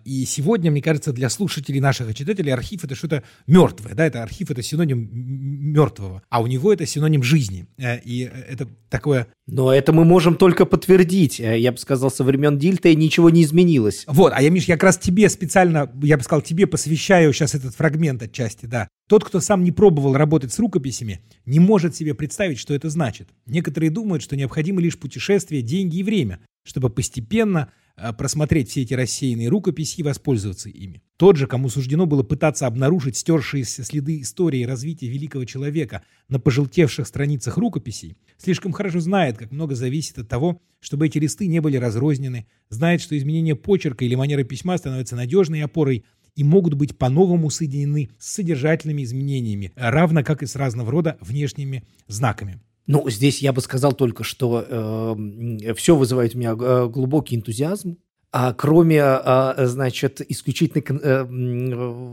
и 0.04 0.24
сегодня, 0.26 0.70
мне 0.70 0.82
кажется, 0.82 1.12
для 1.12 1.28
слушателей 1.28 1.80
наших 1.80 2.10
и 2.10 2.14
читателей 2.14 2.52
архив 2.52 2.84
это 2.84 2.94
что-то 2.94 3.24
мертвое, 3.46 3.94
да, 3.94 4.06
это 4.06 4.22
архив 4.22 4.50
это 4.50 4.62
синоним 4.62 5.08
мертвого, 5.12 6.22
а 6.28 6.40
у 6.40 6.46
него 6.46 6.72
это 6.72 6.86
синоним 6.86 7.22
жизни. 7.22 7.66
Э, 7.78 7.98
и 8.00 8.30
это 8.48 8.68
такое... 8.88 9.26
Но 9.46 9.72
это 9.74 9.92
мы 9.92 10.04
можем 10.04 10.36
только 10.36 10.64
подтвердить. 10.64 11.40
Э, 11.40 11.58
я 11.58 11.72
бы 11.72 11.78
сказал, 11.78 12.10
со 12.10 12.22
времен 12.22 12.58
Дильта 12.58 12.94
ничего 12.94 13.30
не 13.30 13.42
изменилось. 13.42 14.04
Вот, 14.06 14.32
а 14.34 14.42
я, 14.42 14.50
Миш, 14.50 14.64
я 14.64 14.74
как 14.74 14.84
раз 14.84 14.98
тебе 14.98 15.28
специально, 15.28 15.90
я 16.02 16.16
бы 16.16 16.22
сказал, 16.22 16.42
тебе 16.42 16.66
посвящаю 16.66 17.32
сейчас 17.32 17.54
этот 17.54 17.74
фрагмент 17.74 18.22
отчасти, 18.22 18.66
да. 18.66 18.88
Тот, 19.08 19.24
кто 19.24 19.40
сам 19.40 19.64
не 19.64 19.72
пробовал 19.72 20.14
работать 20.14 20.52
с 20.52 20.58
рукописями, 20.58 21.20
не 21.44 21.58
может 21.58 21.96
себе 21.96 22.14
представить, 22.14 22.58
что 22.58 22.74
это 22.74 22.90
значит. 22.90 23.28
Некоторые 23.46 23.90
думают, 23.90 24.22
что 24.22 24.36
необходимы 24.36 24.80
лишь 24.82 24.98
путешествия, 24.98 25.62
деньги 25.62 25.96
и 25.96 26.04
время, 26.04 26.38
чтобы 26.64 26.90
постепенно 26.90 27.70
Э, 27.89 27.89
просмотреть 28.16 28.70
все 28.70 28.82
эти 28.82 28.94
рассеянные 28.94 29.48
рукописи 29.48 30.00
и 30.00 30.02
воспользоваться 30.02 30.68
ими. 30.68 31.02
Тот 31.16 31.36
же, 31.36 31.46
кому 31.46 31.68
суждено 31.68 32.06
было 32.06 32.22
пытаться 32.22 32.66
обнаружить 32.66 33.16
стершиеся 33.16 33.84
следы 33.84 34.20
истории 34.22 34.64
развития 34.64 35.08
великого 35.08 35.44
человека 35.44 36.02
на 36.28 36.40
пожелтевших 36.40 37.06
страницах 37.06 37.58
рукописей, 37.58 38.16
слишком 38.38 38.72
хорошо 38.72 39.00
знает, 39.00 39.36
как 39.36 39.50
много 39.50 39.74
зависит 39.74 40.18
от 40.18 40.28
того, 40.28 40.60
чтобы 40.80 41.06
эти 41.06 41.18
листы 41.18 41.46
не 41.46 41.60
были 41.60 41.76
разрознены, 41.76 42.46
знает, 42.70 43.00
что 43.00 43.16
изменение 43.16 43.54
почерка 43.54 44.04
или 44.04 44.14
манеры 44.14 44.44
письма 44.44 44.78
становятся 44.78 45.16
надежной 45.16 45.62
опорой 45.62 46.04
и 46.36 46.44
могут 46.44 46.74
быть 46.74 46.96
по-новому 46.96 47.50
соединены 47.50 48.10
с 48.18 48.34
содержательными 48.34 49.02
изменениями, 49.02 49.72
равно 49.76 50.24
как 50.24 50.42
и 50.42 50.46
с 50.46 50.56
разного 50.56 50.90
рода 50.90 51.18
внешними 51.20 51.84
знаками. 52.06 52.60
Ну, 52.86 53.08
здесь 53.08 53.42
я 53.42 53.52
бы 53.52 53.60
сказал 53.60 53.92
только, 53.92 54.24
что 54.24 54.64
э, 54.68 55.74
все 55.74 55.94
вызывает 55.94 56.34
у 56.34 56.38
меня 56.38 56.56
э, 56.58 56.88
глубокий 56.88 57.36
энтузиазм. 57.36 57.98
А 58.32 58.52
кроме, 58.52 58.98
э, 58.98 59.66
значит, 59.66 60.20
исключительно, 60.28 60.82
э, 61.02 61.24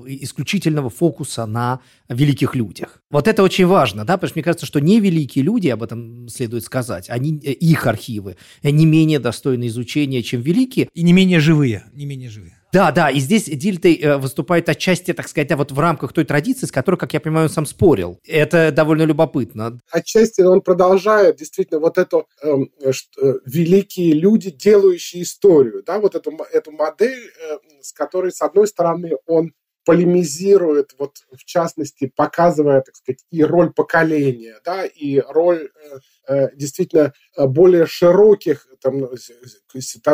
исключительного 0.07 0.89
фокуса 0.89 1.45
на 1.45 1.81
великих 2.09 2.55
людях. 2.55 3.03
Вот 3.11 3.27
это 3.27 3.43
очень 3.43 3.67
важно, 3.67 4.03
да, 4.03 4.17
потому 4.17 4.29
что 4.29 4.37
мне 4.39 4.43
кажется, 4.43 4.65
что 4.65 4.79
не 4.79 4.99
великие 4.99 5.43
люди, 5.43 5.67
об 5.67 5.83
этом 5.83 6.27
следует 6.27 6.63
сказать, 6.63 7.07
они, 7.09 7.39
э, 7.43 7.51
их 7.51 7.85
архивы 7.85 8.37
не 8.63 8.87
менее 8.87 9.19
достойны 9.19 9.67
изучения, 9.67 10.23
чем 10.23 10.41
великие. 10.41 10.89
И 10.95 11.03
не 11.03 11.13
менее 11.13 11.39
живые, 11.39 11.83
не 11.93 12.05
менее 12.07 12.29
живые. 12.29 12.56
Да, 12.73 12.91
да, 12.91 13.09
и 13.09 13.19
здесь 13.19 13.45
Дильтей 13.45 13.99
э, 14.01 14.17
выступает 14.17 14.67
отчасти, 14.67 15.13
так 15.13 15.27
сказать, 15.27 15.51
вот 15.53 15.71
в 15.71 15.79
рамках 15.79 16.11
той 16.11 16.25
традиции, 16.25 16.65
с 16.65 16.71
которой, 16.71 16.97
как 16.97 17.13
я 17.13 17.21
понимаю, 17.21 17.45
он 17.45 17.49
сам 17.49 17.65
спорил. 17.65 18.19
Это 18.25 18.71
довольно 18.71 19.03
любопытно. 19.03 19.79
Отчасти 19.89 20.41
он 20.41 20.61
продолжает 20.61 21.37
действительно 21.37 21.79
вот 21.79 21.97
эту 21.97 22.27
эм, 22.41 22.69
э, 22.81 22.91
э, 22.91 23.33
великие 23.45 24.13
люди, 24.13 24.51
делающие 24.51 25.23
историю, 25.23 25.81
да, 25.83 25.99
вот 25.99 26.15
эту, 26.15 26.31
эту 26.51 26.71
модель, 26.71 27.31
э, 27.41 27.57
с 27.81 27.93
которой, 27.93 28.31
с 28.31 28.41
одной 28.41 28.67
стороны, 28.67 29.13
он 29.25 29.53
полемизирует, 29.85 30.93
вот 30.99 31.19
в 31.31 31.45
частности, 31.45 32.11
показывая, 32.13 32.81
так 32.81 32.97
сказать, 32.97 33.23
и 33.31 33.41
роль 33.43 33.71
поколения, 33.71 34.59
да, 34.65 34.85
и 34.85 35.19
роль 35.19 35.69
э 35.91 35.99
действительно 36.55 37.13
э, 37.35 37.45
более 37.45 37.85
широких, 37.85 38.67
там, 38.81 39.07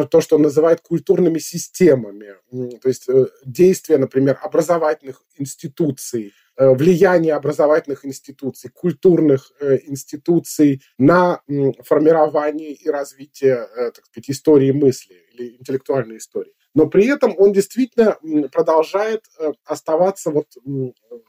то, 0.10 0.22
что 0.22 0.36
он 0.36 0.44
называет 0.44 0.82
культурными 0.82 1.40
системами, 1.40 2.36
то 2.80 2.88
есть 2.88 3.10
э, 3.10 3.28
действия, 3.46 3.98
например, 3.98 4.40
образовательных 4.42 5.22
институций, 5.38 6.34
влияние 6.56 7.34
образовательных 7.34 8.06
институций, 8.06 8.70
культурных 8.70 9.52
институций 9.88 10.84
на 11.00 11.42
формирование 11.84 12.74
и 12.74 12.90
развитие, 12.90 13.68
так 13.76 14.06
сказать, 14.06 14.30
истории 14.30 14.72
мысли 14.72 15.16
или 15.34 15.58
интеллектуальной 15.58 16.18
истории. 16.18 16.54
Но 16.76 16.88
при 16.88 17.08
этом 17.08 17.36
он 17.38 17.54
действительно 17.54 18.18
продолжает 18.52 19.26
э, 19.40 19.52
оставаться 19.66 20.32
вот 20.32 20.48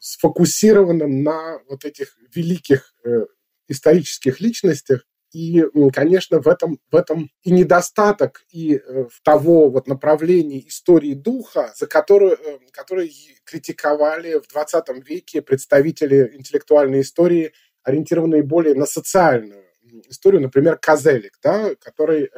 сфокусированным 0.00 1.22
на 1.22 1.60
вот 1.68 1.84
этих 1.84 2.16
великих 2.34 2.94
э, 3.04 3.26
исторических 3.68 4.40
личностях. 4.40 5.04
И, 5.32 5.64
конечно, 5.92 6.40
в 6.40 6.46
этом, 6.46 6.78
в 6.92 6.94
этом 6.94 7.28
и 7.42 7.50
недостаток 7.50 8.44
и 8.52 8.76
э, 8.76 9.06
в 9.10 9.20
того 9.22 9.68
вот 9.68 9.88
направления 9.88 10.68
истории 10.68 11.14
духа, 11.14 11.72
за 11.74 11.88
которую, 11.88 12.38
которые 12.70 13.10
критиковали 13.44 14.38
в 14.38 14.46
20 14.46 15.08
веке 15.08 15.42
представители 15.42 16.30
интеллектуальной 16.34 17.00
истории, 17.00 17.52
ориентированные 17.82 18.44
более 18.44 18.76
на 18.76 18.86
социальную 18.86 19.64
историю, 20.08 20.40
например, 20.42 20.78
Козелик, 20.78 21.36
да, 21.42 21.74
который 21.80 22.30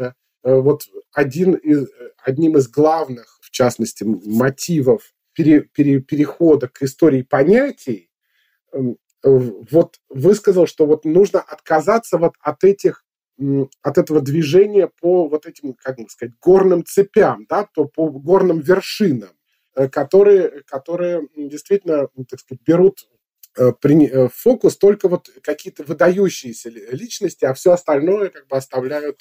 Э, 0.46 0.60
вот 0.60 0.82
один 1.12 1.54
из, 1.54 1.88
одним 2.22 2.56
из 2.56 2.68
главных, 2.68 3.38
в 3.42 3.50
частности, 3.50 4.04
мотивов 4.04 5.12
пере, 5.32 5.62
пере, 5.62 6.00
перехода 6.00 6.68
к 6.68 6.82
истории 6.82 7.22
понятий, 7.22 8.10
вот 9.30 9.96
высказал, 10.08 10.66
что 10.66 10.86
вот 10.86 11.04
нужно 11.04 11.40
отказаться 11.40 12.18
вот 12.18 12.34
от 12.40 12.64
этих 12.64 13.04
от 13.82 13.98
этого 13.98 14.22
движения 14.22 14.90
по 15.00 15.28
вот 15.28 15.46
этим, 15.46 15.74
как 15.74 15.98
бы 15.98 16.08
сказать, 16.08 16.34
горным 16.40 16.84
цепям, 16.84 17.44
да, 17.48 17.68
то 17.70 17.84
по 17.84 18.08
горным 18.08 18.60
вершинам, 18.60 19.30
э, 19.74 19.88
которые, 19.88 20.62
которые 20.66 21.28
действительно, 21.36 22.08
так 22.30 22.40
сказать, 22.40 22.62
берут 22.64 23.06
э, 23.58 24.28
фокус 24.32 24.78
только 24.78 25.08
вот 25.08 25.28
какие-то 25.42 25.82
выдающиеся 25.82 26.70
личности, 26.70 27.44
а 27.44 27.52
все 27.52 27.72
остальное 27.72 28.30
как 28.30 28.46
бы 28.46 28.56
оставляют 28.56 29.20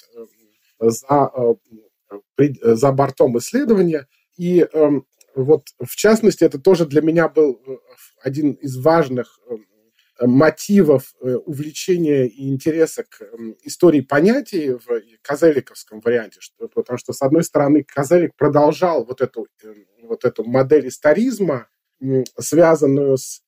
за, 0.78 1.30
э, 2.38 2.74
за 2.74 2.92
бортом 2.92 3.36
исследования. 3.36 4.06
И 4.38 4.66
эм, 4.72 5.06
вот 5.34 5.68
в 5.78 5.94
частности 5.94 6.44
это 6.44 6.58
тоже 6.58 6.86
для 6.86 7.02
меня 7.02 7.28
был 7.28 7.60
один 8.22 8.52
из 8.52 8.78
важных 8.78 9.38
мотивов 10.20 11.14
увлечения 11.20 12.26
и 12.26 12.48
интереса 12.48 13.04
к 13.04 13.22
истории 13.62 14.00
понятий 14.00 14.70
в 14.70 15.02
казеликовском 15.22 16.00
варианте, 16.00 16.40
потому 16.74 16.98
что, 16.98 17.12
с 17.12 17.22
одной 17.22 17.44
стороны, 17.44 17.84
Казелик 17.84 18.34
продолжал 18.36 19.04
вот 19.04 19.20
эту, 19.20 19.46
вот 20.02 20.24
эту 20.24 20.44
модель 20.44 20.88
историзма, 20.88 21.68
связанную 22.38 23.16
с 23.18 23.42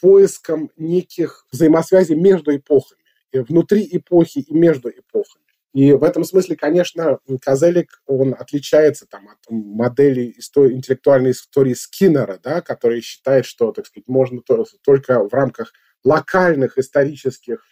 поиском 0.00 0.70
неких 0.76 1.46
взаимосвязей 1.52 2.16
между 2.16 2.54
эпохами, 2.54 3.00
внутри 3.32 3.88
эпохи 3.90 4.40
и 4.40 4.52
между 4.52 4.90
эпохами. 4.90 5.44
И 5.72 5.92
в 5.92 6.02
этом 6.02 6.24
смысле, 6.24 6.56
конечно, 6.56 7.20
Козелик, 7.40 8.02
он 8.06 8.34
отличается 8.36 9.06
там, 9.06 9.28
от 9.28 9.38
модели 9.48 10.34
истории, 10.36 10.74
интеллектуальной 10.74 11.30
истории 11.30 11.74
Скиннера, 11.74 12.40
да, 12.42 12.60
который 12.60 13.00
считает, 13.02 13.46
что, 13.46 13.70
так 13.70 13.86
сказать, 13.86 14.08
можно 14.08 14.40
только 14.82 15.22
в 15.22 15.32
рамках 15.32 15.72
локальных 16.04 16.78
исторических 16.78 17.64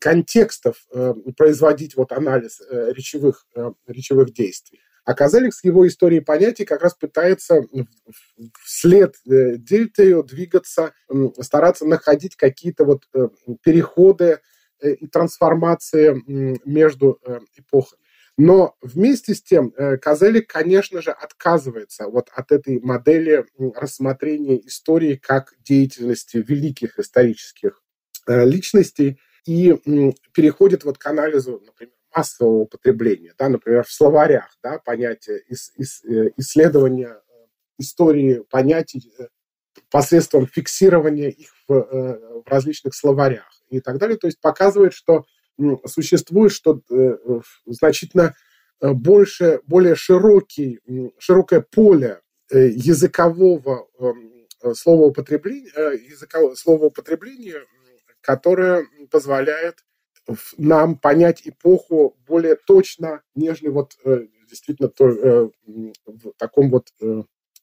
контекстов 0.00 0.76
э, 0.92 1.14
производить 1.36 1.96
вот 1.96 2.12
анализ 2.12 2.60
э, 2.60 2.92
речевых, 2.92 3.46
э, 3.54 3.72
речевых 3.86 4.32
действий. 4.32 4.80
А 5.04 5.14
Козелик 5.14 5.54
с 5.54 5.64
его 5.64 5.86
историей 5.86 6.20
понятий 6.20 6.64
как 6.64 6.82
раз 6.82 6.94
пытается 6.94 7.62
вслед 8.62 9.16
Дельтею 9.26 10.22
двигаться, 10.22 10.94
стараться 11.42 11.84
находить 11.84 12.36
какие-то 12.36 12.86
вот 12.86 13.02
переходы 13.62 14.40
и 14.82 15.06
трансформации 15.06 16.22
между 16.64 17.20
эпохами. 17.54 18.03
Но 18.36 18.76
вместе 18.82 19.34
с 19.34 19.42
тем 19.42 19.72
э, 19.76 19.96
Козелик, 19.96 20.50
конечно 20.50 21.00
же, 21.02 21.12
отказывается 21.12 22.08
вот 22.08 22.30
от 22.34 22.50
этой 22.50 22.80
модели 22.80 23.46
рассмотрения 23.76 24.58
истории 24.66 25.14
как 25.14 25.54
деятельности 25.60 26.38
великих 26.38 26.98
исторических 26.98 27.80
личностей 28.26 29.20
и 29.46 29.74
переходит 30.32 30.84
вот 30.84 30.96
к 30.96 31.06
анализу, 31.06 31.62
например, 31.64 31.94
массового 32.14 32.64
потребления, 32.64 33.34
да, 33.38 33.48
например, 33.48 33.84
в 33.84 33.92
словарях, 33.92 34.56
да, 34.62 34.78
понятие 34.78 35.42
ис, 35.48 35.72
ис, 35.76 36.02
исследования 36.36 37.20
истории 37.78 38.44
понятий 38.50 39.12
посредством 39.90 40.46
фиксирования 40.46 41.28
их 41.28 41.54
в, 41.68 41.74
в 41.74 42.42
различных 42.46 42.94
словарях 42.94 43.50
и 43.68 43.80
так 43.80 43.98
далее. 43.98 44.16
То 44.16 44.28
есть 44.28 44.40
показывает, 44.40 44.92
что 44.92 45.24
существует 45.86 46.52
что 46.52 46.80
э, 46.90 47.16
значительно 47.66 48.34
э, 48.80 48.92
больше, 48.92 49.60
более 49.66 49.94
широкий, 49.94 50.80
широкое 51.18 51.60
поле 51.60 52.20
э, 52.50 52.68
языкового 52.68 53.88
словоупотребления, 54.74 55.70
языкового 55.92 56.54
словоупотребления, 56.54 57.64
которое 58.20 58.86
позволяет 59.10 59.84
нам 60.56 60.96
понять 60.96 61.42
эпоху 61.44 62.16
более 62.26 62.56
точно, 62.56 63.22
нежели 63.34 63.68
вот 63.68 63.98
действительно 64.48 64.88
то, 64.88 65.50
в 66.06 66.32
таком 66.38 66.70
вот 66.70 66.88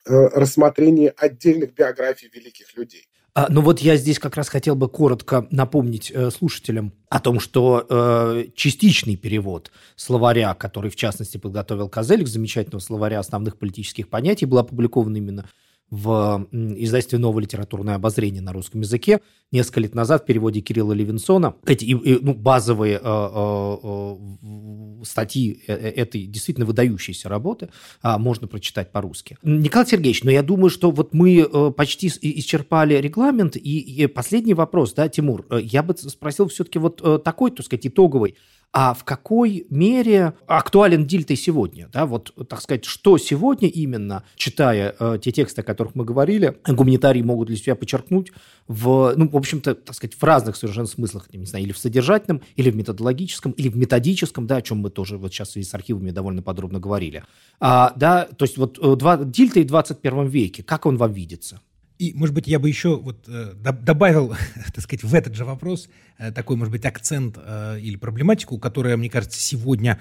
рассмотрении 0.05 1.11
отдельных 1.17 1.73
биографий 1.73 2.29
великих 2.31 2.75
людей. 2.77 3.07
А, 3.33 3.47
ну 3.49 3.61
вот 3.61 3.79
я 3.79 3.95
здесь 3.95 4.19
как 4.19 4.35
раз 4.35 4.49
хотел 4.49 4.75
бы 4.75 4.89
коротко 4.89 5.47
напомнить 5.51 6.11
э, 6.13 6.31
слушателям 6.31 6.91
о 7.07 7.21
том, 7.21 7.39
что 7.39 7.85
э, 7.89 8.45
частичный 8.55 9.15
перевод 9.15 9.71
словаря, 9.95 10.53
который 10.53 10.91
в 10.91 10.97
частности 10.97 11.37
подготовил 11.37 11.87
Козелик, 11.87 12.27
замечательного 12.27 12.81
словаря 12.81 13.19
основных 13.19 13.57
политических 13.57 14.09
понятий, 14.09 14.45
был 14.45 14.57
опубликован 14.57 15.15
именно 15.15 15.45
в 15.91 16.47
издательстве 16.51 17.19
«Новое 17.19 17.43
литературное 17.43 17.95
обозрение» 17.95 18.41
на 18.41 18.53
русском 18.53 18.79
языке 18.81 19.19
несколько 19.51 19.81
лет 19.81 19.93
назад 19.93 20.23
в 20.23 20.25
переводе 20.25 20.61
Кирилла 20.61 20.93
Левинсона. 20.93 21.55
Эти 21.65 21.83
и, 21.83 21.91
и, 21.91 22.19
ну, 22.21 22.33
базовые 22.33 22.93
э, 22.93 22.99
э, 23.03 23.75
э, 23.83 25.03
статьи 25.03 25.61
э, 25.67 25.73
э, 25.73 25.89
этой 25.89 26.25
действительно 26.25 26.65
выдающейся 26.65 27.27
работы 27.27 27.69
э, 28.01 28.17
можно 28.17 28.47
прочитать 28.47 28.93
по-русски. 28.93 29.37
Николай 29.43 29.85
Сергеевич, 29.85 30.23
но 30.23 30.31
я 30.31 30.43
думаю, 30.43 30.69
что 30.69 30.91
вот 30.91 31.13
мы 31.13 31.73
почти 31.73 32.07
исчерпали 32.07 32.95
регламент. 32.95 33.57
И, 33.57 33.79
и 33.79 34.07
последний 34.07 34.53
вопрос, 34.53 34.93
да, 34.93 35.09
Тимур, 35.09 35.45
я 35.61 35.83
бы 35.83 35.95
спросил 35.97 36.47
все-таки 36.47 36.79
вот 36.79 37.23
такой, 37.23 37.51
так 37.51 37.65
сказать, 37.65 37.87
итоговый 37.87 38.37
а 38.73 38.93
в 38.93 39.03
какой 39.03 39.65
мере 39.69 40.33
актуален 40.47 41.05
Дильтей 41.05 41.35
сегодня? 41.35 41.89
Да, 41.91 42.05
вот, 42.05 42.33
так 42.47 42.61
сказать, 42.61 42.85
что 42.85 43.17
сегодня 43.17 43.67
именно, 43.67 44.23
читая 44.35 44.95
э, 44.97 45.17
те 45.21 45.31
тексты, 45.31 45.61
о 45.61 45.63
которых 45.63 45.95
мы 45.95 46.05
говорили, 46.05 46.57
гуманитарии 46.65 47.21
могут 47.21 47.49
для 47.49 47.57
себя 47.57 47.75
подчеркнуть 47.75 48.31
в, 48.67 49.13
ну, 49.17 49.27
в 49.27 49.35
общем-то, 49.35 49.75
так 49.75 49.95
сказать, 49.95 50.15
в 50.15 50.23
разных 50.23 50.55
совершенно 50.55 50.87
смыслах, 50.87 51.27
не 51.33 51.45
знаю, 51.45 51.65
или 51.65 51.73
в 51.73 51.77
содержательном, 51.77 52.41
или 52.55 52.69
в 52.69 52.75
методологическом, 52.75 53.51
или 53.51 53.67
в 53.67 53.75
методическом, 53.75 54.47
да, 54.47 54.57
о 54.57 54.61
чем 54.61 54.79
мы 54.79 54.89
тоже 54.89 55.17
вот 55.17 55.33
сейчас 55.33 55.57
и 55.57 55.63
с 55.63 55.73
архивами 55.73 56.11
довольно 56.11 56.41
подробно 56.41 56.79
говорили. 56.79 57.23
А, 57.59 57.93
да, 57.97 58.23
то 58.25 58.45
есть 58.45 58.57
вот 58.57 58.79
э, 58.81 58.95
два, 58.95 59.17
Дильтей 59.17 59.63
в 59.63 59.67
21 59.67 60.27
веке, 60.27 60.63
как 60.63 60.85
он 60.85 60.97
вам 60.97 61.11
видится? 61.11 61.61
И, 62.01 62.15
может 62.15 62.33
быть, 62.33 62.47
я 62.47 62.57
бы 62.57 62.67
еще 62.67 62.97
вот, 62.97 63.25
э, 63.27 63.53
добавил, 63.53 64.33
так 64.73 64.83
сказать, 64.83 65.03
в 65.03 65.13
этот 65.13 65.35
же 65.35 65.45
вопрос 65.45 65.87
э, 66.17 66.31
такой, 66.31 66.55
может 66.55 66.71
быть, 66.71 66.83
акцент 66.83 67.37
э, 67.37 67.79
или 67.79 67.95
проблематику, 67.95 68.57
которая, 68.57 68.97
мне 68.97 69.07
кажется, 69.07 69.39
сегодня 69.39 69.99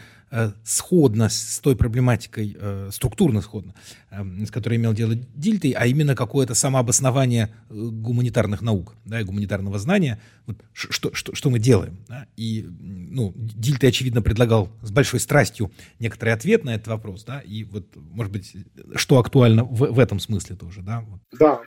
сходна 0.62 1.28
с 1.28 1.58
той 1.58 1.74
проблематикой, 1.74 2.56
структурно 2.92 3.42
сходна, 3.42 3.74
э, 4.10 4.24
с 4.46 4.50
которой 4.50 4.76
имел 4.76 4.94
дело 4.94 5.14
Дильтей, 5.34 5.72
а 5.72 5.86
именно 5.86 6.14
какое-то 6.14 6.54
самообоснование 6.54 7.50
гуманитарных 7.68 8.62
наук, 8.62 8.94
да, 9.04 9.20
и 9.20 9.24
гуманитарного 9.24 9.78
знания, 9.78 10.20
вот, 10.46 10.56
что, 10.72 11.12
что, 11.12 11.34
что 11.34 11.50
мы 11.50 11.58
делаем. 11.58 11.98
Да? 12.08 12.26
И 12.36 12.64
ну, 12.78 13.34
Дильтей, 13.36 13.90
очевидно, 13.90 14.22
предлагал 14.22 14.70
с 14.80 14.90
большой 14.90 15.20
страстью 15.20 15.70
некоторый 15.98 16.32
ответ 16.32 16.64
на 16.64 16.76
этот 16.76 16.88
вопрос, 16.88 17.24
да, 17.24 17.40
и 17.40 17.64
вот, 17.64 17.94
может 17.94 18.32
быть, 18.32 18.56
что 18.94 19.18
актуально 19.18 19.64
в, 19.64 19.92
в 19.92 19.98
этом 19.98 20.18
смысле 20.18 20.56
тоже, 20.56 20.80
да? 20.80 21.04
Да, 21.38 21.60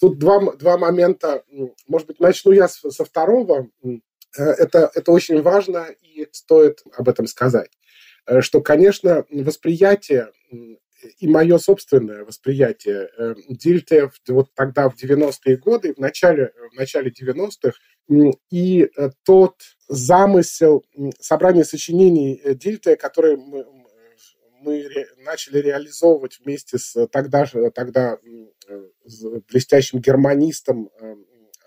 Тут 0.00 0.18
два, 0.18 0.52
два 0.56 0.78
момента. 0.78 1.44
Может 1.86 2.08
быть, 2.08 2.20
начну 2.20 2.52
я 2.52 2.68
со 2.68 3.04
второго. 3.04 3.68
Э, 4.36 4.42
это, 4.42 4.90
это 4.94 5.12
очень 5.12 5.42
важно, 5.42 5.88
и 6.00 6.26
стоит 6.32 6.82
об 6.96 7.08
этом 7.08 7.26
сказать. 7.26 7.70
Э, 8.26 8.40
что, 8.40 8.60
конечно, 8.60 9.24
восприятие 9.30 10.30
и 11.18 11.28
мое 11.28 11.56
собственное 11.58 12.24
восприятие 12.24 13.08
э, 13.16 13.34
Дильте 13.48 14.10
вот 14.28 14.52
тогда 14.54 14.88
в 14.88 15.02
90-е 15.02 15.56
годы, 15.56 15.94
в 15.94 15.98
начале, 15.98 16.52
в 16.72 16.76
начале 16.76 17.10
90-х, 17.10 17.72
и 18.50 18.90
тот 19.24 19.54
замысел 19.88 20.84
собрания 21.20 21.64
сочинений 21.64 22.40
Дильте, 22.54 22.96
который 22.96 23.36
мы, 23.36 23.64
мы 24.60 24.86
начали 25.18 25.58
реализовывать 25.58 26.38
вместе 26.40 26.78
с 26.78 27.06
тогда, 27.08 27.44
же, 27.44 27.70
тогда 27.70 28.18
блестящим 29.48 30.00
германистом 30.00 30.90
э, 31.00 31.14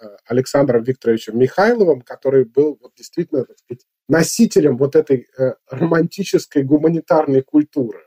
э, 0.02 0.08
Александром 0.26 0.84
Викторовичем 0.84 1.38
Михайловым, 1.38 2.02
который 2.02 2.46
был 2.46 2.78
вот 2.82 2.94
действительно 2.96 3.46
так 3.46 3.58
сказать, 3.58 3.86
носителем 4.08 4.78
вот 4.78 4.96
этой 4.96 5.28
э, 5.38 5.54
романтической 5.70 6.64
гуманитарной 6.64 7.42
культуры. 7.42 8.00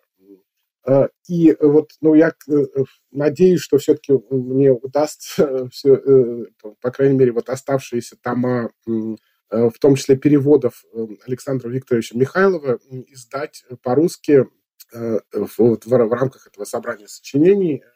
И 1.26 1.57
вот, 1.61 1.91
ну, 2.01 2.14
я 2.14 2.32
надеюсь, 3.11 3.61
что 3.61 3.78
все-таки 3.78 4.12
мне 4.30 4.70
удастся, 4.70 5.68
все, 5.70 6.01
по 6.80 6.93
крайней 6.93 7.18
мере, 7.18 7.32
вот 7.32 7.49
оставшиеся 7.49 8.16
тома, 8.22 8.70
в 9.51 9.78
том 9.80 9.97
числе 9.97 10.16
переводов 10.16 10.84
Александра 11.26 11.70
Викторовича 11.70 12.16
Михайлова, 12.16 12.78
издать 12.89 13.64
по-русски 13.82 14.47
в, 14.93 15.78
в, 15.84 15.93
рамках 15.93 16.47
этого 16.47 16.64
собрания 16.64 17.09
сочинений– 17.09 17.82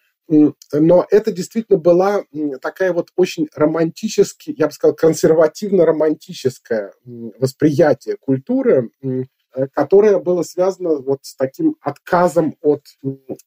но 0.72 1.06
это 1.10 1.32
действительно 1.32 1.78
была 1.78 2.24
такая 2.62 2.92
вот 2.92 3.08
очень 3.16 3.48
романтически, 3.54 4.54
я 4.56 4.66
бы 4.66 4.72
сказал, 4.72 4.94
консервативно-романтическое 4.94 6.92
восприятие 7.04 8.16
культуры, 8.16 8.90
э, 9.02 9.24
которое 9.72 10.20
было 10.20 10.44
связано 10.44 11.00
вот 11.00 11.24
с 11.24 11.34
таким 11.34 11.74
отказом 11.80 12.56
от, 12.60 12.84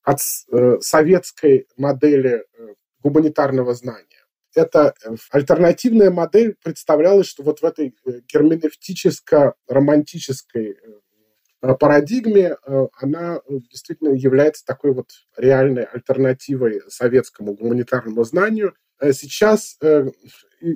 от 0.04 0.20
э, 0.52 0.80
советской 0.82 1.68
модели 1.78 2.44
э, 2.58 2.74
гуманитарного 3.02 3.74
знания. 3.76 4.26
Эта 4.54 4.94
альтернативная 5.32 6.12
модель 6.12 6.58
представлялась, 6.62 7.28
что 7.28 7.44
вот 7.44 7.62
в 7.62 7.66
этой 7.66 7.96
герменевтическо-романтической 8.28 10.74
Э, 10.74 11.00
парадигме 11.76 12.58
э, 12.66 12.88
она 13.00 13.38
э, 13.38 13.60
действительно 13.72 14.10
является 14.10 14.66
такой 14.66 14.94
вот 14.94 15.12
реальной 15.38 15.84
альтернативой 15.84 16.82
советскому 16.90 17.54
гуманитарному 17.54 18.24
знанию. 18.26 18.76
Сейчас, 19.02 19.80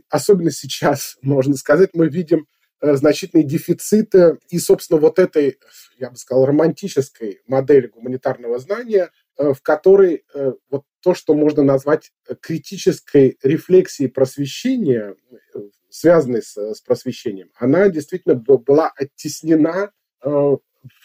особенно 0.09 0.51
сейчас, 0.51 1.17
можно 1.21 1.55
сказать, 1.55 1.91
мы 1.93 2.07
видим 2.07 2.47
значительные 2.81 3.45
дефициты 3.45 4.37
и, 4.49 4.59
собственно, 4.59 4.99
вот 4.99 5.17
этой, 5.19 5.59
я 5.97 6.09
бы 6.09 6.17
сказал, 6.17 6.45
романтической 6.45 7.41
модели 7.47 7.87
гуманитарного 7.87 8.59
знания, 8.59 9.11
в 9.37 9.57
которой 9.61 10.25
вот 10.69 10.83
то, 11.01 11.15
что 11.15 11.33
можно 11.33 11.63
назвать 11.63 12.11
критической 12.41 13.37
рефлексией 13.41 14.09
просвещения, 14.09 15.15
связанной 15.89 16.43
с 16.43 16.81
просвещением, 16.85 17.49
она 17.55 17.89
действительно 17.89 18.35
была 18.35 18.91
оттеснена 18.95 19.91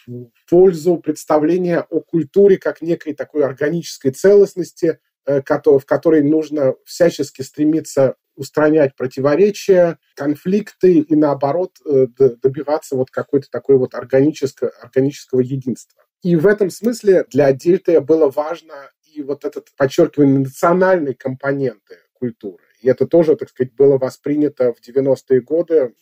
в 0.06 0.30
пользу 0.48 0.96
представления 0.96 1.80
о 1.80 2.00
культуре 2.00 2.58
как 2.58 2.82
некой 2.82 3.14
такой 3.14 3.44
органической 3.44 4.10
целостности, 4.10 4.98
в 5.24 5.84
которой 5.86 6.22
нужно 6.22 6.74
всячески 6.84 7.42
стремиться 7.42 8.16
устранять 8.34 8.96
противоречия, 8.96 9.98
конфликты 10.16 11.00
и, 11.00 11.14
наоборот, 11.14 11.72
э, 11.84 12.06
добиваться 12.42 12.96
вот 12.96 13.10
какой-то 13.10 13.48
такой 13.50 13.76
вот 13.76 13.94
органического, 13.94 14.70
органического 14.80 15.40
единства. 15.40 16.02
И 16.22 16.36
в 16.36 16.46
этом 16.46 16.70
смысле 16.70 17.26
для 17.30 17.52
Дильтея 17.52 18.00
было 18.00 18.30
важно 18.30 18.90
и 19.12 19.22
вот 19.22 19.44
этот 19.44 19.68
подчеркивание 19.76 20.38
национальной 20.38 21.14
компоненты 21.14 21.98
культуры. 22.14 22.64
И 22.82 22.88
это 22.88 23.06
тоже, 23.06 23.36
так 23.36 23.48
сказать, 23.48 23.74
было 23.74 23.98
воспринято 23.98 24.72
в 24.72 24.80
90-е 24.86 25.40
годы 25.40 25.94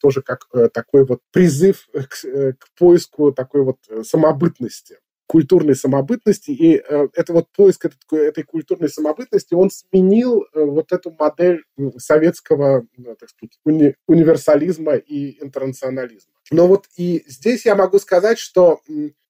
тоже 0.00 0.22
как 0.22 0.46
э, 0.54 0.70
такой 0.72 1.04
вот 1.04 1.20
призыв 1.30 1.88
к, 1.92 2.24
э, 2.24 2.54
к 2.54 2.68
поиску 2.78 3.32
такой 3.32 3.64
вот 3.64 3.76
самобытности 4.02 4.96
культурной 5.26 5.74
самобытности, 5.74 6.52
и 6.52 6.76
э, 6.76 7.08
это 7.14 7.32
вот 7.32 7.48
поиск 7.50 7.86
этот, 7.86 8.00
этой 8.12 8.44
культурной 8.44 8.88
самобытности, 8.88 9.54
он 9.54 9.70
сменил 9.70 10.42
э, 10.42 10.64
вот 10.64 10.92
эту 10.92 11.10
модель 11.18 11.64
советского, 11.98 12.86
ну, 12.96 13.16
так 13.16 13.30
сказать, 13.30 13.58
уни, 13.64 13.94
универсализма 14.06 14.94
и 14.94 15.42
интернационализма. 15.42 16.32
Но 16.50 16.68
вот 16.68 16.86
и 16.96 17.24
здесь 17.26 17.66
я 17.66 17.74
могу 17.74 17.98
сказать, 17.98 18.38
что 18.38 18.80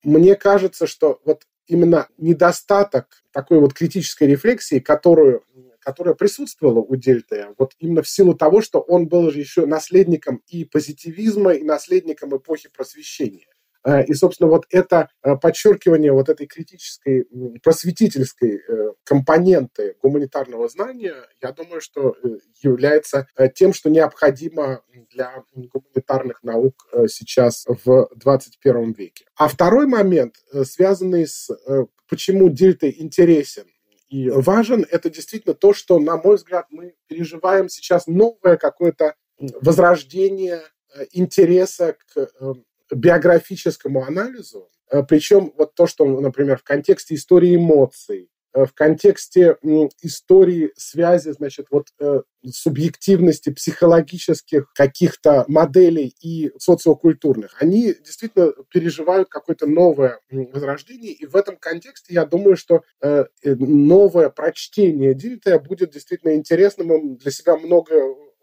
мне 0.02 0.36
кажется, 0.36 0.86
что 0.86 1.20
вот 1.24 1.44
именно 1.66 2.08
недостаток 2.18 3.22
такой 3.32 3.58
вот 3.58 3.72
критической 3.72 4.28
рефлексии, 4.28 4.78
которую 4.78 5.42
которая 5.86 6.16
присутствовала 6.16 6.80
у 6.80 6.96
Дельты, 6.96 7.46
вот 7.58 7.74
именно 7.78 8.02
в 8.02 8.08
силу 8.08 8.34
того, 8.34 8.60
что 8.60 8.80
он 8.80 9.06
был 9.06 9.30
же 9.30 9.38
еще 9.38 9.66
наследником 9.66 10.42
и 10.48 10.64
позитивизма, 10.64 11.52
и 11.52 11.62
наследником 11.62 12.36
эпохи 12.36 12.68
просвещения. 12.68 13.46
Э, 13.84 14.04
и, 14.04 14.14
собственно, 14.14 14.50
вот 14.50 14.64
это 14.70 15.08
э, 15.22 15.36
подчеркивание 15.36 16.10
вот 16.10 16.28
этой 16.28 16.48
критической, 16.48 17.28
просветительской 17.62 18.56
э, 18.56 18.92
компоненты 19.04 19.94
гуманитарного 20.02 20.68
знания, 20.68 21.14
я 21.40 21.52
думаю, 21.52 21.80
что 21.80 22.16
является 22.60 23.28
тем, 23.54 23.72
что 23.72 23.88
необходимо 23.88 24.82
для 25.12 25.44
гуманитарных 25.54 26.42
наук 26.42 26.88
сейчас 27.06 27.64
в 27.84 28.08
21 28.16 28.90
веке. 28.90 29.26
А 29.36 29.46
второй 29.46 29.86
момент, 29.86 30.34
связанный 30.64 31.28
с 31.28 31.48
почему 32.08 32.48
дельта 32.48 32.90
интересен 32.90 33.66
и 34.08 34.30
важен, 34.30 34.86
это 34.90 35.10
действительно 35.10 35.54
то, 35.54 35.72
что, 35.72 35.98
на 35.98 36.16
мой 36.16 36.36
взгляд, 36.36 36.66
мы 36.70 36.94
переживаем 37.08 37.68
сейчас 37.68 38.06
новое 38.06 38.56
какое-то 38.56 39.14
возрождение 39.38 40.62
интереса 41.12 41.96
к 42.14 42.28
биографическому 42.94 44.04
анализу, 44.04 44.70
э, 44.90 45.02
причем 45.02 45.52
вот 45.56 45.74
то, 45.74 45.86
что, 45.86 46.04
например, 46.04 46.58
в 46.58 46.62
контексте 46.62 47.14
истории 47.14 47.56
эмоций, 47.56 48.24
э, 48.24 48.35
в 48.64 48.72
контексте 48.72 49.56
истории 50.02 50.72
связи, 50.76 51.30
значит, 51.30 51.66
вот 51.70 51.88
э, 52.00 52.22
субъективности 52.50 53.50
психологических 53.50 54.72
каких-то 54.72 55.44
моделей 55.48 56.14
и 56.20 56.52
социокультурных, 56.58 57.56
они 57.60 57.94
действительно 57.94 58.52
переживают 58.70 59.28
какое-то 59.28 59.66
новое 59.66 60.20
возрождение, 60.30 61.12
и 61.12 61.26
в 61.26 61.36
этом 61.36 61.56
контексте 61.56 62.14
я 62.14 62.24
думаю, 62.24 62.56
что 62.56 62.82
новое 63.44 64.30
прочтение 64.30 65.14
Дильта 65.14 65.58
будет 65.58 65.90
действительно 65.90 66.34
интересным, 66.34 67.16
для 67.16 67.30
себя 67.30 67.56
много 67.56 67.94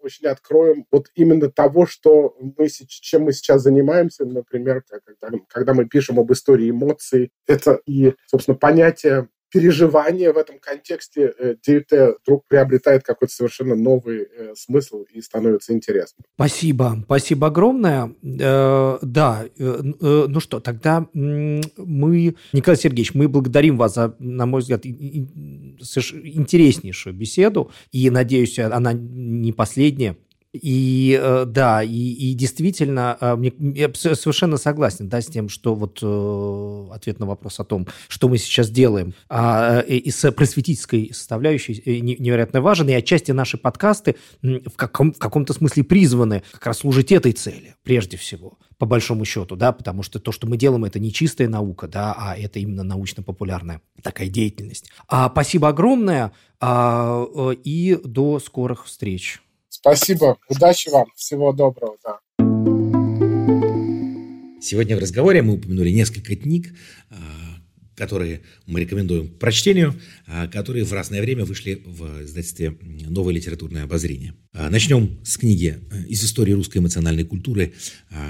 очень 0.04 0.28
откроем 0.28 0.86
вот 0.92 1.08
именно 1.16 1.50
того, 1.50 1.86
что 1.86 2.36
мы, 2.40 2.68
чем 2.68 3.24
мы 3.24 3.34
сейчас 3.34 3.64
занимаемся, 3.64 4.26
например, 4.26 4.84
когда, 4.88 5.38
когда 5.48 5.74
мы 5.74 5.86
пишем 5.86 6.20
об 6.20 6.32
истории 6.32 6.70
эмоций, 6.70 7.32
это 7.48 7.80
и, 7.86 8.14
собственно, 8.28 8.58
понятие 8.58 9.30
переживание 9.54 10.34
в 10.34 10.38
этом 10.38 10.58
контексте 10.60 11.34
э, 11.38 11.56
ДТ 11.66 12.18
вдруг 12.24 12.46
приобретает 12.48 13.04
какой-то 13.04 13.34
совершенно 13.34 13.76
новый 13.76 14.24
э, 14.24 14.54
смысл 14.56 15.06
и 15.14 15.22
становится 15.22 15.74
интересным. 15.74 16.26
Спасибо, 16.34 16.98
спасибо 17.06 17.48
огромное. 17.48 18.16
Э, 18.24 18.98
да, 19.04 19.46
ну 19.58 20.40
что, 20.40 20.60
тогда 20.60 21.08
мы, 21.14 22.36
Николай 22.52 22.78
Сергеевич, 22.78 23.14
мы 23.14 23.28
благодарим 23.28 23.78
вас 23.78 23.94
за, 23.94 24.16
на 24.18 24.48
мой 24.48 24.62
взгляд, 24.62 24.88
интереснейшую 24.88 27.14
беседу, 27.14 27.70
и, 27.92 28.10
надеюсь, 28.10 28.58
она 28.58 28.94
не 28.94 29.54
последняя. 29.54 30.18
И 30.54 31.20
э, 31.20 31.46
да, 31.48 31.82
и, 31.82 31.90
и 31.90 32.34
действительно, 32.36 33.18
э, 33.20 33.36
мне, 33.36 33.52
я 33.58 33.92
совершенно 33.94 34.58
согласен 34.58 35.10
да, 35.10 35.20
с 35.20 35.26
тем, 35.26 35.50
что 35.50 35.74
вот 35.74 35.98
э, 36.04 36.88
ответ 36.94 37.20
на 37.20 37.26
вопрос 37.26 37.60
о 37.60 37.64
том, 37.64 37.88
что 38.08 38.30
мы 38.30 38.38
сейчас 38.38 38.70
делаем, 38.70 39.16
а, 39.30 39.80
и 39.80 40.12
с 40.12 40.32
просветительской 40.32 41.12
составляющей 41.12 41.82
невероятно 42.02 42.62
важен, 42.62 42.88
и 42.88 42.94
отчасти 42.94 43.32
наши 43.32 43.58
подкасты 43.58 44.16
в, 44.44 44.76
каком, 44.76 45.14
в 45.14 45.18
каком-то 45.18 45.54
смысле 45.54 45.84
призваны 45.84 46.44
как 46.52 46.68
раз 46.68 46.80
служить 46.80 47.12
этой 47.12 47.32
цели, 47.32 47.76
прежде 47.82 48.18
всего, 48.18 48.60
по 48.78 48.86
большому 48.86 49.26
счету, 49.26 49.56
да, 49.56 49.72
потому 49.72 50.04
что 50.04 50.20
то, 50.20 50.32
что 50.32 50.46
мы 50.46 50.58
делаем, 50.58 50.86
это 50.86 51.00
не 51.00 51.12
чистая 51.12 51.48
наука, 51.48 51.88
да, 51.88 52.14
а 52.16 52.38
это 52.38 52.60
именно 52.60 52.84
научно-популярная 52.84 53.82
такая 54.04 54.28
деятельность. 54.28 54.92
А, 55.08 55.32
спасибо 55.32 55.70
огромное, 55.70 56.32
а, 56.60 57.26
и 57.64 58.00
до 58.04 58.40
скорых 58.40 58.86
встреч. 58.86 59.43
Спасибо, 59.86 60.38
удачи 60.48 60.88
вам, 60.88 61.08
всего 61.14 61.52
доброго, 61.52 61.98
да. 62.06 62.20
Сегодня 64.62 64.96
в 64.96 65.00
разговоре 65.00 65.42
мы 65.42 65.56
упомянули 65.56 65.90
несколько 65.90 66.38
книг, 66.38 66.74
а, 67.10 67.16
которые 67.98 68.44
мы 68.66 68.80
рекомендуем 68.80 69.28
к 69.28 69.40
прочтению, 69.40 70.00
а, 70.26 70.48
которые 70.48 70.86
в 70.86 70.94
разное 70.94 71.20
время 71.20 71.44
вышли 71.44 71.84
в 71.86 72.24
издательстве 72.24 72.78
«Новое 72.82 73.34
литературное 73.34 73.84
обозрение». 73.84 74.36
А, 74.56 74.70
начнем 74.70 75.18
с 75.24 75.38
книги 75.38 75.80
э, 75.90 76.04
из 76.10 76.24
истории 76.24 76.54
русской 76.54 76.78
эмоциональной 76.78 77.24
культуры 77.24 77.74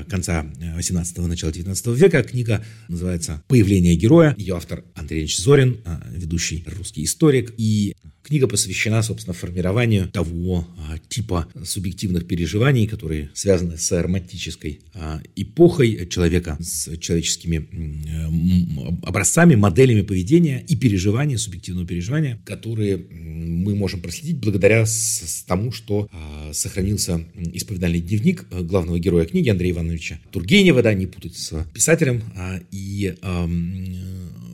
конца 0.07 0.45
18-го, 0.78 1.28
начала 1.28 1.51
19 1.51 1.88
века. 1.88 2.24
Книга 2.24 2.63
называется 2.88 3.43
«Появление 3.47 3.95
героя». 3.95 4.34
Ее 4.38 4.55
автор 4.55 4.86
Андрей 4.95 5.19
Ильич 5.19 5.38
Зорин, 5.38 5.80
ведущий 6.15 6.63
русский 6.65 7.03
историк. 7.03 7.53
И 7.57 7.93
Книга 8.24 8.47
посвящена, 8.47 9.03
собственно, 9.03 9.34
формированию 9.34 10.07
того 10.07 10.65
а, 10.78 10.97
типа 11.09 11.45
субъективных 11.65 12.26
переживаний, 12.26 12.88
которые 12.88 13.30
связаны 13.34 13.78
с 13.78 14.01
романтической 14.01 14.80
а, 14.93 15.21
эпохой 15.36 16.07
человека, 16.07 16.55
с 16.61 16.97
человеческими 16.99 17.67
а, 17.67 19.07
образцами, 19.09 19.55
моделями 19.55 20.03
поведения 20.03 20.63
и 20.65 20.78
переживания, 20.78 21.36
субъективного 21.36 21.86
переживания, 21.86 22.39
которые 22.45 22.95
мы 22.95 23.76
можем 23.76 24.01
проследить 24.01 24.38
благодаря 24.38 24.86
тому, 25.45 25.74
что 25.74 26.07
а, 26.09 26.12
сохранился 26.51 27.26
исповедальный 27.53 27.99
дневник 27.99 28.45
а, 28.51 28.61
главного 28.61 28.99
героя 28.99 29.26
книги 29.26 29.49
Андрея 29.49 29.74
Ивановича 29.74 30.20
Тургенева, 30.32 30.82
да, 30.82 30.93
не 30.93 31.07
путать 31.07 31.36
с 31.36 31.66
писателем, 31.74 32.22
а, 32.36 32.59
и 32.72 33.16
а, 33.22 33.47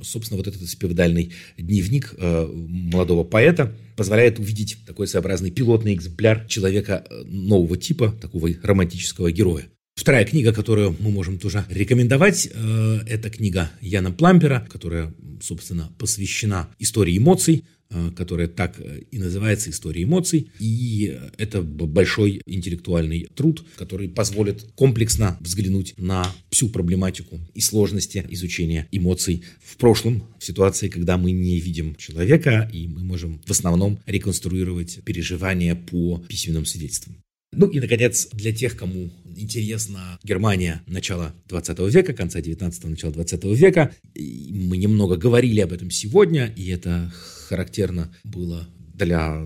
собственно, 0.03 0.38
вот 0.38 0.47
этот 0.47 0.62
исповедальный 0.62 1.32
дневник 1.57 2.16
э, 2.18 2.47
молодого 2.47 3.24
поэта 3.24 3.74
позволяет 3.95 4.39
увидеть 4.39 4.78
такой 4.86 5.07
своеобразный 5.07 5.51
пилотный 5.51 5.93
экземпляр 5.93 6.45
человека 6.47 7.05
э, 7.10 7.24
нового 7.26 7.78
типа, 7.78 8.12
такого 8.22 8.49
романтического 8.64 9.32
героя. 9.32 9.66
Вторая 10.00 10.26
книга, 10.26 10.54
которую 10.54 10.95
мы 11.00 11.12
можем 11.12 11.38
тоже 11.38 11.66
рекомендовать, 11.70 12.47
э, 12.52 13.00
это 13.06 13.30
книга 13.30 13.70
Яна 13.82 14.12
Плампера, 14.12 14.66
которая, 14.72 15.14
собственно, 15.41 15.91
посвящена 15.97 16.70
истории 16.80 17.18
эмоций, 17.18 17.66
Э, 17.91 18.12
которая 18.16 18.47
так 18.47 18.80
э, 18.80 19.02
и 19.10 19.18
называется 19.18 19.72
«История 19.72 20.04
эмоций». 20.04 20.52
И 20.60 21.18
это 21.39 21.64
большой 21.64 22.39
интеллектуальный 22.45 23.28
труд, 23.34 23.66
который 23.78 24.08
позволит 24.08 24.64
комплексно 24.76 25.39
взглянуть 25.39 25.95
на 25.97 26.32
всю 26.52 26.70
проблематику 26.70 27.39
и 27.56 27.62
сложности 27.62 28.24
изучения 28.30 28.88
эмоций 28.91 29.43
в 29.64 29.76
прошлом, 29.78 30.24
в 30.38 30.45
ситуации, 30.45 30.88
когда 30.88 31.18
мы 31.18 31.32
не 31.32 31.60
видим 31.60 31.95
человека, 31.95 32.70
и 32.72 32.88
мы 32.88 33.04
можем 33.04 33.41
в 33.43 33.50
основном 33.50 34.00
реконструировать 34.06 35.04
переживания 35.04 35.74
по 35.74 36.24
письменным 36.30 36.68
свидетельствам. 36.68 37.18
Ну 37.52 37.68
и, 37.68 37.80
наконец, 37.80 38.28
для 38.32 38.54
тех, 38.54 38.78
кому 38.78 39.12
интересна 39.36 40.20
Германия 40.24 40.84
начала 40.86 41.34
20 41.47 41.80
века, 41.93 42.14
конца 42.14 42.39
19-го, 42.39 42.89
начала 42.89 43.12
20 43.12 43.43
века, 43.45 43.91
мы 44.16 44.78
немного 44.78 45.18
говорили 45.18 45.60
об 45.62 45.74
этом 45.74 45.89
сегодня, 45.89 46.54
и 46.56 46.70
это 46.70 47.12
характерно 47.47 48.14
было 48.24 48.68
для 48.93 49.41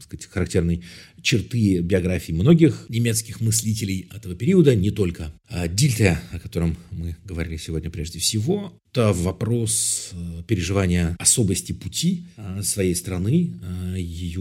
сказать, 0.00 0.26
характерной 0.26 0.82
черты 1.26 1.80
биографии 1.80 2.30
многих 2.30 2.86
немецких 2.88 3.40
мыслителей 3.40 4.08
этого 4.14 4.36
периода, 4.36 4.76
не 4.76 4.92
только 4.92 5.32
Дильте, 5.70 6.20
о 6.30 6.38
котором 6.38 6.76
мы 6.92 7.16
говорили 7.24 7.56
сегодня 7.56 7.90
прежде 7.90 8.20
всего, 8.20 8.72
это 8.92 9.12
вопрос 9.12 10.10
э, 10.12 10.42
переживания 10.46 11.16
особости 11.18 11.72
пути 11.72 12.24
э, 12.36 12.62
своей 12.62 12.94
страны, 12.94 13.52
э, 13.92 13.96
ее, 13.98 14.40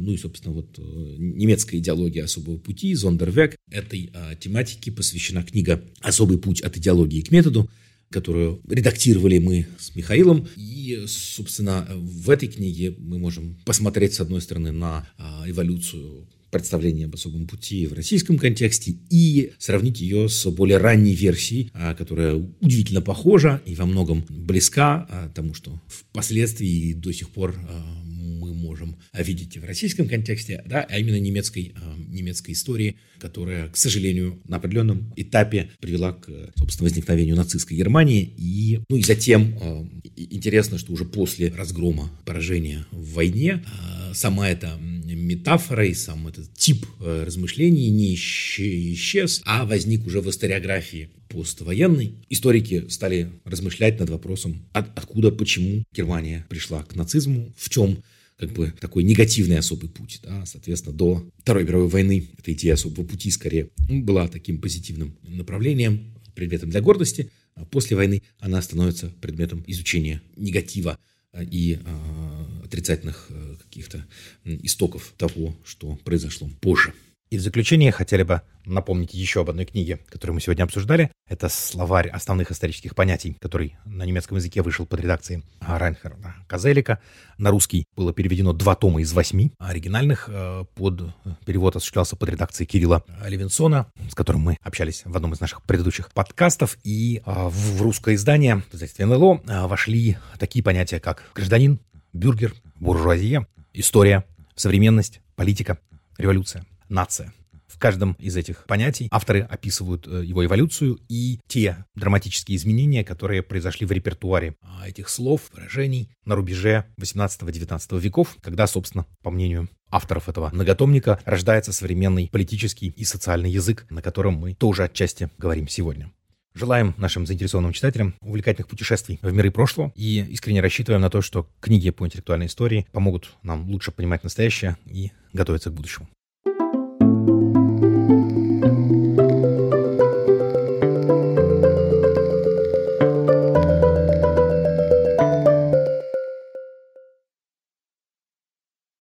ну 0.00 0.12
и, 0.12 0.18
собственно, 0.18 0.54
вот 0.54 0.78
немецкая 1.16 1.78
идеология 1.78 2.24
особого 2.24 2.58
пути, 2.58 2.92
Зондервек. 2.94 3.56
Этой 3.70 4.10
тематике 4.38 4.92
посвящена 4.92 5.44
книга 5.44 5.82
«Особый 6.00 6.38
путь 6.38 6.60
от 6.60 6.76
идеологии 6.76 7.22
к 7.22 7.30
методу», 7.30 7.70
которую 8.10 8.60
редактировали 8.68 9.38
мы 9.38 9.66
с 9.78 9.94
Михаилом. 9.94 10.48
И, 10.56 11.04
собственно, 11.06 11.88
в 11.90 12.30
этой 12.30 12.48
книге 12.48 12.94
мы 12.98 13.18
можем 13.18 13.56
посмотреть, 13.64 14.14
с 14.14 14.20
одной 14.20 14.40
стороны, 14.40 14.72
на 14.72 15.08
эволюцию 15.46 16.26
представление 16.50 17.06
об 17.06 17.14
особом 17.14 17.46
пути 17.46 17.86
в 17.86 17.92
российском 17.92 18.38
контексте 18.38 18.96
и 19.10 19.52
сравнить 19.58 20.00
ее 20.00 20.28
с 20.28 20.48
более 20.50 20.78
ранней 20.78 21.14
версией, 21.14 21.70
а, 21.74 21.94
которая 21.94 22.34
удивительно 22.60 23.02
похожа 23.02 23.60
и 23.66 23.74
во 23.74 23.84
многом 23.84 24.24
близка 24.28 25.06
а, 25.10 25.28
тому, 25.34 25.54
что 25.54 25.80
впоследствии 25.86 26.92
до 26.94 27.12
сих 27.12 27.30
пор 27.30 27.56
а, 27.68 28.05
мы 28.26 28.52
можем 28.54 28.96
видеть 29.14 29.56
в 29.56 29.64
российском 29.64 30.08
контексте, 30.08 30.62
да, 30.66 30.86
а 30.88 30.98
именно 30.98 31.18
немецкой, 31.18 31.74
немецкой 32.08 32.52
истории, 32.52 32.96
которая, 33.18 33.68
к 33.68 33.76
сожалению, 33.76 34.40
на 34.46 34.56
определенном 34.56 35.12
этапе 35.16 35.70
привела 35.80 36.12
к, 36.12 36.28
собственно, 36.56 36.88
возникновению 36.88 37.36
нацистской 37.36 37.76
Германии. 37.76 38.34
И, 38.36 38.80
ну 38.88 38.96
и 38.96 39.02
затем 39.02 40.00
интересно, 40.16 40.78
что 40.78 40.92
уже 40.92 41.04
после 41.04 41.48
разгрома, 41.50 42.10
поражения 42.24 42.86
в 42.90 43.14
войне, 43.14 43.64
сама 44.12 44.50
эта 44.50 44.76
метафора 44.80 45.86
и 45.86 45.94
сам 45.94 46.28
этот 46.28 46.52
тип 46.54 46.86
размышлений 47.00 47.90
не 47.90 48.14
исчез, 48.14 49.42
а 49.44 49.64
возник 49.64 50.06
уже 50.06 50.20
в 50.20 50.28
историографии 50.30 51.10
поствоенной. 51.28 52.14
Историки 52.30 52.88
стали 52.88 53.30
размышлять 53.44 53.98
над 53.98 54.10
вопросом, 54.10 54.64
от, 54.72 54.96
откуда, 54.96 55.30
почему 55.32 55.82
Германия 55.92 56.46
пришла 56.48 56.82
к 56.84 56.94
нацизму, 56.94 57.52
в 57.56 57.68
чем 57.68 58.02
как 58.38 58.52
бы 58.52 58.72
такой 58.80 59.02
негативный 59.02 59.58
особый 59.58 59.88
путь. 59.88 60.20
Да? 60.22 60.44
Соответственно, 60.46 60.94
до 60.94 61.28
Второй 61.38 61.64
мировой 61.64 61.88
войны 61.88 62.28
эта 62.38 62.52
идея 62.52 62.74
особого 62.74 63.04
пути 63.06 63.30
скорее 63.30 63.70
была 63.88 64.28
таким 64.28 64.60
позитивным 64.60 65.16
направлением, 65.22 66.14
предметом 66.34 66.70
для 66.70 66.80
гордости. 66.80 67.30
А 67.54 67.64
после 67.64 67.96
войны 67.96 68.22
она 68.38 68.60
становится 68.60 69.08
предметом 69.20 69.64
изучения 69.66 70.20
негатива 70.36 70.98
и 71.40 71.78
а, 71.84 72.62
отрицательных 72.64 73.26
э, 73.30 73.56
каких-то 73.62 74.06
истоков 74.44 75.14
того, 75.16 75.56
что 75.64 75.96
произошло 76.04 76.50
позже. 76.60 76.92
И 77.28 77.38
в 77.38 77.40
заключение 77.40 77.90
хотели 77.90 78.22
бы 78.22 78.42
напомнить 78.64 79.12
еще 79.12 79.40
об 79.40 79.50
одной 79.50 79.64
книге, 79.64 79.98
которую 80.08 80.34
мы 80.34 80.40
сегодня 80.40 80.62
обсуждали. 80.62 81.10
Это 81.28 81.48
словарь 81.48 82.08
основных 82.08 82.52
исторических 82.52 82.94
понятий, 82.94 83.36
который 83.40 83.76
на 83.84 84.04
немецком 84.04 84.36
языке 84.36 84.62
вышел 84.62 84.86
под 84.86 85.00
редакцией 85.00 85.42
Райнхарда 85.60 86.36
Казелика. 86.46 87.00
На 87.36 87.50
русский 87.50 87.84
было 87.96 88.12
переведено 88.12 88.52
два 88.52 88.76
тома 88.76 89.00
из 89.00 89.12
восьми 89.12 89.52
оригинальных. 89.58 90.28
Э, 90.28 90.64
под 90.76 91.14
перевод 91.44 91.74
осуществлялся 91.74 92.14
под 92.14 92.28
редакцией 92.28 92.68
Кирилла 92.68 93.04
Левинсона, 93.26 93.88
с 94.08 94.14
которым 94.14 94.42
мы 94.42 94.56
общались 94.62 95.02
в 95.04 95.16
одном 95.16 95.32
из 95.32 95.40
наших 95.40 95.62
предыдущих 95.62 96.12
подкастов. 96.12 96.78
И 96.84 97.18
э, 97.18 97.22
в 97.26 97.82
русское 97.82 98.14
издание, 98.14 98.62
в 98.70 98.74
издательстве 98.74 99.04
НЛО, 99.06 99.42
э, 99.46 99.66
вошли 99.66 100.16
такие 100.38 100.62
понятия, 100.62 101.00
как 101.00 101.24
гражданин, 101.34 101.80
бюргер, 102.12 102.54
буржуазия, 102.78 103.48
история, 103.72 104.24
современность, 104.54 105.20
политика, 105.34 105.78
революция 106.18 106.64
нация. 106.88 107.32
В 107.66 107.78
каждом 107.78 108.12
из 108.18 108.36
этих 108.36 108.64
понятий 108.66 109.08
авторы 109.10 109.40
описывают 109.40 110.06
э, 110.06 110.24
его 110.24 110.44
эволюцию 110.44 110.98
и 111.08 111.40
те 111.48 111.84
драматические 111.94 112.56
изменения, 112.56 113.04
которые 113.04 113.42
произошли 113.42 113.86
в 113.86 113.92
репертуаре 113.92 114.54
а, 114.62 114.88
этих 114.88 115.08
слов, 115.08 115.50
выражений 115.52 116.10
на 116.24 116.36
рубеже 116.36 116.86
18-19 117.00 118.00
веков, 118.00 118.36
когда, 118.40 118.66
собственно, 118.66 119.04
по 119.22 119.30
мнению 119.30 119.68
авторов 119.90 120.28
этого 120.28 120.50
многотомника, 120.52 121.20
рождается 121.24 121.72
современный 121.72 122.28
политический 122.30 122.88
и 122.88 123.04
социальный 123.04 123.50
язык, 123.50 123.86
на 123.90 124.00
котором 124.00 124.34
мы 124.34 124.54
тоже 124.54 124.84
отчасти 124.84 125.30
говорим 125.38 125.68
сегодня. 125.68 126.12
Желаем 126.54 126.94
нашим 126.96 127.26
заинтересованным 127.26 127.72
читателям 127.72 128.14
увлекательных 128.22 128.68
путешествий 128.68 129.18
в 129.20 129.30
миры 129.30 129.50
прошлого 129.50 129.92
и 129.94 130.24
искренне 130.30 130.62
рассчитываем 130.62 131.02
на 131.02 131.10
то, 131.10 131.20
что 131.20 131.50
книги 131.60 131.90
по 131.90 132.06
интеллектуальной 132.06 132.46
истории 132.46 132.86
помогут 132.92 133.36
нам 133.42 133.68
лучше 133.68 133.92
понимать 133.92 134.24
настоящее 134.24 134.78
и 134.86 135.12
готовиться 135.34 135.68
к 135.68 135.74
будущему. 135.74 136.08